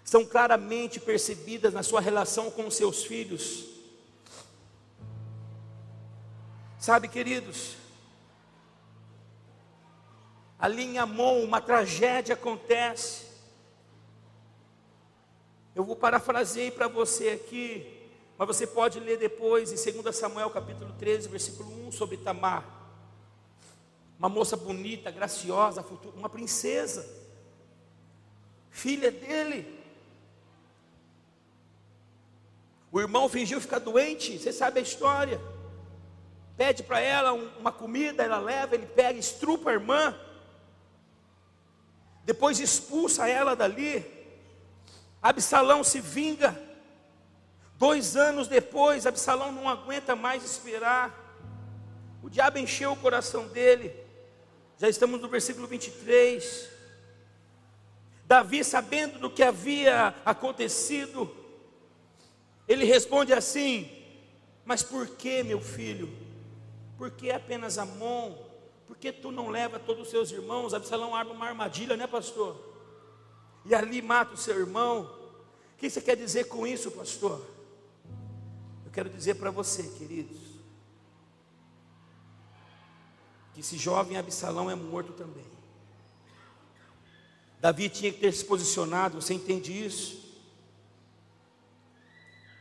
são 0.02 0.24
claramente 0.24 0.98
percebidas 0.98 1.74
na 1.74 1.82
sua 1.82 2.00
relação 2.00 2.50
com 2.50 2.70
seus 2.70 3.04
filhos. 3.04 3.66
Sabe, 6.78 7.08
queridos, 7.08 7.76
ali 10.58 10.82
em 10.82 10.98
Amon 10.98 11.44
uma 11.44 11.60
tragédia 11.60 12.32
acontece. 12.32 13.29
Eu 15.80 15.84
vou 15.84 15.96
parafrasear 15.96 16.70
para 16.72 16.88
você 16.88 17.30
aqui, 17.30 17.90
mas 18.36 18.46
você 18.46 18.66
pode 18.66 19.00
ler 19.00 19.16
depois 19.16 19.72
em 19.72 20.02
2 20.02 20.14
Samuel 20.14 20.50
capítulo 20.50 20.92
13, 20.98 21.26
versículo 21.26 21.86
1 21.86 21.92
sobre 21.92 22.18
Tamar. 22.18 22.62
Uma 24.18 24.28
moça 24.28 24.58
bonita, 24.58 25.10
graciosa, 25.10 25.82
uma 26.14 26.28
princesa, 26.28 27.08
filha 28.68 29.10
dele. 29.10 29.82
O 32.92 33.00
irmão 33.00 33.26
fingiu 33.26 33.58
ficar 33.58 33.78
doente, 33.78 34.38
você 34.38 34.52
sabe 34.52 34.80
a 34.80 34.82
história. 34.82 35.40
Pede 36.58 36.82
para 36.82 37.00
ela 37.00 37.32
uma 37.32 37.72
comida, 37.72 38.22
ela 38.22 38.38
leva, 38.38 38.74
ele 38.74 38.84
pega, 38.84 39.18
estrupa 39.18 39.70
a 39.70 39.72
irmã. 39.72 40.14
Depois 42.22 42.60
expulsa 42.60 43.26
ela 43.26 43.56
dali. 43.56 44.19
Absalão 45.22 45.84
se 45.84 46.00
vinga. 46.00 46.60
Dois 47.76 48.16
anos 48.16 48.48
depois, 48.48 49.06
Absalão 49.06 49.52
não 49.52 49.68
aguenta 49.68 50.16
mais 50.16 50.44
esperar. 50.44 51.18
O 52.22 52.28
diabo 52.28 52.58
encheu 52.58 52.92
o 52.92 52.96
coração 52.96 53.48
dele. 53.48 53.94
Já 54.78 54.88
estamos 54.88 55.20
no 55.20 55.28
versículo 55.28 55.66
23. 55.66 56.70
Davi, 58.24 58.62
sabendo 58.62 59.18
do 59.18 59.30
que 59.30 59.42
havia 59.42 60.14
acontecido, 60.24 61.34
ele 62.68 62.84
responde 62.84 63.32
assim: 63.32 63.90
Mas 64.64 64.82
por 64.82 65.08
que, 65.08 65.42
meu 65.42 65.60
filho? 65.60 66.08
Por 66.96 67.10
que 67.10 67.30
apenas 67.30 67.78
Amon? 67.78 68.34
Por 68.86 68.96
que 68.96 69.10
tu 69.10 69.32
não 69.32 69.48
leva 69.48 69.78
todos 69.78 70.04
os 70.04 70.10
seus 70.10 70.30
irmãos? 70.30 70.74
Absalão 70.74 71.14
arma 71.14 71.32
uma 71.32 71.46
armadilha, 71.46 71.96
né, 71.96 72.06
pastor? 72.06 72.69
E 73.64 73.74
ali 73.74 74.00
mata 74.00 74.34
o 74.34 74.36
seu 74.36 74.58
irmão. 74.58 75.02
O 75.74 75.78
que 75.78 75.88
você 75.88 76.00
quer 76.00 76.16
dizer 76.16 76.44
com 76.44 76.66
isso, 76.66 76.90
pastor? 76.90 77.44
Eu 78.84 78.90
quero 78.92 79.08
dizer 79.08 79.34
para 79.34 79.50
você, 79.50 79.82
queridos, 79.84 80.38
que 83.54 83.60
esse 83.60 83.76
jovem 83.76 84.16
Absalão 84.16 84.70
é 84.70 84.74
morto 84.74 85.12
também. 85.12 85.44
Davi 87.60 87.88
tinha 87.88 88.10
que 88.10 88.18
ter 88.18 88.32
se 88.32 88.44
posicionado, 88.44 89.20
você 89.20 89.34
entende 89.34 89.72
isso? 89.72 90.20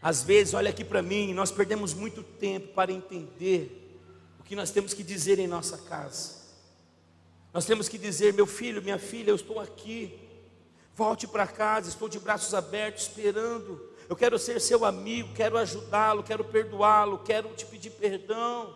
Às 0.01 0.23
vezes, 0.23 0.53
olha 0.53 0.69
aqui 0.69 0.83
para 0.83 1.01
mim, 1.01 1.33
nós 1.33 1.51
perdemos 1.51 1.93
muito 1.93 2.21
tempo 2.21 2.73
para 2.73 2.91
entender 2.91 3.99
o 4.39 4.43
que 4.43 4.55
nós 4.55 4.71
temos 4.71 4.93
que 4.93 5.03
dizer 5.03 5.39
em 5.39 5.47
nossa 5.47 5.77
casa. 5.77 6.39
Nós 7.53 7.65
temos 7.65 7.89
que 7.89 7.97
dizer, 7.97 8.33
meu 8.33 8.45
filho, 8.45 8.81
minha 8.81 8.99
filha, 8.99 9.31
eu 9.31 9.35
estou 9.35 9.59
aqui. 9.59 10.28
Volte 10.99 11.25
para 11.25 11.47
casa, 11.47 11.87
estou 11.87 12.09
de 12.09 12.19
braços 12.19 12.53
abertos 12.53 13.03
esperando. 13.03 13.89
Eu 14.09 14.17
quero 14.17 14.37
ser 14.37 14.59
seu 14.59 14.83
amigo, 14.83 15.33
quero 15.33 15.57
ajudá-lo, 15.57 16.21
quero 16.21 16.43
perdoá-lo, 16.43 17.19
quero 17.19 17.47
te 17.55 17.65
pedir 17.65 17.91
perdão. 17.91 18.75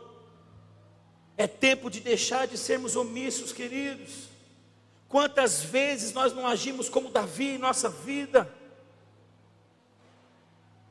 É 1.35 1.47
tempo 1.47 1.89
de 1.89 1.99
deixar 1.99 2.47
de 2.47 2.57
sermos 2.57 2.95
omissos, 2.95 3.51
queridos. 3.51 4.29
Quantas 5.09 5.63
vezes 5.63 6.13
nós 6.13 6.31
não 6.31 6.47
agimos 6.47 6.87
como 6.87 7.09
Davi 7.09 7.55
em 7.55 7.57
nossa 7.57 7.89
vida? 7.89 8.49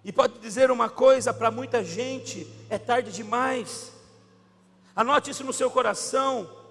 E 0.05 0.12
pode 0.12 0.39
dizer 0.39 0.70
uma 0.70 0.91
coisa 0.91 1.33
para 1.33 1.51
muita 1.51 1.83
gente: 1.83 2.47
é 2.68 2.76
tarde 2.76 3.11
demais. 3.11 3.91
Anote 4.95 5.30
isso 5.30 5.45
no 5.45 5.53
seu 5.55 5.70
coração. 5.70 6.62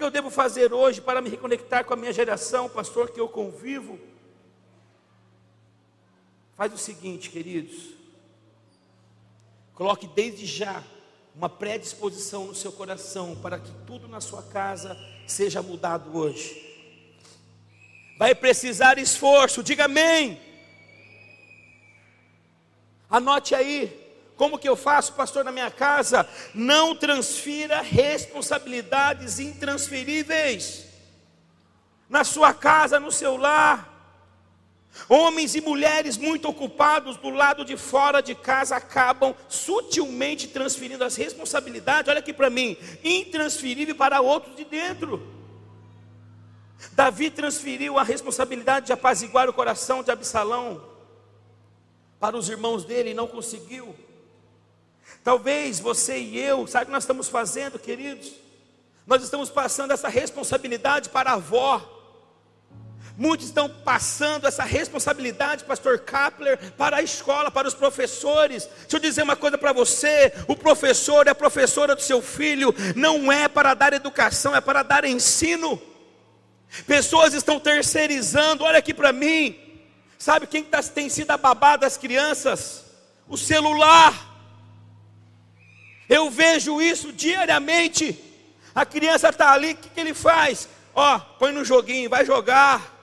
Que 0.00 0.04
eu 0.04 0.10
devo 0.10 0.30
fazer 0.30 0.72
hoje 0.72 0.98
para 0.98 1.20
me 1.20 1.28
reconectar 1.28 1.84
com 1.84 1.92
a 1.92 1.96
minha 1.96 2.10
geração, 2.10 2.70
pastor, 2.70 3.10
que 3.10 3.20
eu 3.20 3.28
convivo? 3.28 3.98
Faz 6.56 6.72
o 6.72 6.78
seguinte, 6.78 7.28
queridos. 7.28 7.90
Coloque 9.74 10.06
desde 10.06 10.46
já 10.46 10.82
uma 11.36 11.50
predisposição 11.50 12.46
no 12.46 12.54
seu 12.54 12.72
coração 12.72 13.36
para 13.42 13.58
que 13.58 13.70
tudo 13.86 14.08
na 14.08 14.22
sua 14.22 14.42
casa 14.42 14.96
seja 15.26 15.60
mudado 15.60 16.16
hoje. 16.16 16.66
Vai 18.18 18.34
precisar 18.34 18.96
esforço, 18.96 19.62
diga 19.62 19.84
amém. 19.84 20.40
Anote 23.10 23.54
aí, 23.54 23.99
como 24.40 24.58
que 24.58 24.66
eu 24.66 24.74
faço, 24.74 25.12
pastor, 25.12 25.44
na 25.44 25.52
minha 25.52 25.70
casa? 25.70 26.26
Não 26.54 26.96
transfira 26.96 27.82
responsabilidades 27.82 29.38
intransferíveis 29.38 30.86
na 32.08 32.24
sua 32.24 32.54
casa, 32.54 32.98
no 32.98 33.12
seu 33.12 33.36
lar. 33.36 33.86
Homens 35.10 35.54
e 35.54 35.60
mulheres 35.60 36.16
muito 36.16 36.48
ocupados 36.48 37.18
do 37.18 37.28
lado 37.28 37.66
de 37.66 37.76
fora 37.76 38.22
de 38.22 38.34
casa 38.34 38.76
acabam 38.76 39.34
sutilmente 39.46 40.48
transferindo 40.48 41.04
as 41.04 41.16
responsabilidades, 41.16 42.08
olha 42.08 42.20
aqui 42.20 42.32
para 42.32 42.48
mim, 42.48 42.78
intransferível 43.04 43.94
para 43.94 44.22
outros 44.22 44.56
de 44.56 44.64
dentro. 44.64 45.22
Davi 46.92 47.30
transferiu 47.30 47.98
a 47.98 48.02
responsabilidade 48.02 48.86
de 48.86 48.92
apaziguar 48.94 49.50
o 49.50 49.52
coração 49.52 50.02
de 50.02 50.10
Absalão 50.10 50.82
para 52.18 52.38
os 52.38 52.48
irmãos 52.48 52.86
dele 52.86 53.10
e 53.10 53.14
não 53.14 53.26
conseguiu. 53.26 53.94
Talvez 55.22 55.78
você 55.78 56.18
e 56.18 56.38
eu, 56.38 56.66
sabe 56.66 56.84
o 56.84 56.86
que 56.86 56.92
nós 56.92 57.04
estamos 57.04 57.28
fazendo, 57.28 57.78
queridos? 57.78 58.32
Nós 59.06 59.22
estamos 59.22 59.50
passando 59.50 59.92
essa 59.92 60.08
responsabilidade 60.08 61.08
para 61.08 61.30
a 61.30 61.34
avó. 61.34 61.98
Muitos 63.16 63.46
estão 63.46 63.68
passando 63.68 64.46
essa 64.46 64.64
responsabilidade, 64.64 65.64
pastor 65.64 65.98
Kapler, 65.98 66.72
para 66.72 66.98
a 66.98 67.02
escola, 67.02 67.50
para 67.50 67.68
os 67.68 67.74
professores. 67.74 68.68
Deixa 68.82 68.96
eu 68.96 69.00
dizer 69.00 69.22
uma 69.22 69.36
coisa 69.36 69.58
para 69.58 69.72
você: 69.72 70.32
o 70.48 70.56
professor 70.56 71.26
e 71.26 71.30
a 71.30 71.34
professora 71.34 71.94
do 71.94 72.02
seu 72.02 72.22
filho 72.22 72.74
não 72.96 73.30
é 73.30 73.46
para 73.46 73.74
dar 73.74 73.92
educação, 73.92 74.56
é 74.56 74.60
para 74.60 74.82
dar 74.82 75.04
ensino. 75.04 75.80
Pessoas 76.86 77.34
estão 77.34 77.60
terceirizando, 77.60 78.64
olha 78.64 78.78
aqui 78.78 78.94
para 78.94 79.12
mim, 79.12 79.70
Sabe 80.20 80.46
quem 80.46 80.62
tá, 80.62 80.82
tem 80.82 81.08
sido 81.08 81.30
a 81.30 81.38
babá 81.38 81.76
das 81.76 81.96
crianças? 81.96 82.84
O 83.26 83.38
celular. 83.38 84.29
Eu 86.10 86.28
vejo 86.28 86.82
isso 86.82 87.12
diariamente. 87.12 88.18
A 88.74 88.84
criança 88.84 89.28
está 89.28 89.52
ali, 89.52 89.70
o 89.70 89.76
que, 89.76 89.88
que 89.88 90.00
ele 90.00 90.12
faz? 90.12 90.68
Ó, 90.92 91.20
põe 91.38 91.52
no 91.52 91.64
joguinho, 91.64 92.10
vai 92.10 92.26
jogar. 92.26 92.98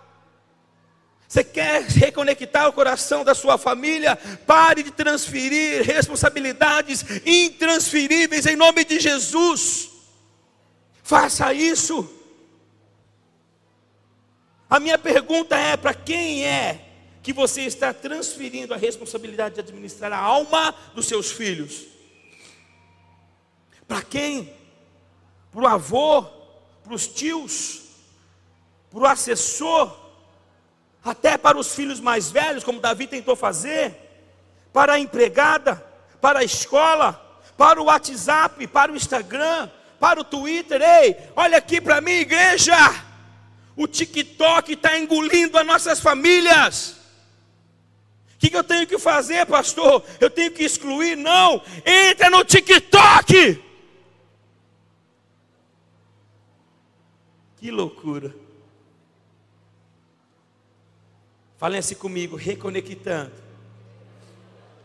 Você 1.26 1.42
quer 1.42 1.84
reconectar 1.84 2.68
o 2.68 2.74
coração 2.74 3.24
da 3.24 3.34
sua 3.34 3.58
família? 3.58 4.18
Pare 4.46 4.84
de 4.84 4.92
transferir 4.92 5.84
responsabilidades 5.84 7.06
intransferíveis 7.26 8.46
em 8.46 8.58
nome 8.58 8.84
de 8.84 9.00
Jesus. 9.00 9.90
Faça 11.02 11.54
isso. 11.54 12.14
A 14.70 14.82
minha 14.82 14.98
pergunta 14.98 15.56
é: 15.56 15.78
para 15.78 15.94
quem 15.94 16.46
é 16.46 16.82
que 17.24 17.32
você 17.32 17.62
está 17.62 17.94
transferindo 17.94 18.74
a 18.74 18.78
responsabilidade 18.78 19.56
de 19.56 19.62
administrar 19.62 20.12
a 20.12 20.18
alma 20.18 20.76
dos 20.94 21.08
seus 21.08 21.32
filhos. 21.32 21.97
Para 23.88 24.02
quem? 24.02 24.54
Para 25.52 25.62
o 25.62 25.68
avô, 25.68 26.24
para 26.84 26.94
os 26.94 27.08
tios, 27.08 27.82
para 28.92 29.00
o 29.00 29.06
assessor, 29.06 29.96
até 31.04 31.38
para 31.38 31.58
os 31.58 31.74
filhos 31.74 32.00
mais 32.00 32.30
velhos, 32.30 32.64
como 32.64 32.80
Davi 32.80 33.08
tentou 33.08 33.36
fazer, 33.36 33.96
para 34.74 34.94
a 34.94 35.00
empregada, 35.00 35.84
para 36.20 36.40
a 36.40 36.44
escola, 36.44 37.14
para 37.58 37.82
o 37.82 37.86
WhatsApp, 37.86 38.68
para 38.68 38.92
o 38.92 38.96
Instagram, 38.96 39.70
para 40.00 40.20
o 40.20 40.24
Twitter. 40.24 40.82
Ei, 40.82 41.16
olha 41.36 41.58
aqui 41.58 41.80
para 41.82 42.02
mim, 42.02 42.12
igreja. 42.12 42.76
O 43.76 43.88
TikTok 43.88 44.74
está 44.74 44.98
engolindo 44.98 45.58
as 45.58 45.66
nossas 45.66 46.00
famílias. 46.00 46.98
O 48.36 48.40
que, 48.40 48.50
que 48.50 48.58
eu 48.58 48.64
tenho 48.64 48.86
que 48.86 49.00
fazer, 49.00 49.46
pastor? 49.46 50.04
Eu 50.20 50.30
tenho 50.30 50.52
que 50.52 50.64
excluir? 50.64 51.16
Não, 51.16 51.62
entra 51.86 52.30
no 52.30 52.44
TikTok. 52.44 53.64
Que 57.68 57.72
loucura. 57.72 58.34
Falem 61.58 61.80
assim 61.80 61.96
comigo, 61.96 62.38
reconectando 62.38 63.36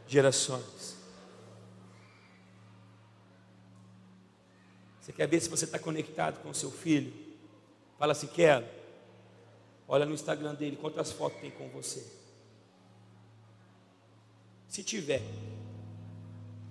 gerações. 0.09 0.97
Você 5.01 5.13
quer 5.13 5.29
ver 5.29 5.41
se 5.41 5.49
você 5.49 5.65
está 5.65 5.79
conectado 5.79 6.43
com 6.43 6.51
o 6.51 6.55
seu 6.57 6.73
filho? 6.73 7.13
Fala 8.01 8.11
assim, 8.11 8.27
quero. 8.27 8.67
Olha 9.87 10.05
no 10.05 10.15
Instagram 10.15 10.57
dele 10.57 10.77
quantas 10.77 11.13
fotos 11.13 11.41
tem 11.41 11.53
com 11.53 11.69
você. 11.69 12.05
Se 14.67 14.83
tiver, 14.83 15.23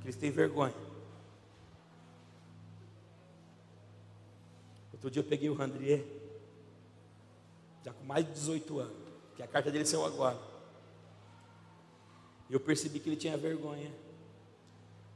que 0.02 0.08
eles 0.08 0.18
têm 0.18 0.30
vergonha. 0.30 0.91
Outro 5.02 5.10
dia 5.10 5.22
eu 5.22 5.28
peguei 5.28 5.50
o 5.50 5.56
Randrier, 5.56 6.06
já 7.84 7.92
com 7.92 8.04
mais 8.04 8.24
de 8.24 8.32
18 8.34 8.80
anos, 8.80 9.14
que 9.36 9.42
a 9.42 9.48
carta 9.48 9.72
dele 9.72 9.86
saiu 9.86 10.06
agora. 10.06 10.40
Eu 12.48 12.60
percebi 12.60 13.00
que 13.00 13.10
ele 13.10 13.16
tinha 13.16 13.36
vergonha 13.36 13.92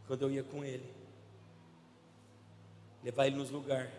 quando 0.07 0.23
eu 0.23 0.31
ia 0.31 0.43
com 0.43 0.65
ele. 0.65 0.91
Levar 3.03 3.27
ele 3.27 3.35
nos 3.35 3.51
lugares. 3.51 3.91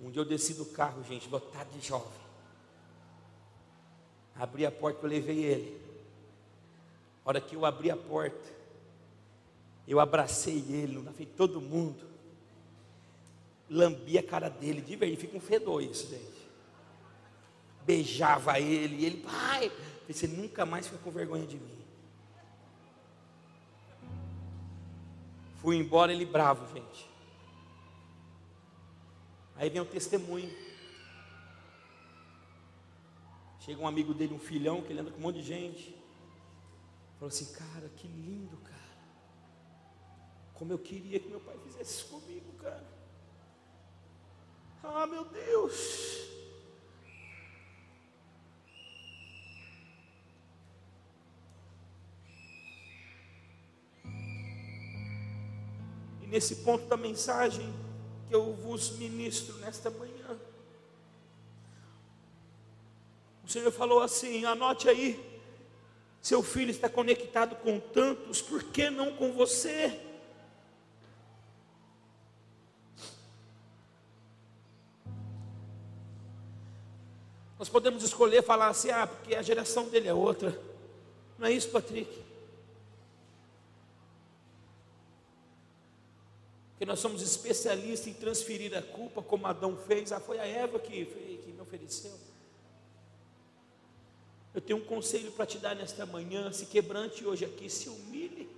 Um 0.00 0.10
dia 0.10 0.22
eu 0.22 0.26
desci 0.26 0.54
do 0.54 0.64
carro, 0.64 1.04
gente, 1.04 1.28
lotado 1.28 1.70
de 1.70 1.86
jovem. 1.86 2.18
Abri 4.34 4.66
a 4.66 4.72
porta 4.72 5.04
eu 5.04 5.10
levei 5.10 5.44
ele. 5.44 5.80
A 7.24 7.28
hora 7.28 7.40
que 7.40 7.54
eu 7.54 7.64
abri 7.64 7.90
a 7.90 7.96
porta, 7.96 8.50
eu 9.86 10.00
abracei 10.00 10.64
ele 10.68 11.00
na 11.02 11.12
frente 11.12 11.30
de 11.30 11.36
todo 11.36 11.60
mundo. 11.60 12.07
Lambi 13.70 14.16
a 14.18 14.22
cara 14.22 14.48
dele, 14.48 14.80
de 14.80 14.96
verdade, 14.96 15.20
fica 15.20 15.36
um 15.36 15.40
fedor 15.40 15.82
isso, 15.82 16.08
gente. 16.08 16.48
Beijava 17.84 18.58
ele, 18.58 18.96
e 18.96 19.04
ele, 19.04 19.16
pai, 19.22 19.70
você 20.08 20.26
nunca 20.26 20.64
mais 20.64 20.86
fica 20.86 20.98
com 20.98 21.10
vergonha 21.10 21.46
de 21.46 21.58
mim. 21.58 21.78
Fui 25.56 25.76
embora 25.76 26.12
ele 26.12 26.24
bravo, 26.24 26.72
gente. 26.74 27.08
Aí 29.56 29.68
vem 29.68 29.82
o 29.82 29.84
testemunho. 29.84 30.50
Chega 33.60 33.82
um 33.82 33.86
amigo 33.88 34.14
dele, 34.14 34.32
um 34.32 34.38
filhão, 34.38 34.80
que 34.80 34.92
ele 34.92 35.00
anda 35.00 35.10
com 35.10 35.18
um 35.18 35.22
monte 35.22 35.36
de 35.36 35.42
gente. 35.42 35.94
Falou 37.18 37.28
assim, 37.28 37.52
cara, 37.52 37.88
que 37.96 38.06
lindo, 38.06 38.56
cara. 38.58 38.78
Como 40.54 40.72
eu 40.72 40.78
queria 40.78 41.18
que 41.18 41.28
meu 41.28 41.40
pai 41.40 41.58
fizesse 41.64 41.98
isso 41.98 42.06
comigo, 42.06 42.52
cara. 42.62 42.97
Ah, 44.90 45.06
meu 45.06 45.24
Deus. 45.24 46.26
E 56.22 56.26
nesse 56.26 56.56
ponto 56.56 56.86
da 56.86 56.96
mensagem 56.96 57.72
que 58.26 58.34
eu 58.34 58.54
vos 58.54 58.92
ministro 58.92 59.58
nesta 59.58 59.90
manhã, 59.90 60.40
o 63.44 63.48
Senhor 63.48 63.70
falou 63.70 64.00
assim: 64.00 64.46
anote 64.46 64.88
aí, 64.88 65.22
seu 66.22 66.42
filho 66.42 66.70
está 66.70 66.88
conectado 66.88 67.56
com 67.56 67.78
tantos, 67.78 68.40
por 68.40 68.64
que 68.64 68.88
não 68.88 69.14
com 69.14 69.32
você? 69.34 70.07
Nós 77.68 77.72
podemos 77.74 78.02
escolher 78.02 78.42
falar 78.42 78.68
assim, 78.68 78.90
ah, 78.90 79.06
porque 79.06 79.34
a 79.34 79.42
geração 79.42 79.90
dele 79.90 80.08
é 80.08 80.14
outra. 80.14 80.58
Não 81.38 81.46
é 81.46 81.52
isso, 81.52 81.68
Patrick? 81.68 82.10
Que 86.78 86.86
nós 86.86 86.98
somos 86.98 87.20
especialistas 87.20 88.06
em 88.06 88.14
transferir 88.14 88.74
a 88.74 88.80
culpa, 88.80 89.20
como 89.20 89.46
Adão 89.46 89.76
fez. 89.76 90.12
Ah, 90.12 90.18
foi 90.18 90.38
a 90.38 90.46
Eva 90.46 90.78
que, 90.78 91.04
que 91.44 91.52
me 91.52 91.60
ofereceu. 91.60 92.18
Eu 94.54 94.62
tenho 94.62 94.78
um 94.78 94.84
conselho 94.86 95.30
para 95.32 95.44
te 95.44 95.58
dar 95.58 95.76
nesta 95.76 96.06
manhã. 96.06 96.50
Se 96.50 96.64
quebrante 96.64 97.26
hoje 97.26 97.44
aqui, 97.44 97.68
se 97.68 97.90
humilhe. 97.90 98.48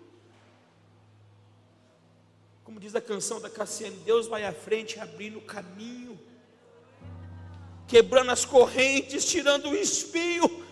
Como 2.62 2.78
diz 2.78 2.94
a 2.94 3.00
canção 3.00 3.40
da 3.40 3.50
Cassiane, 3.50 3.96
Deus 4.04 4.28
vai 4.28 4.44
à 4.44 4.52
frente 4.52 5.00
abrindo 5.00 5.38
o 5.38 5.42
caminho 5.42 6.09
quebrando 7.90 8.30
as 8.30 8.44
correntes, 8.44 9.24
tirando 9.24 9.70
o 9.70 9.74
espinho. 9.74 10.64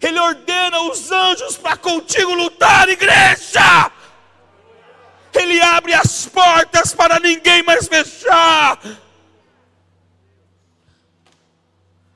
Ele 0.00 0.18
ordena 0.18 0.82
os 0.82 1.10
anjos 1.10 1.56
para 1.56 1.78
contigo 1.78 2.34
lutar, 2.34 2.88
igreja. 2.90 3.90
Ele 5.32 5.60
abre 5.62 5.94
as 5.94 6.26
portas 6.26 6.94
para 6.94 7.18
ninguém 7.18 7.62
mais 7.62 7.88
fechar. 7.88 8.78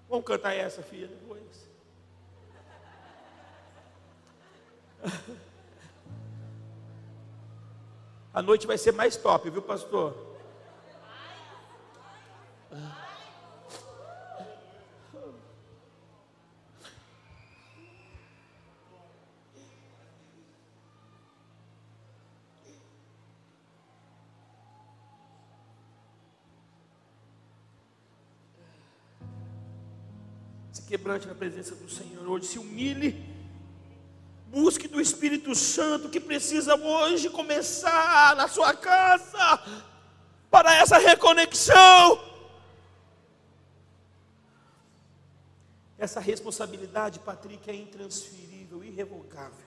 Vamos 0.09 0.26
cantar 0.26 0.55
essa, 0.55 0.82
filha, 0.82 1.09
depois. 1.09 1.42
A 8.34 8.42
noite 8.42 8.66
vai 8.66 8.76
ser 8.76 8.92
mais 8.92 9.16
top, 9.16 9.48
viu, 9.48 9.62
pastor? 9.62 10.14
Quebrante 30.93 31.26
na 31.26 31.34
presença 31.34 31.74
do 31.74 31.88
Senhor 31.88 32.28
hoje, 32.28 32.45
se 32.49 32.59
humilhe, 32.59 33.24
busque 34.49 34.86
do 34.86 35.01
Espírito 35.01 35.55
Santo 35.55 36.11
que 36.11 36.20
precisa 36.20 36.74
hoje 36.74 37.30
começar 37.30 38.36
na 38.36 38.47
sua 38.47 38.74
casa 38.74 39.62
para 40.51 40.76
essa 40.76 40.99
reconexão. 40.99 42.20
Essa 45.97 46.20
responsabilidade, 46.20 47.20
Patrick, 47.20 47.70
é 47.70 47.74
intransferível, 47.74 48.84
irrevogável. 48.84 49.66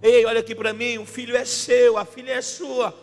Ei, 0.00 0.24
olha 0.24 0.40
aqui 0.40 0.54
para 0.54 0.72
mim, 0.72 0.96
o 0.96 1.04
filho 1.04 1.36
é 1.36 1.44
seu, 1.44 1.98
a 1.98 2.06
filha 2.06 2.32
é 2.32 2.40
sua. 2.40 2.98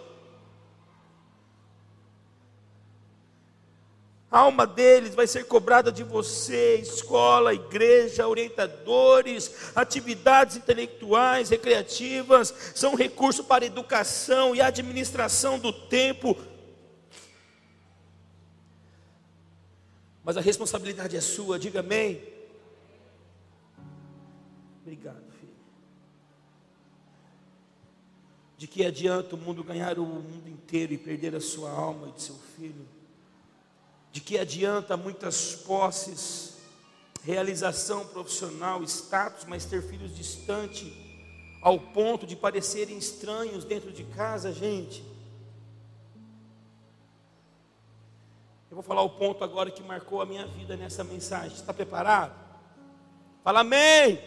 A 4.31 4.39
alma 4.41 4.67
deles 4.67 5.15
vai 5.15 5.25
ser 5.25 5.45
cobrada 5.45 5.91
de 5.91 6.03
você, 6.03 6.75
escola, 6.75 7.51
igreja, 7.51 8.27
orientadores, 8.27 9.75
atividades 9.75 10.55
intelectuais, 10.55 11.49
recreativas, 11.49 12.53
são 12.75 12.93
recurso 12.93 13.43
para 13.43 13.65
educação 13.65 14.55
e 14.55 14.61
administração 14.61 15.57
do 15.57 15.73
tempo. 15.73 16.37
Mas 20.23 20.37
a 20.37 20.41
responsabilidade 20.41 21.17
é 21.17 21.21
sua, 21.21 21.57
diga 21.57 21.79
amém. 21.79 22.21
Obrigado, 24.83 25.23
filho. 25.39 25.55
De 28.55 28.67
que 28.67 28.85
adianta 28.85 29.35
o 29.35 29.39
mundo 29.39 29.63
ganhar 29.63 29.97
o 29.97 30.05
mundo 30.05 30.47
inteiro 30.47 30.93
e 30.93 30.99
perder 30.99 31.35
a 31.35 31.41
sua 31.41 31.71
alma 31.71 32.09
e 32.09 32.11
de 32.11 32.21
seu 32.21 32.35
filho? 32.55 32.98
De 34.11 34.21
que 34.21 34.37
adianta 34.37 34.97
muitas 34.97 35.55
posses, 35.55 36.57
realização 37.23 38.05
profissional, 38.07 38.83
status, 38.83 39.45
mas 39.45 39.65
ter 39.65 39.81
filhos 39.83 40.15
distantes, 40.15 40.91
ao 41.61 41.79
ponto 41.79 42.25
de 42.25 42.35
parecerem 42.35 42.97
estranhos 42.97 43.63
dentro 43.63 43.91
de 43.91 44.03
casa, 44.03 44.51
gente? 44.51 45.03
Eu 48.69 48.75
vou 48.75 48.83
falar 48.83 49.01
o 49.01 49.09
ponto 49.09 49.43
agora 49.43 49.71
que 49.71 49.81
marcou 49.81 50.21
a 50.21 50.25
minha 50.25 50.45
vida 50.45 50.77
nessa 50.77 51.03
mensagem. 51.03 51.57
Está 51.57 51.73
preparado? 51.73 52.33
Fala 53.43 53.61
amém. 53.61 54.19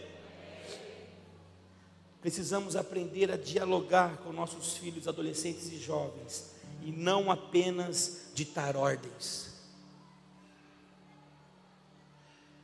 Precisamos 2.21 2.75
aprender 2.75 3.31
a 3.31 3.37
dialogar 3.37 4.17
com 4.17 4.31
nossos 4.31 4.77
filhos, 4.77 5.07
adolescentes 5.07 5.71
e 5.71 5.77
jovens, 5.77 6.53
e 6.81 6.91
não 6.91 7.31
apenas 7.31 8.31
ditar 8.33 8.75
ordens. 8.75 9.52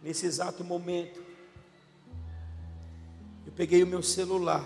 Nesse 0.01 0.25
exato 0.25 0.63
momento, 0.63 1.21
eu 3.45 3.51
peguei 3.51 3.83
o 3.83 3.87
meu 3.87 4.01
celular. 4.01 4.63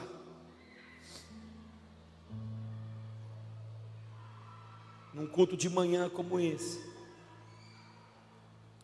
Num 5.13 5.27
culto 5.27 5.55
de 5.55 5.69
manhã 5.69 6.09
como 6.09 6.39
esse, 6.39 6.79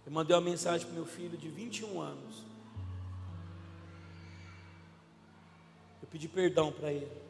eu 0.06 0.12
mandei 0.12 0.36
uma 0.36 0.42
mensagem 0.42 0.88
para 0.88 0.96
meu 0.96 1.06
filho 1.06 1.38
de 1.38 1.50
21 1.50 2.02
anos. 2.02 2.44
Eu 6.02 6.08
pedi 6.08 6.28
perdão 6.28 6.72
para 6.72 6.92
ele. 6.92 7.30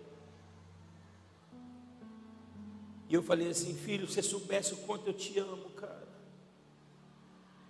E 3.09 3.13
eu 3.13 3.23
falei 3.23 3.49
assim, 3.49 3.75
filho, 3.75 4.07
se 4.07 4.13
você 4.13 4.21
soubesse 4.21 4.75
o 4.75 4.77
quanto 4.77 5.07
eu 5.07 5.13
te 5.13 5.37
amo, 5.39 5.69
cara. 5.71 5.98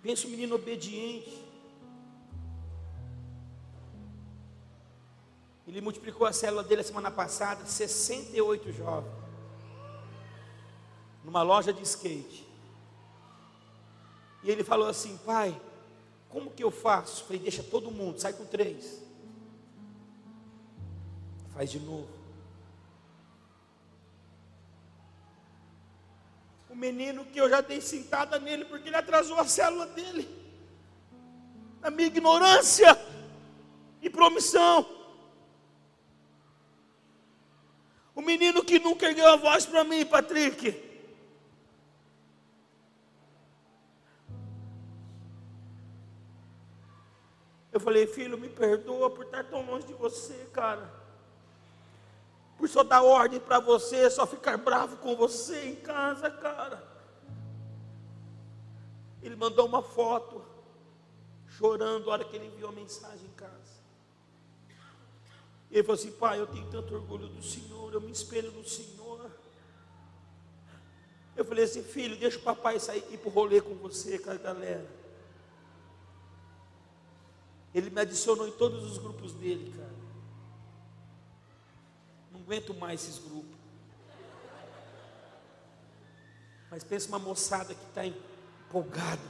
Pensa 0.02 0.26
um 0.26 0.30
menino 0.30 0.54
obediente. 0.54 1.44
Ele 5.66 5.80
multiplicou 5.80 6.26
a 6.26 6.32
célula 6.32 6.64
dele 6.64 6.80
a 6.80 6.84
semana 6.84 7.10
passada, 7.10 7.64
68 7.64 8.72
jovens. 8.72 9.12
Numa 11.24 11.42
loja 11.42 11.72
de 11.72 11.82
skate. 11.82 12.46
E 14.42 14.50
ele 14.50 14.64
falou 14.64 14.88
assim: 14.88 15.16
pai, 15.18 15.58
como 16.28 16.50
que 16.50 16.64
eu 16.64 16.70
faço? 16.70 17.24
falei, 17.24 17.40
deixa 17.40 17.62
todo 17.62 17.90
mundo, 17.90 18.18
sai 18.18 18.32
com 18.32 18.44
três. 18.44 19.02
Faz 21.54 21.70
de 21.70 21.78
novo. 21.78 22.19
menino 26.80 27.26
que 27.26 27.38
eu 27.38 27.48
já 27.48 27.60
dei 27.60 27.80
sentada 27.80 28.38
nele 28.38 28.64
porque 28.64 28.88
ele 28.88 28.96
atrasou 28.96 29.38
a 29.38 29.44
célula 29.44 29.86
dele. 29.86 30.26
Na 31.80 31.90
minha 31.90 32.08
ignorância 32.08 32.98
e 34.00 34.08
promissão. 34.08 34.86
O 38.14 38.22
menino 38.22 38.64
que 38.64 38.78
nunca 38.78 39.06
ergueu 39.06 39.28
a 39.28 39.36
voz 39.36 39.66
para 39.66 39.84
mim, 39.84 40.04
Patrick. 40.06 40.88
Eu 47.72 47.78
falei, 47.78 48.06
filho, 48.06 48.36
me 48.36 48.48
perdoa 48.48 49.10
por 49.10 49.26
estar 49.26 49.44
tão 49.44 49.64
longe 49.64 49.86
de 49.86 49.94
você, 49.94 50.48
cara. 50.52 50.99
Por 52.60 52.68
só 52.68 52.82
dar 52.84 53.02
ordem 53.02 53.40
para 53.40 53.58
você, 53.58 54.10
só 54.10 54.26
ficar 54.26 54.58
bravo 54.58 54.98
com 54.98 55.16
você 55.16 55.64
em 55.64 55.76
casa, 55.76 56.30
cara. 56.30 56.86
Ele 59.22 59.34
mandou 59.34 59.66
uma 59.66 59.82
foto, 59.82 60.44
chorando, 61.48 62.10
a 62.10 62.12
hora 62.12 62.24
que 62.24 62.36
ele 62.36 62.48
enviou 62.48 62.68
a 62.68 62.72
mensagem 62.72 63.24
em 63.24 63.32
casa. 63.32 63.80
E 65.70 65.76
ele 65.76 65.82
falou 65.84 65.98
assim: 65.98 66.12
Pai, 66.12 66.38
eu 66.38 66.46
tenho 66.48 66.70
tanto 66.70 66.94
orgulho 66.94 67.28
do 67.28 67.42
Senhor, 67.42 67.94
eu 67.94 68.00
me 68.02 68.12
espelho 68.12 68.52
no 68.52 68.62
Senhor. 68.62 69.30
Eu 71.34 71.46
falei 71.46 71.64
assim: 71.64 71.82
Filho, 71.82 72.18
deixa 72.18 72.38
o 72.38 72.42
papai 72.42 72.78
sair 72.78 73.02
ir 73.10 73.16
para 73.16 73.30
o 73.30 73.32
rolê 73.32 73.62
com 73.62 73.74
você, 73.76 74.18
com 74.18 74.32
a 74.32 74.34
galera. 74.34 74.86
Ele 77.74 77.88
me 77.88 78.02
adicionou 78.02 78.46
em 78.46 78.52
todos 78.52 78.84
os 78.84 78.98
grupos 78.98 79.32
dele, 79.32 79.72
cara. 79.74 79.99
Aguento 82.50 82.74
mais 82.74 83.00
esses 83.02 83.18
grupos. 83.20 83.56
Mas 86.68 86.82
pensa 86.82 87.06
uma 87.06 87.20
moçada 87.20 87.72
que 87.72 87.84
está 87.84 88.04
empolgada. 88.04 89.22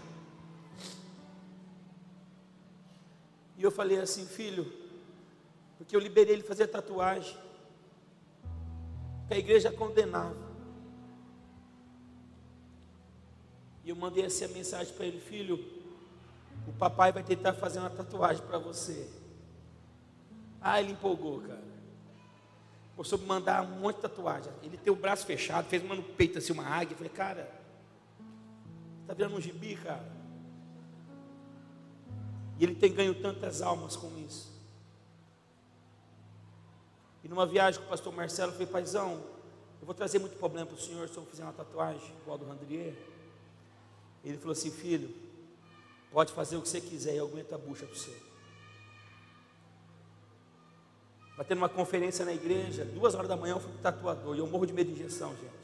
E 3.58 3.62
eu 3.62 3.70
falei 3.70 4.00
assim, 4.00 4.24
filho, 4.24 4.72
porque 5.76 5.94
eu 5.94 6.00
liberei 6.00 6.32
ele 6.32 6.42
fazer 6.42 6.68
tatuagem. 6.68 7.36
Que 9.28 9.34
a 9.34 9.38
igreja 9.38 9.70
condenava. 9.70 10.50
E 13.84 13.90
eu 13.90 13.96
mandei 13.96 14.24
assim 14.24 14.46
a 14.46 14.48
mensagem 14.48 14.94
para 14.94 15.04
ele, 15.04 15.20
filho, 15.20 15.62
o 16.66 16.72
papai 16.72 17.12
vai 17.12 17.22
tentar 17.22 17.52
fazer 17.52 17.80
uma 17.80 17.90
tatuagem 17.90 18.42
para 18.46 18.56
você. 18.56 19.10
Ah, 20.58 20.80
ele 20.80 20.92
empolgou, 20.92 21.42
cara. 21.42 21.59
Ou 23.00 23.04
soube 23.04 23.24
mandar 23.24 23.62
um 23.62 23.80
monte 23.80 23.96
de 23.96 24.02
tatuagem. 24.02 24.52
Ele 24.62 24.76
tem 24.76 24.92
o 24.92 24.96
braço 24.96 25.24
fechado, 25.24 25.66
fez 25.70 25.82
uma 25.82 25.94
no 25.94 26.02
peito 26.02 26.36
assim, 26.36 26.52
uma 26.52 26.66
águia. 26.66 26.92
Eu 26.92 26.98
falei, 26.98 27.10
cara, 27.10 27.50
está 29.00 29.14
virando 29.14 29.36
um 29.36 29.40
gibi, 29.40 29.74
cara. 29.74 30.04
E 32.58 32.64
ele 32.64 32.74
tem 32.74 32.92
ganho 32.92 33.14
tantas 33.14 33.62
almas 33.62 33.96
com 33.96 34.14
isso. 34.18 34.52
E 37.24 37.28
numa 37.28 37.46
viagem 37.46 37.80
com 37.80 37.86
o 37.86 37.88
pastor 37.88 38.12
Marcelo, 38.12 38.50
eu 38.50 38.52
falei, 38.52 38.66
paizão, 38.66 39.12
eu 39.80 39.86
vou 39.86 39.94
trazer 39.94 40.18
muito 40.18 40.36
problema 40.36 40.66
para 40.66 40.76
o 40.76 40.78
senhor 40.78 41.08
se 41.08 41.16
eu 41.16 41.24
fizer 41.24 41.44
uma 41.44 41.54
tatuagem, 41.54 42.14
igual 42.20 42.36
do 42.36 42.44
Randrier. 42.44 42.94
Ele 44.22 44.36
falou 44.36 44.52
assim, 44.52 44.70
filho, 44.70 45.10
Pode 46.12 46.32
fazer 46.32 46.56
o 46.56 46.62
que 46.62 46.68
você 46.68 46.80
quiser 46.80 47.14
eu 47.14 47.26
aguento 47.26 47.52
a 47.54 47.58
bucha 47.58 47.86
para 47.86 47.94
você. 47.94 48.29
Vai 51.40 51.46
ter 51.46 51.54
uma 51.54 51.70
conferência 51.70 52.22
na 52.22 52.34
igreja, 52.34 52.84
duas 52.84 53.14
horas 53.14 53.26
da 53.26 53.34
manhã 53.34 53.54
eu 53.54 53.60
fui 53.60 53.72
tatuador 53.82 54.36
e 54.36 54.40
eu 54.40 54.46
morro 54.46 54.66
de 54.66 54.74
medo 54.74 54.92
de 54.92 55.00
injeção, 55.00 55.30
gente. 55.36 55.54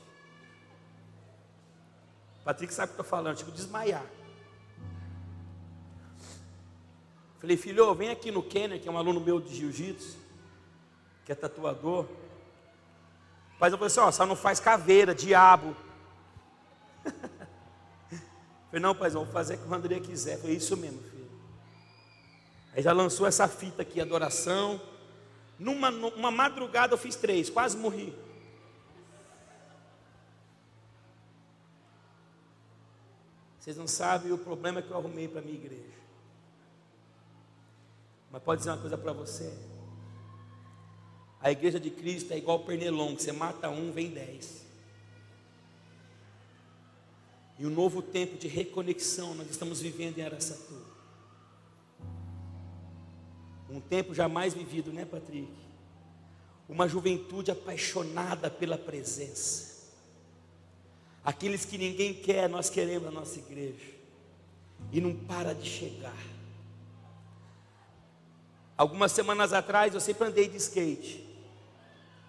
Patrick 2.42 2.72
sabe 2.72 2.92
o 2.92 2.94
que 2.94 3.00
eu 3.00 3.02
estou 3.02 3.18
falando, 3.18 3.36
tipo 3.36 3.52
desmaiar. 3.52 4.06
Falei, 7.38 7.58
filho, 7.58 7.94
vem 7.94 8.08
aqui 8.08 8.30
no 8.30 8.42
Kenner, 8.42 8.80
que 8.80 8.88
é 8.88 8.90
um 8.90 8.96
aluno 8.96 9.20
meu 9.20 9.38
de 9.38 9.54
jiu-jitsu, 9.54 10.16
que 11.26 11.32
é 11.32 11.34
tatuador. 11.34 12.06
Mas 13.60 13.70
eu 13.70 13.76
falei 13.76 13.92
assim, 13.92 14.00
ó, 14.00 14.10
só 14.10 14.24
não 14.24 14.34
faz 14.34 14.58
caveira, 14.58 15.14
diabo. 15.14 15.76
Falei, 18.70 18.80
não, 18.80 18.94
pai, 18.94 19.10
vamos 19.10 19.30
fazer 19.30 19.56
o 19.56 19.58
que 19.58 19.68
o 19.68 19.74
André 19.74 20.00
quiser. 20.00 20.38
Foi 20.38 20.52
isso 20.52 20.74
mesmo, 20.74 21.02
filho. 21.02 21.30
Aí 22.74 22.82
já 22.82 22.92
lançou 22.92 23.26
essa 23.26 23.46
fita 23.46 23.82
aqui, 23.82 24.00
adoração. 24.00 24.80
Numa, 25.58 25.90
numa 25.90 26.30
madrugada 26.30 26.94
eu 26.94 26.98
fiz 26.98 27.16
três, 27.16 27.48
quase 27.48 27.76
morri. 27.76 28.14
Vocês 33.58 33.76
não 33.76 33.88
sabem 33.88 34.30
o 34.32 34.38
problema 34.38 34.80
que 34.80 34.90
eu 34.90 34.96
arrumei 34.96 35.26
para 35.26 35.40
a 35.40 35.42
minha 35.42 35.56
igreja. 35.56 35.96
Mas 38.30 38.42
pode 38.42 38.60
dizer 38.60 38.70
uma 38.70 38.78
coisa 38.78 38.96
para 38.96 39.12
você. 39.12 39.52
A 41.40 41.50
igreja 41.50 41.80
de 41.80 41.90
Cristo 41.90 42.32
é 42.32 42.38
igual 42.38 42.58
o 42.58 42.64
pernilongo, 42.64 43.20
você 43.20 43.32
mata 43.32 43.68
um, 43.68 43.90
vem 43.90 44.10
dez. 44.10 44.64
E 47.58 47.66
um 47.66 47.70
novo 47.70 48.02
tempo 48.02 48.36
de 48.36 48.46
reconexão 48.46 49.34
nós 49.34 49.50
estamos 49.50 49.80
vivendo 49.80 50.18
em 50.18 50.22
Aracatu. 50.22 50.95
Um 53.68 53.80
tempo 53.80 54.14
jamais 54.14 54.54
vivido, 54.54 54.92
né, 54.92 55.04
Patrick? 55.04 55.52
Uma 56.68 56.88
juventude 56.88 57.50
apaixonada 57.50 58.50
pela 58.50 58.78
presença. 58.78 59.76
Aqueles 61.24 61.64
que 61.64 61.76
ninguém 61.76 62.14
quer, 62.14 62.48
nós 62.48 62.70
queremos 62.70 63.04
na 63.04 63.10
nossa 63.10 63.38
igreja. 63.38 63.94
E 64.92 65.00
não 65.00 65.14
para 65.14 65.54
de 65.54 65.68
chegar. 65.68 66.16
Algumas 68.76 69.10
semanas 69.10 69.52
atrás 69.52 69.94
eu 69.94 70.00
sempre 70.00 70.28
andei 70.28 70.48
de 70.48 70.56
skate. 70.56 71.26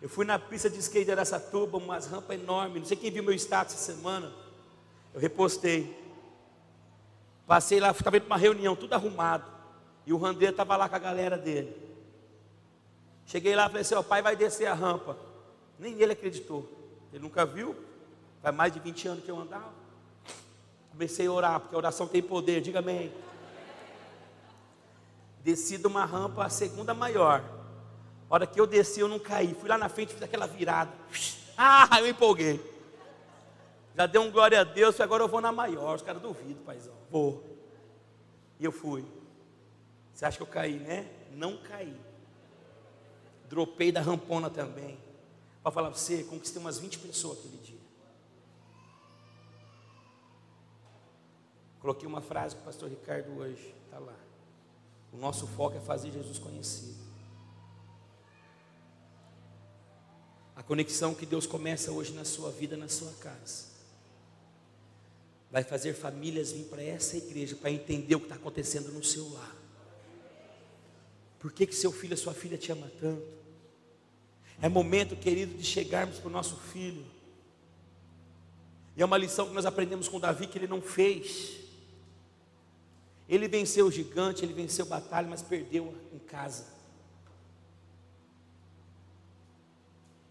Eu 0.01 0.07
fui 0.07 0.25
na 0.25 0.39
pista 0.39 0.69
de 0.69 0.79
skate 0.79 1.05
de 1.05 1.11
Aracatuba, 1.11 1.77
umas 1.77 2.07
rampas 2.07 2.39
enormes. 2.39 2.81
Não 2.81 2.87
sei 2.87 2.97
quem 2.97 3.11
viu 3.11 3.23
meu 3.23 3.33
status 3.33 3.75
essa 3.75 3.93
semana. 3.93 4.31
Eu 5.13 5.19
repostei. 5.19 5.95
Passei 7.45 7.79
lá, 7.79 7.91
estava 7.91 8.17
indo 8.17 8.25
para 8.25 8.35
uma 8.35 8.41
reunião, 8.41 8.75
tudo 8.75 8.93
arrumado. 8.93 9.56
E 10.07 10.13
o 10.13 10.17
Randeiro 10.17 10.51
estava 10.51 10.77
lá 10.77 10.87
com 10.87 10.95
a 10.95 10.99
galera 10.99 11.37
dele. 11.37 11.75
Cheguei 13.25 13.53
lá 13.57 13.65
e 13.65 13.67
falei 13.67 13.81
assim: 13.81 13.95
o 13.95 14.03
pai 14.03 14.21
vai 14.21 14.37
descer 14.37 14.65
a 14.65 14.73
rampa. 14.73 15.17
Nem 15.77 16.01
ele 16.01 16.13
acreditou. 16.13 16.65
Ele 17.11 17.21
nunca 17.21 17.45
viu. 17.45 17.75
Faz 18.41 18.55
mais 18.55 18.71
de 18.71 18.79
20 18.79 19.07
anos 19.09 19.25
que 19.25 19.29
eu 19.29 19.37
andava. 19.37 19.73
Comecei 20.91 21.27
a 21.27 21.31
orar, 21.31 21.59
porque 21.59 21.75
a 21.75 21.77
oração 21.77 22.07
tem 22.07 22.23
poder, 22.23 22.61
diga 22.61 22.79
amém. 22.79 23.11
Desci 25.43 25.77
de 25.77 25.87
uma 25.87 26.05
rampa, 26.05 26.45
a 26.45 26.49
segunda 26.49 26.93
maior. 26.93 27.43
A 28.29 28.33
hora 28.33 28.47
que 28.47 28.61
eu 28.61 28.65
desci, 28.65 29.01
eu 29.01 29.09
não 29.09 29.19
caí. 29.19 29.53
Fui 29.55 29.67
lá 29.67 29.77
na 29.77 29.89
frente, 29.89 30.13
fiz 30.13 30.23
aquela 30.23 30.47
virada. 30.47 30.91
Ah, 31.59 31.89
eu 31.99 32.07
empolguei. 32.07 32.61
Já 33.95 34.05
deu 34.05 34.21
um 34.21 34.29
glória 34.29 34.61
a 34.61 34.63
Deus, 34.63 35.01
agora 35.01 35.23
eu 35.23 35.27
vou 35.27 35.41
na 35.41 35.51
maior. 35.51 35.95
Os 35.95 36.03
caras 36.03 36.21
duvidam, 36.21 36.63
paizão. 36.63 36.93
Vou. 37.09 37.43
E 38.59 38.63
eu 38.63 38.71
fui. 38.71 39.03
Você 40.17 40.25
acha 40.25 40.37
que 40.37 40.41
eu 40.41 40.47
caí, 40.47 40.79
né? 40.79 41.07
Não 41.31 41.57
caí. 41.57 41.95
Dropei 43.47 43.91
da 43.91 44.01
rampona 44.01 44.49
também. 44.49 44.97
Para 45.61 45.71
falar 45.71 45.91
para 45.91 45.99
você, 45.99 46.23
conquistei 46.23 46.59
umas 46.59 46.79
20 46.79 46.97
pessoas 46.97 47.37
aquele 47.37 47.57
dia. 47.57 47.77
Coloquei 51.79 52.07
uma 52.07 52.19
frase 52.19 52.55
para 52.55 52.63
o 52.63 52.65
pastor 52.65 52.89
Ricardo 52.89 53.29
hoje. 53.37 53.75
Está 53.85 53.99
lá. 53.99 54.17
O 55.13 55.17
nosso 55.17 55.45
foco 55.45 55.77
é 55.77 55.79
fazer 55.79 56.11
Jesus 56.11 56.39
conhecido. 56.39 56.97
A 60.55 60.63
conexão 60.63 61.13
que 61.13 61.27
Deus 61.27 61.45
começa 61.45 61.91
hoje 61.91 62.11
na 62.13 62.25
sua 62.25 62.49
vida, 62.49 62.75
na 62.75 62.89
sua 62.89 63.13
casa 63.19 63.67
vai 65.51 65.63
fazer 65.63 65.93
famílias 65.93 66.51
vir 66.51 66.65
para 66.65 66.83
essa 66.83 67.15
igreja 67.15 67.55
para 67.55 67.69
entender 67.69 68.15
o 68.15 68.19
que 68.19 68.25
está 68.25 68.35
acontecendo 68.35 68.91
no 68.91 69.03
seu 69.03 69.31
lar. 69.31 69.66
Por 71.39 71.51
que, 71.51 71.67
que 71.67 71.75
seu 71.75 71.91
filho, 71.91 72.13
a 72.13 72.17
sua 72.17 72.33
filha 72.33 72.57
te 72.57 72.71
ama 72.71 72.91
tanto? 72.99 73.37
É 74.61 74.67
momento, 74.67 75.15
querido, 75.15 75.55
de 75.55 75.63
chegarmos 75.63 76.17
para 76.17 76.27
o 76.27 76.31
nosso 76.31 76.55
filho. 76.55 77.05
E 78.95 79.01
é 79.01 79.05
uma 79.05 79.17
lição 79.17 79.47
que 79.47 79.53
nós 79.53 79.65
aprendemos 79.65 80.07
com 80.07 80.19
Davi 80.19 80.47
que 80.47 80.57
ele 80.57 80.67
não 80.67 80.81
fez. 80.81 81.57
Ele 83.29 83.47
venceu 83.47 83.85
o 83.85 83.91
gigante, 83.91 84.43
ele 84.43 84.53
venceu 84.53 84.85
a 84.85 84.89
batalha, 84.89 85.27
mas 85.27 85.41
perdeu 85.41 85.93
em 86.11 86.17
casa. 86.17 86.65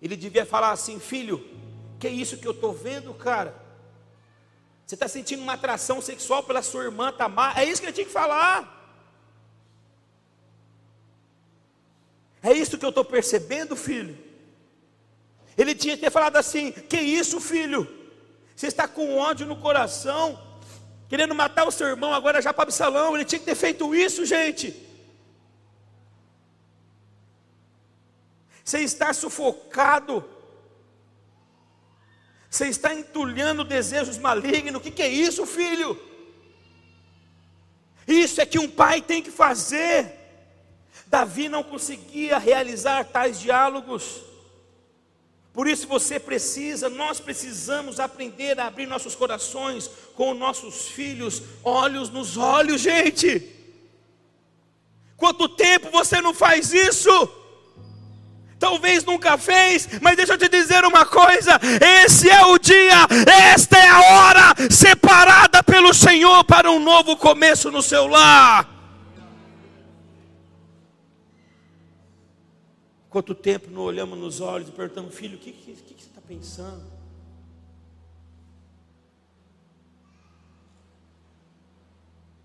Ele 0.03 0.17
devia 0.17 0.45
falar 0.45 0.73
assim: 0.73 0.99
filho, 0.99 1.47
que 2.01 2.09
é 2.09 2.11
isso 2.11 2.39
que 2.39 2.47
eu 2.47 2.53
estou 2.53 2.73
vendo, 2.73 3.15
cara? 3.15 3.55
Você 4.85 4.95
está 4.95 5.07
sentindo 5.09 5.43
uma 5.43 5.55
atração 5.55 6.01
sexual 6.01 6.43
pela 6.43 6.63
sua 6.63 6.85
irmã 6.85 7.13
Tamar? 7.13 7.59
É 7.59 7.65
isso 7.65 7.81
que 7.81 7.87
ele 7.87 7.93
tinha 7.93 8.07
que 8.07 8.13
falar. 8.13 8.76
É 12.43 12.53
isso 12.53 12.79
que 12.79 12.85
eu 12.85 12.91
estou 12.91 13.05
percebendo, 13.05 13.75
filho. 13.75 14.17
Ele 15.57 15.75
tinha 15.75 15.97
que 15.97 16.03
ter 16.03 16.11
falado 16.11 16.37
assim: 16.37 16.71
Que 16.73 16.99
isso, 16.99 17.41
filho? 17.41 17.87
Você 18.55 18.67
está 18.69 18.89
com 18.89 19.19
ódio 19.19 19.47
no 19.47 19.57
coração, 19.57 20.41
querendo 21.09 21.35
matar 21.35 21.67
o 21.67 21.71
seu 21.71 21.89
irmão 21.89 22.13
agora 22.13 22.41
já 22.41 22.53
para 22.53 22.65
Absalão. 22.65 23.15
Ele 23.15 23.25
tinha 23.25 23.39
que 23.39 23.45
ter 23.45 23.55
feito 23.55 23.95
isso, 23.95 24.25
gente. 24.25 24.75
Você 28.65 28.81
está 28.81 29.13
sufocado 29.13 30.25
Você 32.57 32.69
está 32.69 32.95
entulhando 32.95 33.65
desejos 33.65 34.17
malignos. 34.17 34.81
O 34.81 34.83
que, 34.83 34.91
que 34.91 35.03
é 35.03 35.09
isso, 35.09 35.45
filho? 35.45 36.01
Isso 38.09 38.41
é 38.41 38.47
que 38.47 38.59
um 38.59 38.69
pai 38.69 39.03
tem 39.03 39.23
que 39.23 39.31
fazer. 39.31 40.26
Davi 41.07 41.49
não 41.49 41.63
conseguia 41.63 42.39
realizar 42.39 43.05
tais 43.05 43.39
diálogos. 43.39 44.23
Por 45.53 45.67
isso 45.67 45.89
você 45.89 46.21
precisa, 46.21 46.91
nós 46.91 47.19
precisamos 47.19 47.99
aprender 47.99 48.61
a 48.61 48.67
abrir 48.67 48.85
nossos 48.85 49.15
corações 49.15 49.91
com 50.15 50.35
nossos 50.35 50.89
filhos, 50.89 51.43
olhos 51.65 52.11
nos 52.11 52.37
olhos, 52.37 52.83
gente. 52.83 53.55
Quanto 55.17 55.49
tempo 55.49 55.91
você 55.91 56.21
não 56.21 56.35
faz 56.35 56.75
isso? 56.75 57.09
Talvez 58.59 59.05
nunca 59.05 59.39
fez, 59.39 59.89
mas 60.03 60.17
deixa 60.17 60.35
eu 60.35 60.39
te 60.39 60.49
dizer 60.49 60.85
uma 60.85 61.07
coisa: 61.07 61.59
esse 62.05 62.29
é 62.29 62.45
o 62.45 62.59
dia, 62.59 63.07
esta 63.51 63.79
é 63.79 63.89
a 63.89 64.01
hora 64.01 64.55
separada 64.71 65.63
pelo 65.63 65.95
Senhor 65.95 66.45
para 66.45 66.71
um 66.71 66.79
novo 66.79 67.17
começo 67.17 67.71
no 67.71 67.81
seu 67.83 68.07
lar. 68.07 68.76
Quanto 73.17 73.35
tempo 73.35 73.71
não 73.71 73.81
olhamos 73.81 74.19
nos 74.19 74.43
olhos 74.43 74.69
e 74.69 74.73
perguntamos, 74.73 75.15
filho, 75.15 75.39
o 75.39 75.41
que, 75.41 75.51
que, 75.51 75.73
que 75.75 76.03
você 76.03 76.09
está 76.09 76.21
pensando? 76.21 76.85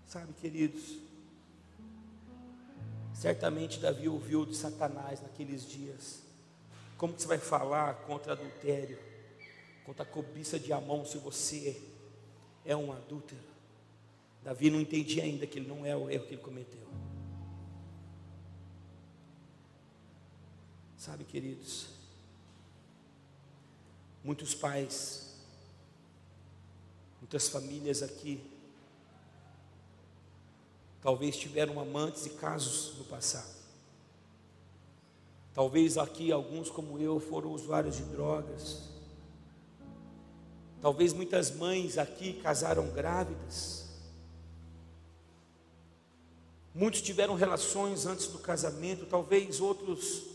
Sabe, 0.06 0.32
queridos, 0.40 0.96
Certamente 3.12 3.80
Davi 3.80 4.08
ouviu 4.08 4.46
de 4.46 4.56
Satanás 4.56 5.20
naqueles 5.20 5.68
dias. 5.68 6.22
Como 6.96 7.12
que 7.12 7.20
você 7.20 7.28
vai 7.28 7.36
falar 7.36 8.06
contra 8.06 8.32
adultério, 8.32 8.98
contra 9.84 10.04
a 10.04 10.06
cobiça 10.06 10.58
de 10.58 10.72
Amon 10.72 11.04
se 11.04 11.18
você 11.18 11.82
é 12.64 12.74
um 12.74 12.90
adúltero? 12.92 13.42
Davi 14.42 14.70
não 14.70 14.80
entendia 14.80 15.22
ainda 15.22 15.46
que 15.46 15.58
ele 15.58 15.68
não 15.68 15.84
é 15.84 15.94
o 15.94 16.08
erro 16.08 16.24
que 16.24 16.32
ele 16.32 16.40
cometeu. 16.40 17.11
Sabe, 21.02 21.24
queridos, 21.24 21.86
muitos 24.22 24.54
pais, 24.54 25.34
muitas 27.20 27.48
famílias 27.48 28.04
aqui 28.04 28.40
Talvez 31.00 31.36
tiveram 31.36 31.80
amantes 31.80 32.24
e 32.26 32.30
casos 32.30 32.96
no 32.98 33.04
passado. 33.06 33.52
Talvez 35.52 35.98
aqui 35.98 36.30
alguns, 36.30 36.70
como 36.70 36.96
eu, 37.00 37.18
foram 37.18 37.50
usuários 37.50 37.96
de 37.96 38.04
drogas. 38.04 38.82
Talvez 40.80 41.12
muitas 41.12 41.50
mães 41.50 41.98
aqui 41.98 42.34
casaram 42.34 42.88
grávidas. 42.90 43.88
Muitos 46.72 47.02
tiveram 47.02 47.34
relações 47.34 48.06
antes 48.06 48.28
do 48.28 48.38
casamento, 48.38 49.04
talvez 49.04 49.60
outros 49.60 50.31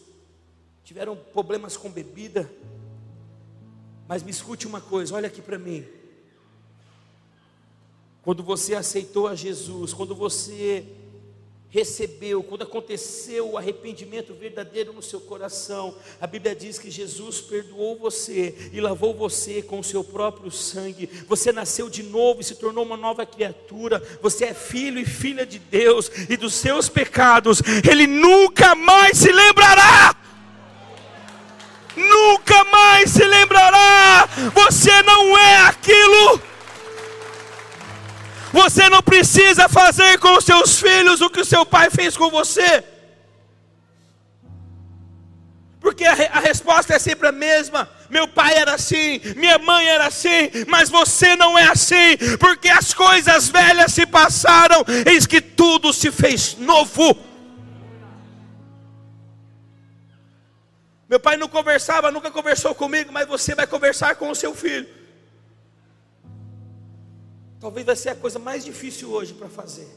tiveram 0.88 1.18
problemas 1.18 1.76
com 1.76 1.92
bebida. 1.92 2.50
Mas 4.08 4.24
me 4.24 4.32
escute 4.32 4.66
uma 4.66 4.80
coisa, 4.80 5.16
olha 5.16 5.28
aqui 5.28 5.42
para 5.42 5.60
mim. 5.60 5.86
Quando 8.22 8.42
você 8.42 8.74
aceitou 8.74 9.28
a 9.28 9.36
Jesus, 9.36 9.94
quando 9.94 10.16
você 10.16 10.88
recebeu, 11.70 12.42
quando 12.42 12.62
aconteceu 12.62 13.52
o 13.52 13.58
arrependimento 13.58 14.34
verdadeiro 14.34 14.94
no 14.94 15.02
seu 15.02 15.20
coração, 15.20 15.94
a 16.22 16.26
Bíblia 16.26 16.56
diz 16.56 16.80
que 16.80 16.90
Jesus 16.90 17.42
perdoou 17.42 17.98
você 17.98 18.56
e 18.72 18.80
lavou 18.80 19.14
você 19.14 19.62
com 19.62 19.80
o 19.80 19.84
seu 19.84 20.06
próprio 20.06 20.50
sangue. 20.50 21.10
Você 21.28 21.52
nasceu 21.52 21.90
de 21.90 22.02
novo 22.02 22.40
e 22.40 22.46
se 22.46 22.56
tornou 22.56 22.86
uma 22.86 22.96
nova 22.96 23.26
criatura. 23.26 24.02
Você 24.22 24.46
é 24.46 24.54
filho 24.54 25.00
e 25.00 25.06
filha 25.06 25.46
de 25.46 25.60
Deus 25.60 26.10
e 26.30 26.38
dos 26.38 26.54
seus 26.54 26.88
pecados 26.88 27.62
ele 27.90 28.08
nunca 28.08 28.74
mais 28.74 29.18
se 29.18 29.32
lembrará. 29.32 30.07
Você 34.70 35.02
não 35.04 35.38
é 35.38 35.68
aquilo 35.68 36.42
você 38.52 38.90
não 38.90 39.04
precisa 39.04 39.68
fazer 39.70 40.18
com 40.20 40.40
seus 40.42 40.80
filhos 40.80 41.22
o 41.22 41.30
que 41.30 41.42
o 41.42 41.46
seu 41.46 41.66
pai 41.66 41.90
fez 41.90 42.16
com 42.16 42.30
você. 42.30 42.84
Porque 45.80 46.04
a, 46.04 46.12
a, 46.12 46.40
resposta 46.40 46.96
é 46.96 47.00
sempre 47.00 47.28
a 47.28 47.32
mesma. 47.32 47.90
Meu 48.10 48.28
pai 48.28 48.56
era 48.56 48.74
assim, 48.74 49.22
minha 49.36 49.58
mãe 49.60 49.88
era 49.88 50.08
assim, 50.08 50.50
mas 50.68 50.90
você 50.90 51.36
não 51.36 51.58
é 51.58 51.68
assim, 51.68 52.18
porque 52.40 52.70
as 52.70 52.94
coisas 52.94 53.50
velhas 53.50 53.94
se 53.94 54.06
passaram, 54.06 54.84
eis 55.06 55.28
que 55.28 55.40
tudo 55.40 55.94
se 55.94 56.10
fez 56.10 56.58
novo. 56.58 57.27
Meu 61.10 61.20
pai 61.20 61.38
não 61.38 61.48
conversava, 61.48 62.12
nunca 62.12 62.30
conversou 62.30 62.76
comigo, 62.76 63.12
mas 63.12 63.28
você 63.28 63.56
vai 63.56 63.66
conversar 63.66 64.16
com 64.18 64.30
o 64.30 64.36
seu 64.36 64.54
filho. 64.54 64.88
Talvez 67.60 67.86
vai 67.86 67.96
ser 67.96 68.10
a 68.10 68.16
coisa 68.16 68.38
mais 68.38 68.64
difícil 68.66 69.12
hoje 69.12 69.34
para 69.34 69.48
fazer. 69.48 69.88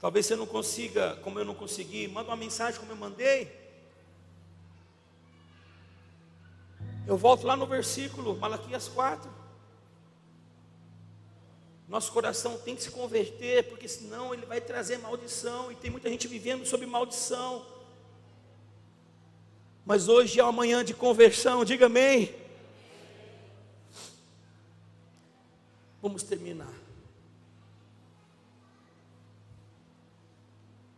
Talvez 0.00 0.26
você 0.26 0.36
não 0.36 0.46
consiga, 0.46 1.16
como 1.22 1.38
eu 1.38 1.44
não 1.44 1.54
consegui, 1.54 2.08
manda 2.08 2.30
uma 2.30 2.36
mensagem 2.36 2.78
como 2.78 2.92
eu 2.92 2.96
mandei. 2.96 3.52
Eu 7.06 7.16
volto 7.16 7.46
lá 7.46 7.56
no 7.56 7.66
versículo, 7.66 8.36
Malaquias 8.36 8.88
4. 8.88 9.37
Nosso 11.88 12.12
coração 12.12 12.58
tem 12.58 12.76
que 12.76 12.82
se 12.82 12.90
converter, 12.90 13.66
porque 13.68 13.88
senão 13.88 14.34
ele 14.34 14.44
vai 14.44 14.60
trazer 14.60 14.98
maldição, 14.98 15.72
e 15.72 15.74
tem 15.74 15.90
muita 15.90 16.10
gente 16.10 16.28
vivendo 16.28 16.66
sob 16.66 16.84
maldição. 16.84 17.64
Mas 19.86 20.06
hoje 20.06 20.38
é 20.38 20.42
uma 20.42 20.52
manhã 20.52 20.84
de 20.84 20.92
conversão, 20.92 21.64
diga 21.64 21.86
amém. 21.86 22.34
Vamos 26.02 26.22
terminar. 26.22 26.72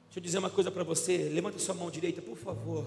Deixa 0.07 0.19
eu 0.19 0.23
dizer 0.23 0.39
uma 0.39 0.51
coisa 0.51 0.73
para 0.73 0.83
você. 0.83 1.29
Levanta 1.29 1.57
sua 1.61 1.73
mão 1.73 1.89
direita, 1.89 2.21
por 2.21 2.37
favor. 2.37 2.85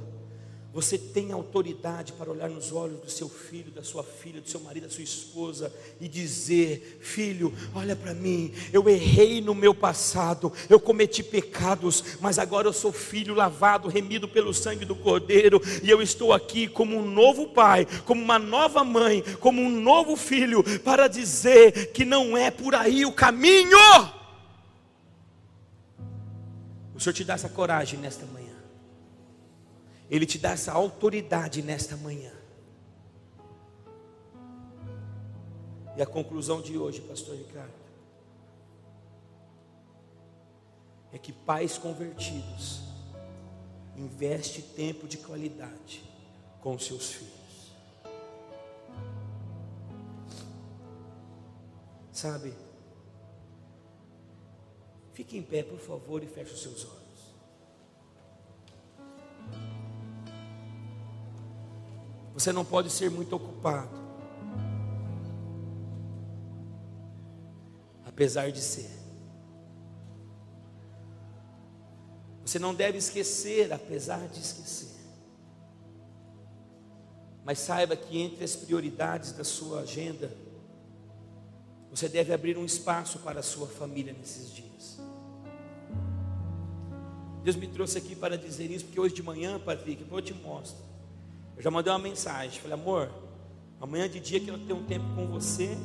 Você 0.73 0.97
tem 0.97 1.31
autoridade 1.31 2.13
para 2.13 2.31
olhar 2.31 2.49
nos 2.49 2.71
olhos 2.71 2.99
do 2.99 3.09
seu 3.09 3.29
filho, 3.29 3.71
da 3.71 3.83
sua 3.83 4.03
filha, 4.03 4.41
do 4.41 4.49
seu 4.49 4.59
marido, 4.59 4.87
da 4.87 4.89
sua 4.89 5.03
esposa 5.03 5.71
e 6.01 6.07
dizer: 6.07 6.97
Filho, 6.99 7.53
olha 7.75 7.95
para 7.95 8.11
mim, 8.11 8.51
eu 8.73 8.89
errei 8.89 9.39
no 9.39 9.53
meu 9.53 9.75
passado, 9.75 10.51
eu 10.67 10.79
cometi 10.79 11.21
pecados, 11.21 12.17
mas 12.19 12.39
agora 12.39 12.67
eu 12.67 12.73
sou 12.73 12.91
filho 12.91 13.35
lavado, 13.35 13.87
remido 13.87 14.27
pelo 14.27 14.51
sangue 14.51 14.83
do 14.83 14.95
Cordeiro, 14.95 15.61
e 15.83 15.89
eu 15.91 16.01
estou 16.01 16.33
aqui 16.33 16.67
como 16.67 16.97
um 16.97 17.05
novo 17.05 17.49
pai, 17.49 17.85
como 18.03 18.23
uma 18.23 18.39
nova 18.39 18.83
mãe, 18.83 19.23
como 19.39 19.61
um 19.61 19.69
novo 19.69 20.15
filho, 20.15 20.63
para 20.79 21.07
dizer 21.07 21.91
que 21.91 22.03
não 22.03 22.35
é 22.35 22.49
por 22.49 22.73
aí 22.73 23.05
o 23.05 23.11
caminho. 23.11 23.77
O 26.95 26.99
Senhor 26.99 27.13
te 27.13 27.23
dá 27.23 27.35
essa 27.35 27.49
coragem 27.49 27.99
nesta 27.99 28.25
manhã. 28.25 28.42
Ele 30.13 30.27
te 30.27 30.37
dá 30.37 30.51
essa 30.51 30.71
autoridade 30.71 31.63
nesta 31.63 31.97
manhã. 31.97 32.31
E 35.97 36.03
a 36.03 36.05
conclusão 36.05 36.61
de 36.61 36.77
hoje, 36.77 37.01
pastor 37.01 37.35
Ricardo, 37.35 37.73
é 41.11 41.17
que 41.17 41.33
pais 41.33 41.79
convertidos 41.79 42.81
investe 43.97 44.61
tempo 44.61 45.07
de 45.07 45.17
qualidade 45.17 46.07
com 46.61 46.77
seus 46.77 47.11
filhos. 47.13 47.73
Sabe? 52.11 52.53
Fique 55.13 55.39
em 55.39 55.41
pé, 55.41 55.63
por 55.63 55.79
favor, 55.79 56.21
e 56.21 56.27
feche 56.27 56.53
os 56.53 56.61
seus 56.61 56.85
olhos. 56.85 57.03
Você 62.33 62.51
não 62.51 62.65
pode 62.65 62.89
ser 62.89 63.11
muito 63.11 63.35
ocupado. 63.35 64.01
Apesar 68.05 68.51
de 68.51 68.61
ser. 68.61 68.89
Você 72.45 72.59
não 72.59 72.73
deve 72.73 72.97
esquecer, 72.97 73.71
apesar 73.71 74.27
de 74.27 74.39
esquecer. 74.39 74.89
Mas 77.45 77.59
saiba 77.59 77.95
que 77.95 78.19
entre 78.19 78.43
as 78.43 78.55
prioridades 78.55 79.31
da 79.31 79.43
sua 79.43 79.81
agenda, 79.81 80.31
você 81.89 82.09
deve 82.09 82.33
abrir 82.33 82.57
um 82.57 82.65
espaço 82.65 83.19
para 83.19 83.39
a 83.39 83.43
sua 83.43 83.67
família 83.67 84.13
nesses 84.13 84.49
dias. 84.49 84.99
Deus 87.43 87.55
me 87.55 87.67
trouxe 87.67 87.97
aqui 87.97 88.15
para 88.15 88.37
dizer 88.37 88.71
isso, 88.71 88.85
porque 88.85 88.99
hoje 88.99 89.13
de 89.13 89.21
manhã, 89.21 89.59
Patrick, 89.59 90.05
eu 90.09 90.21
te 90.21 90.33
mostro. 90.33 90.92
Eu 91.55 91.61
já 91.61 91.71
mandei 91.71 91.91
uma 91.91 91.99
mensagem. 91.99 92.59
Falei, 92.59 92.73
amor, 92.73 93.09
amanhã 93.79 94.09
de 94.09 94.19
dia 94.19 94.39
que 94.39 94.49
eu 94.49 94.57
tenho 94.57 94.77
um 94.79 94.85
tempo 94.85 95.05
com 95.15 95.27
você, 95.27 95.77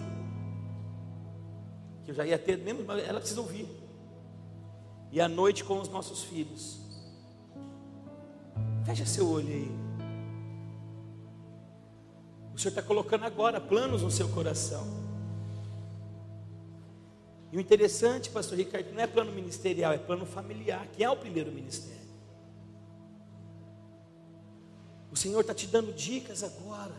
que 2.05 2.11
eu 2.11 2.15
já 2.15 2.27
ia 2.27 2.39
ter, 2.39 2.59
mesmo, 2.59 2.91
ela 2.91 3.21
precisa 3.21 3.41
ouvir. 3.41 3.69
E 5.11 5.21
à 5.21 5.29
noite 5.29 5.65
com 5.65 5.81
os 5.81 5.89
nossos 5.89 6.25
filhos. 6.25 6.81
Fecha 8.85 9.05
seu 9.05 9.29
olho 9.29 9.49
aí. 9.49 9.71
O 12.55 12.59
Senhor 12.59 12.71
está 12.71 12.83
colocando 12.83 13.25
agora 13.25 13.61
planos 13.61 14.03
no 14.03 14.11
seu 14.11 14.29
coração. 14.31 14.85
E 17.53 17.57
o 17.57 17.61
interessante, 17.61 18.29
pastor 18.31 18.59
Ricardo, 18.59 18.93
não 18.93 19.01
é 19.01 19.07
plano 19.07 19.33
ministerial, 19.33 19.93
é 19.93 19.99
plano 19.99 20.27
familiar, 20.27 20.87
que 20.89 21.03
é 21.03 21.09
o 21.09 21.17
primeiro 21.17 21.51
ministério. 21.51 21.98
O 25.11 25.17
Senhor 25.17 25.41
está 25.41 25.55
te 25.55 25.67
dando 25.67 25.93
dicas 25.93 26.43
agora. 26.43 26.95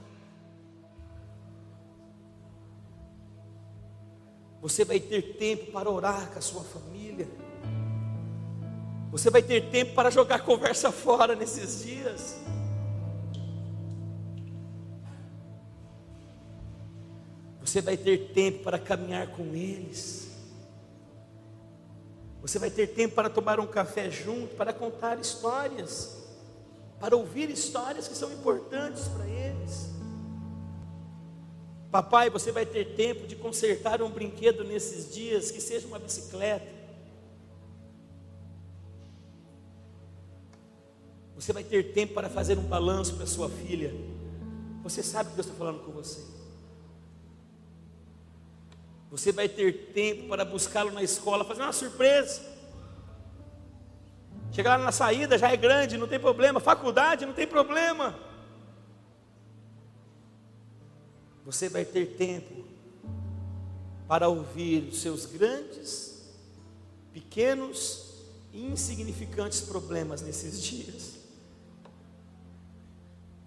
Você 4.62 4.84
vai 4.84 5.00
ter 5.00 5.38
tempo 5.38 5.72
para 5.72 5.90
orar 5.90 6.30
com 6.32 6.40
a 6.40 6.42
sua 6.42 6.64
família. 6.64 7.28
Você 9.12 9.30
vai 9.30 9.42
ter 9.42 9.70
tempo 9.70 9.94
para 9.96 10.10
jogar 10.10 10.40
conversa 10.40 10.92
fora 10.92 11.36
nesses 11.36 11.84
dias. 11.84 12.38
Você 17.62 17.82
vai 17.82 17.96
ter 17.96 18.32
tempo 18.34 18.64
para 18.64 18.78
caminhar 18.78 19.28
com 19.28 19.56
eles. 19.56 20.30
Você 22.42 22.58
vai 22.58 22.70
ter 22.70 22.88
tempo 22.88 23.16
para 23.16 23.30
tomar 23.30 23.60
um 23.60 23.68
café 23.68 24.10
junto, 24.10 24.56
para 24.56 24.74
contar 24.74 25.20
histórias, 25.20 26.18
para 27.00 27.16
ouvir 27.16 27.50
histórias 27.50 28.08
que 28.08 28.16
são 28.16 28.32
importantes 28.32 29.08
para 29.08 29.28
eles. 29.28 29.90
Papai, 31.92 32.30
você 32.30 32.52
vai 32.52 32.66
ter 32.66 32.96
tempo 32.96 33.26
de 33.26 33.36
consertar 33.36 34.02
um 34.02 34.10
brinquedo 34.10 34.64
nesses 34.64 35.14
dias, 35.14 35.50
que 35.50 35.60
seja 35.60 35.88
uma 35.88 35.98
bicicleta. 35.98 36.80
Você 41.36 41.54
vai 41.54 41.64
ter 41.64 41.94
tempo 41.94 42.14
para 42.14 42.30
fazer 42.30 42.60
um 42.60 42.64
balanço 42.64 43.16
para 43.16 43.26
sua 43.26 43.50
filha. 43.50 43.94
Você 44.84 45.02
sabe 45.02 45.30
que 45.30 45.36
Deus 45.36 45.48
está 45.48 45.58
falando 45.58 45.80
com 45.86 45.92
você. 45.92 46.20
Você 49.10 49.32
vai 49.32 49.50
ter 49.50 49.92
tempo 49.94 50.28
para 50.28 50.46
buscá-lo 50.46 50.92
na 50.92 51.02
escola, 51.02 51.44
fazer 51.44 51.62
uma 51.62 51.74
surpresa. 51.74 52.42
Chegar 54.60 54.76
lá 54.76 54.84
na 54.84 54.92
saída 54.92 55.38
já 55.38 55.50
é 55.50 55.56
grande, 55.56 55.98
não 55.98 56.06
tem 56.06 56.20
problema. 56.20 56.60
Faculdade, 56.60 57.26
não 57.26 57.32
tem 57.32 57.48
problema. 57.48 58.20
Você 61.46 61.70
vai 61.70 61.86
ter 61.86 62.18
tempo 62.18 62.66
para 64.06 64.28
ouvir 64.28 64.90
os 64.90 65.00
seus 65.00 65.26
grandes, 65.26 66.30
pequenos 67.14 68.26
e 68.52 68.66
insignificantes 68.66 69.62
problemas 69.62 70.22
nesses 70.22 70.62
dias. 70.62 71.14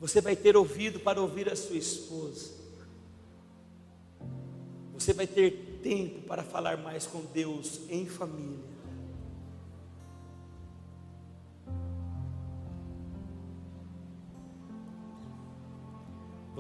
Você 0.00 0.22
vai 0.22 0.34
ter 0.34 0.56
ouvido 0.56 0.98
para 0.98 1.20
ouvir 1.20 1.52
a 1.52 1.56
sua 1.56 1.76
esposa. 1.76 2.52
Você 4.94 5.12
vai 5.12 5.26
ter 5.26 5.78
tempo 5.82 6.22
para 6.22 6.42
falar 6.42 6.78
mais 6.78 7.06
com 7.06 7.20
Deus 7.20 7.82
em 7.90 8.06
família. 8.06 8.71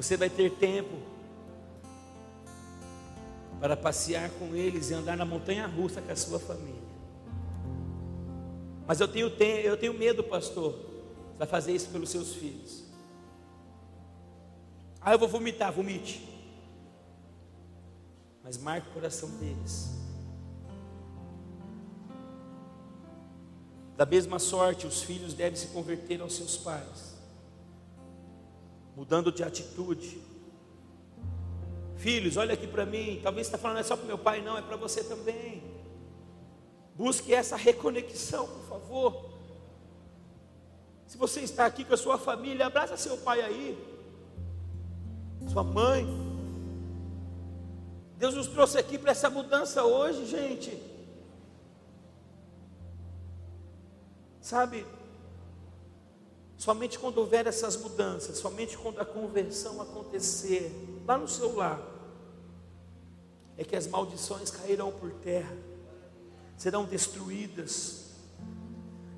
Você 0.02 0.16
vai 0.16 0.28
ter 0.28 0.50
tempo 0.52 0.96
para 3.60 3.76
passear 3.76 4.28
com 4.30 4.54
eles 4.54 4.90
e 4.90 4.94
andar 4.94 5.16
na 5.16 5.24
montanha 5.24 5.66
russa 5.66 6.02
com 6.02 6.10
a 6.10 6.16
sua 6.16 6.40
família. 6.40 6.82
Mas 8.86 9.00
eu 9.00 9.06
tenho, 9.06 9.28
eu 9.28 9.76
tenho 9.76 9.94
medo, 9.94 10.24
pastor, 10.24 10.76
para 11.36 11.46
fazer 11.46 11.72
isso 11.72 11.88
pelos 11.90 12.10
seus 12.10 12.34
filhos. 12.34 12.82
Ah, 15.00 15.12
eu 15.12 15.18
vou 15.18 15.28
vomitar, 15.28 15.72
vomite 15.72 16.32
mas 18.42 18.58
marque 18.58 18.88
o 18.88 18.92
coração 18.92 19.28
deles. 19.38 19.90
Da 23.96 24.04
mesma 24.04 24.38
sorte, 24.38 24.86
os 24.86 25.02
filhos 25.02 25.32
devem 25.32 25.56
se 25.56 25.68
converter 25.68 26.20
aos 26.20 26.34
seus 26.34 26.56
pais, 26.56 27.11
mudando 28.96 29.32
de 29.32 29.42
atitude. 29.42 30.20
Filhos, 31.96 32.36
olha 32.36 32.54
aqui 32.54 32.66
para 32.66 32.84
mim. 32.84 33.20
Talvez 33.22 33.46
você 33.46 33.54
está 33.54 33.58
falando, 33.58 33.78
é 33.78 33.82
só 33.82 33.96
para 33.96 34.06
meu 34.06 34.18
pai, 34.18 34.42
não, 34.42 34.58
é 34.58 34.62
para 34.62 34.76
você 34.76 35.04
também. 35.04 35.62
Busque 36.94 37.32
essa 37.32 37.56
reconexão, 37.56 38.46
por 38.46 38.64
favor. 38.68 39.32
Se 41.06 41.16
você 41.16 41.40
está 41.40 41.66
aqui 41.66 41.84
com 41.84 41.94
a 41.94 41.96
sua 41.96 42.18
família, 42.18 42.66
abraça 42.66 42.96
seu 42.96 43.18
pai 43.18 43.42
aí, 43.42 43.78
sua 45.50 45.62
mãe. 45.62 46.06
Deus 48.16 48.34
nos 48.34 48.46
trouxe 48.46 48.78
aqui 48.78 48.96
para 48.96 49.10
essa 49.10 49.28
mudança 49.28 49.84
hoje, 49.84 50.26
gente. 50.26 50.80
Sabe, 54.40 54.86
somente 56.62 56.96
quando 56.96 57.18
houver 57.18 57.48
essas 57.48 57.76
mudanças, 57.76 58.38
somente 58.38 58.78
quando 58.78 59.00
a 59.00 59.04
conversão 59.04 59.82
acontecer 59.82 60.70
lá 61.04 61.18
no 61.18 61.26
seu 61.26 61.56
lar, 61.56 61.82
é 63.58 63.64
que 63.64 63.74
as 63.74 63.88
maldições 63.88 64.48
cairão 64.48 64.92
por 64.92 65.10
terra, 65.10 65.56
serão 66.56 66.84
destruídas. 66.84 68.12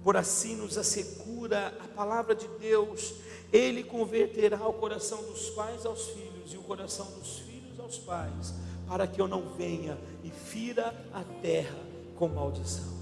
Por 0.03 0.16
assim 0.16 0.57
nos 0.57 0.79
assegura 0.79 1.66
a 1.85 1.89
palavra 1.89 2.35
de 2.35 2.49
Deus, 2.59 3.12
Ele 3.53 3.85
converterá 3.85 4.66
o 4.66 4.73
coração 4.73 5.23
dos 5.25 5.51
pais 5.51 5.85
aos 5.85 6.07
filhos 6.07 6.55
e 6.55 6.57
o 6.57 6.62
coração 6.62 7.05
dos 7.11 7.41
filhos 7.41 7.79
aos 7.79 7.99
pais, 7.99 8.55
para 8.89 9.07
que 9.07 9.21
eu 9.21 9.29
não 9.29 9.51
venha 9.51 9.99
e 10.23 10.31
fira 10.31 10.95
a 11.12 11.23
terra 11.43 11.77
com 12.16 12.27
maldição. 12.27 12.95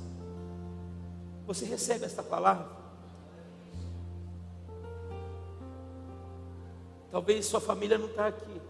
Você 1.46 1.64
recebe 1.64 2.06
esta 2.06 2.24
palavra? 2.24 2.81
Talvez 7.12 7.44
sua 7.44 7.60
família 7.60 7.98
não 7.98 8.06
está 8.06 8.26
aqui. 8.28 8.60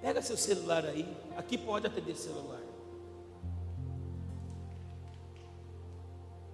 Pega 0.00 0.22
seu 0.22 0.38
celular 0.38 0.86
aí. 0.86 1.06
Aqui 1.36 1.58
pode 1.58 1.86
atender 1.86 2.16
celular. 2.16 2.62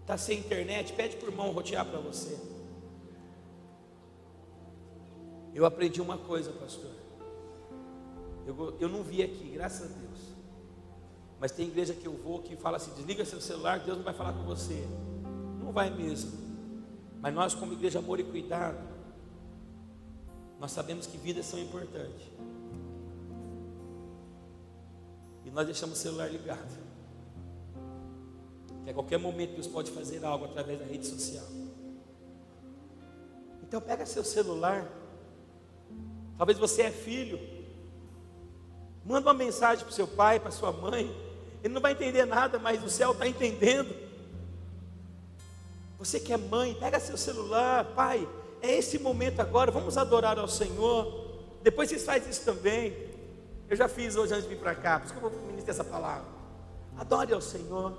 Está 0.01 0.19
sem 0.19 0.41
internet? 0.41 0.93
Pede 0.93 1.17
por 1.17 1.31
mão 1.31 1.53
rotear 1.53 1.87
para 1.87 2.01
você. 2.01 2.37
Eu 5.55 5.65
aprendi 5.65 6.01
uma 6.01 6.19
coisa, 6.19 6.51
pastor. 6.51 6.91
Eu, 8.45 8.77
eu 8.81 8.89
não 8.89 9.05
vi 9.05 9.23
aqui, 9.23 9.51
graças 9.51 9.89
a 9.89 9.95
Deus. 9.95 10.19
Mas 11.39 11.53
tem 11.53 11.69
igreja 11.69 11.95
que 11.95 12.07
eu 12.07 12.13
vou 12.13 12.43
que 12.43 12.57
fala 12.57 12.77
assim: 12.77 12.93
desliga 12.95 13.25
seu 13.25 13.41
celular, 13.41 13.79
Deus 13.79 13.99
não 13.99 14.05
vai 14.05 14.15
falar 14.15 14.33
com 14.33 14.43
você. 14.43 14.85
Não 15.63 15.71
vai 15.71 15.91
mesmo. 15.91 16.33
Mas 17.21 17.33
nós, 17.33 17.55
como 17.55 17.73
igreja 17.73 18.01
amor 18.01 18.19
e 18.19 18.25
cuidado, 18.25 18.94
nós 20.65 20.73
sabemos 20.73 21.07
que 21.07 21.19
vidas 21.19 21.45
são 21.45 21.59
importantes. 21.59 22.27
E 25.45 25.51
nós 25.51 25.67
deixamos 25.67 25.99
o 25.99 26.01
celular 26.01 26.27
ligado. 26.27 26.75
Que 28.83 28.89
a 28.89 28.95
qualquer 28.95 29.19
momento 29.19 29.53
Deus 29.53 29.67
pode 29.67 29.91
fazer 29.91 30.25
algo 30.25 30.47
através 30.47 30.79
da 30.79 30.87
rede 30.87 31.07
social. 31.07 31.45
Então 33.63 33.79
pega 33.79 34.07
seu 34.07 34.25
celular. 34.25 34.91
Talvez 36.39 36.59
você 36.59 36.81
é 36.81 36.91
filho. 36.91 37.39
Manda 39.05 39.29
uma 39.29 39.35
mensagem 39.35 39.85
para 39.85 39.93
seu 39.93 40.09
pai, 40.09 40.41
para 40.41 40.51
sua 40.51 40.73
mãe. 40.73 41.15
Ele 41.63 41.75
não 41.75 41.83
vai 41.83 41.93
entender 41.93 42.25
nada, 42.25 42.59
mas 42.59 42.83
o 42.83 42.89
céu 42.89 43.13
está 43.13 43.29
entendendo. 43.29 43.95
Você 45.99 46.19
que 46.19 46.33
é 46.33 46.39
mãe, 46.39 46.73
pega 46.73 46.99
seu 46.99 47.19
celular, 47.19 47.85
pai. 47.95 48.27
É 48.65 48.79
esse 48.79 48.99
momento 48.99 49.41
agora, 49.41 49.71
vamos 49.71 49.99
adorar 49.99 50.39
ao 50.39 50.49
Senhor. 50.49 51.27
Depois 51.63 51.91
vocês 51.91 52.03
fazem 52.03 52.31
isso 52.31 52.47
também. 52.47 52.97
Eu 53.69 53.77
já 53.77 53.89
fiz 53.89 54.17
hoje 54.17 54.33
antes 54.33 54.49
de 54.49 54.55
vir 54.55 54.59
para 54.59 54.75
cá, 54.75 54.99
por 54.99 55.05
isso 55.05 55.15
que 55.15 55.23
eu 55.23 55.31
vou 55.31 55.39
ministrar 55.49 55.75
essa 55.75 55.85
palavra. 55.85 56.25
Adore 56.97 57.35
ao 57.35 57.43
Senhor. 57.43 57.93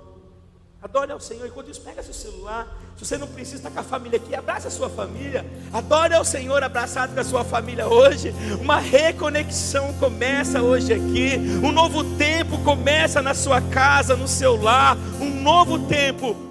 Adore 0.82 1.12
ao 1.12 1.20
Senhor. 1.20 1.46
Enquanto 1.46 1.70
isso, 1.70 1.80
pega 1.82 2.02
seu 2.02 2.12
celular. 2.12 2.66
Se 2.96 3.04
você 3.04 3.16
não 3.16 3.28
precisa 3.28 3.58
estar 3.58 3.70
com 3.70 3.78
a 3.78 3.84
família 3.84 4.16
aqui, 4.16 4.34
abraça 4.34 4.66
a 4.66 4.70
sua 4.70 4.90
família. 4.90 5.46
Adore 5.72 6.14
ao 6.14 6.24
Senhor 6.24 6.60
abraçado 6.60 7.14
com 7.14 7.20
a 7.20 7.24
sua 7.24 7.44
família 7.44 7.86
hoje. 7.86 8.34
Uma 8.60 8.78
reconexão 8.78 9.94
começa 10.00 10.62
hoje 10.62 10.92
aqui. 10.92 11.36
Um 11.62 11.70
novo 11.70 12.02
tempo 12.16 12.58
começa 12.64 13.22
na 13.22 13.34
sua 13.34 13.60
casa, 13.60 14.16
no 14.16 14.26
seu 14.26 14.60
lar. 14.60 14.96
Um 15.20 15.30
novo 15.42 15.86
tempo. 15.86 16.45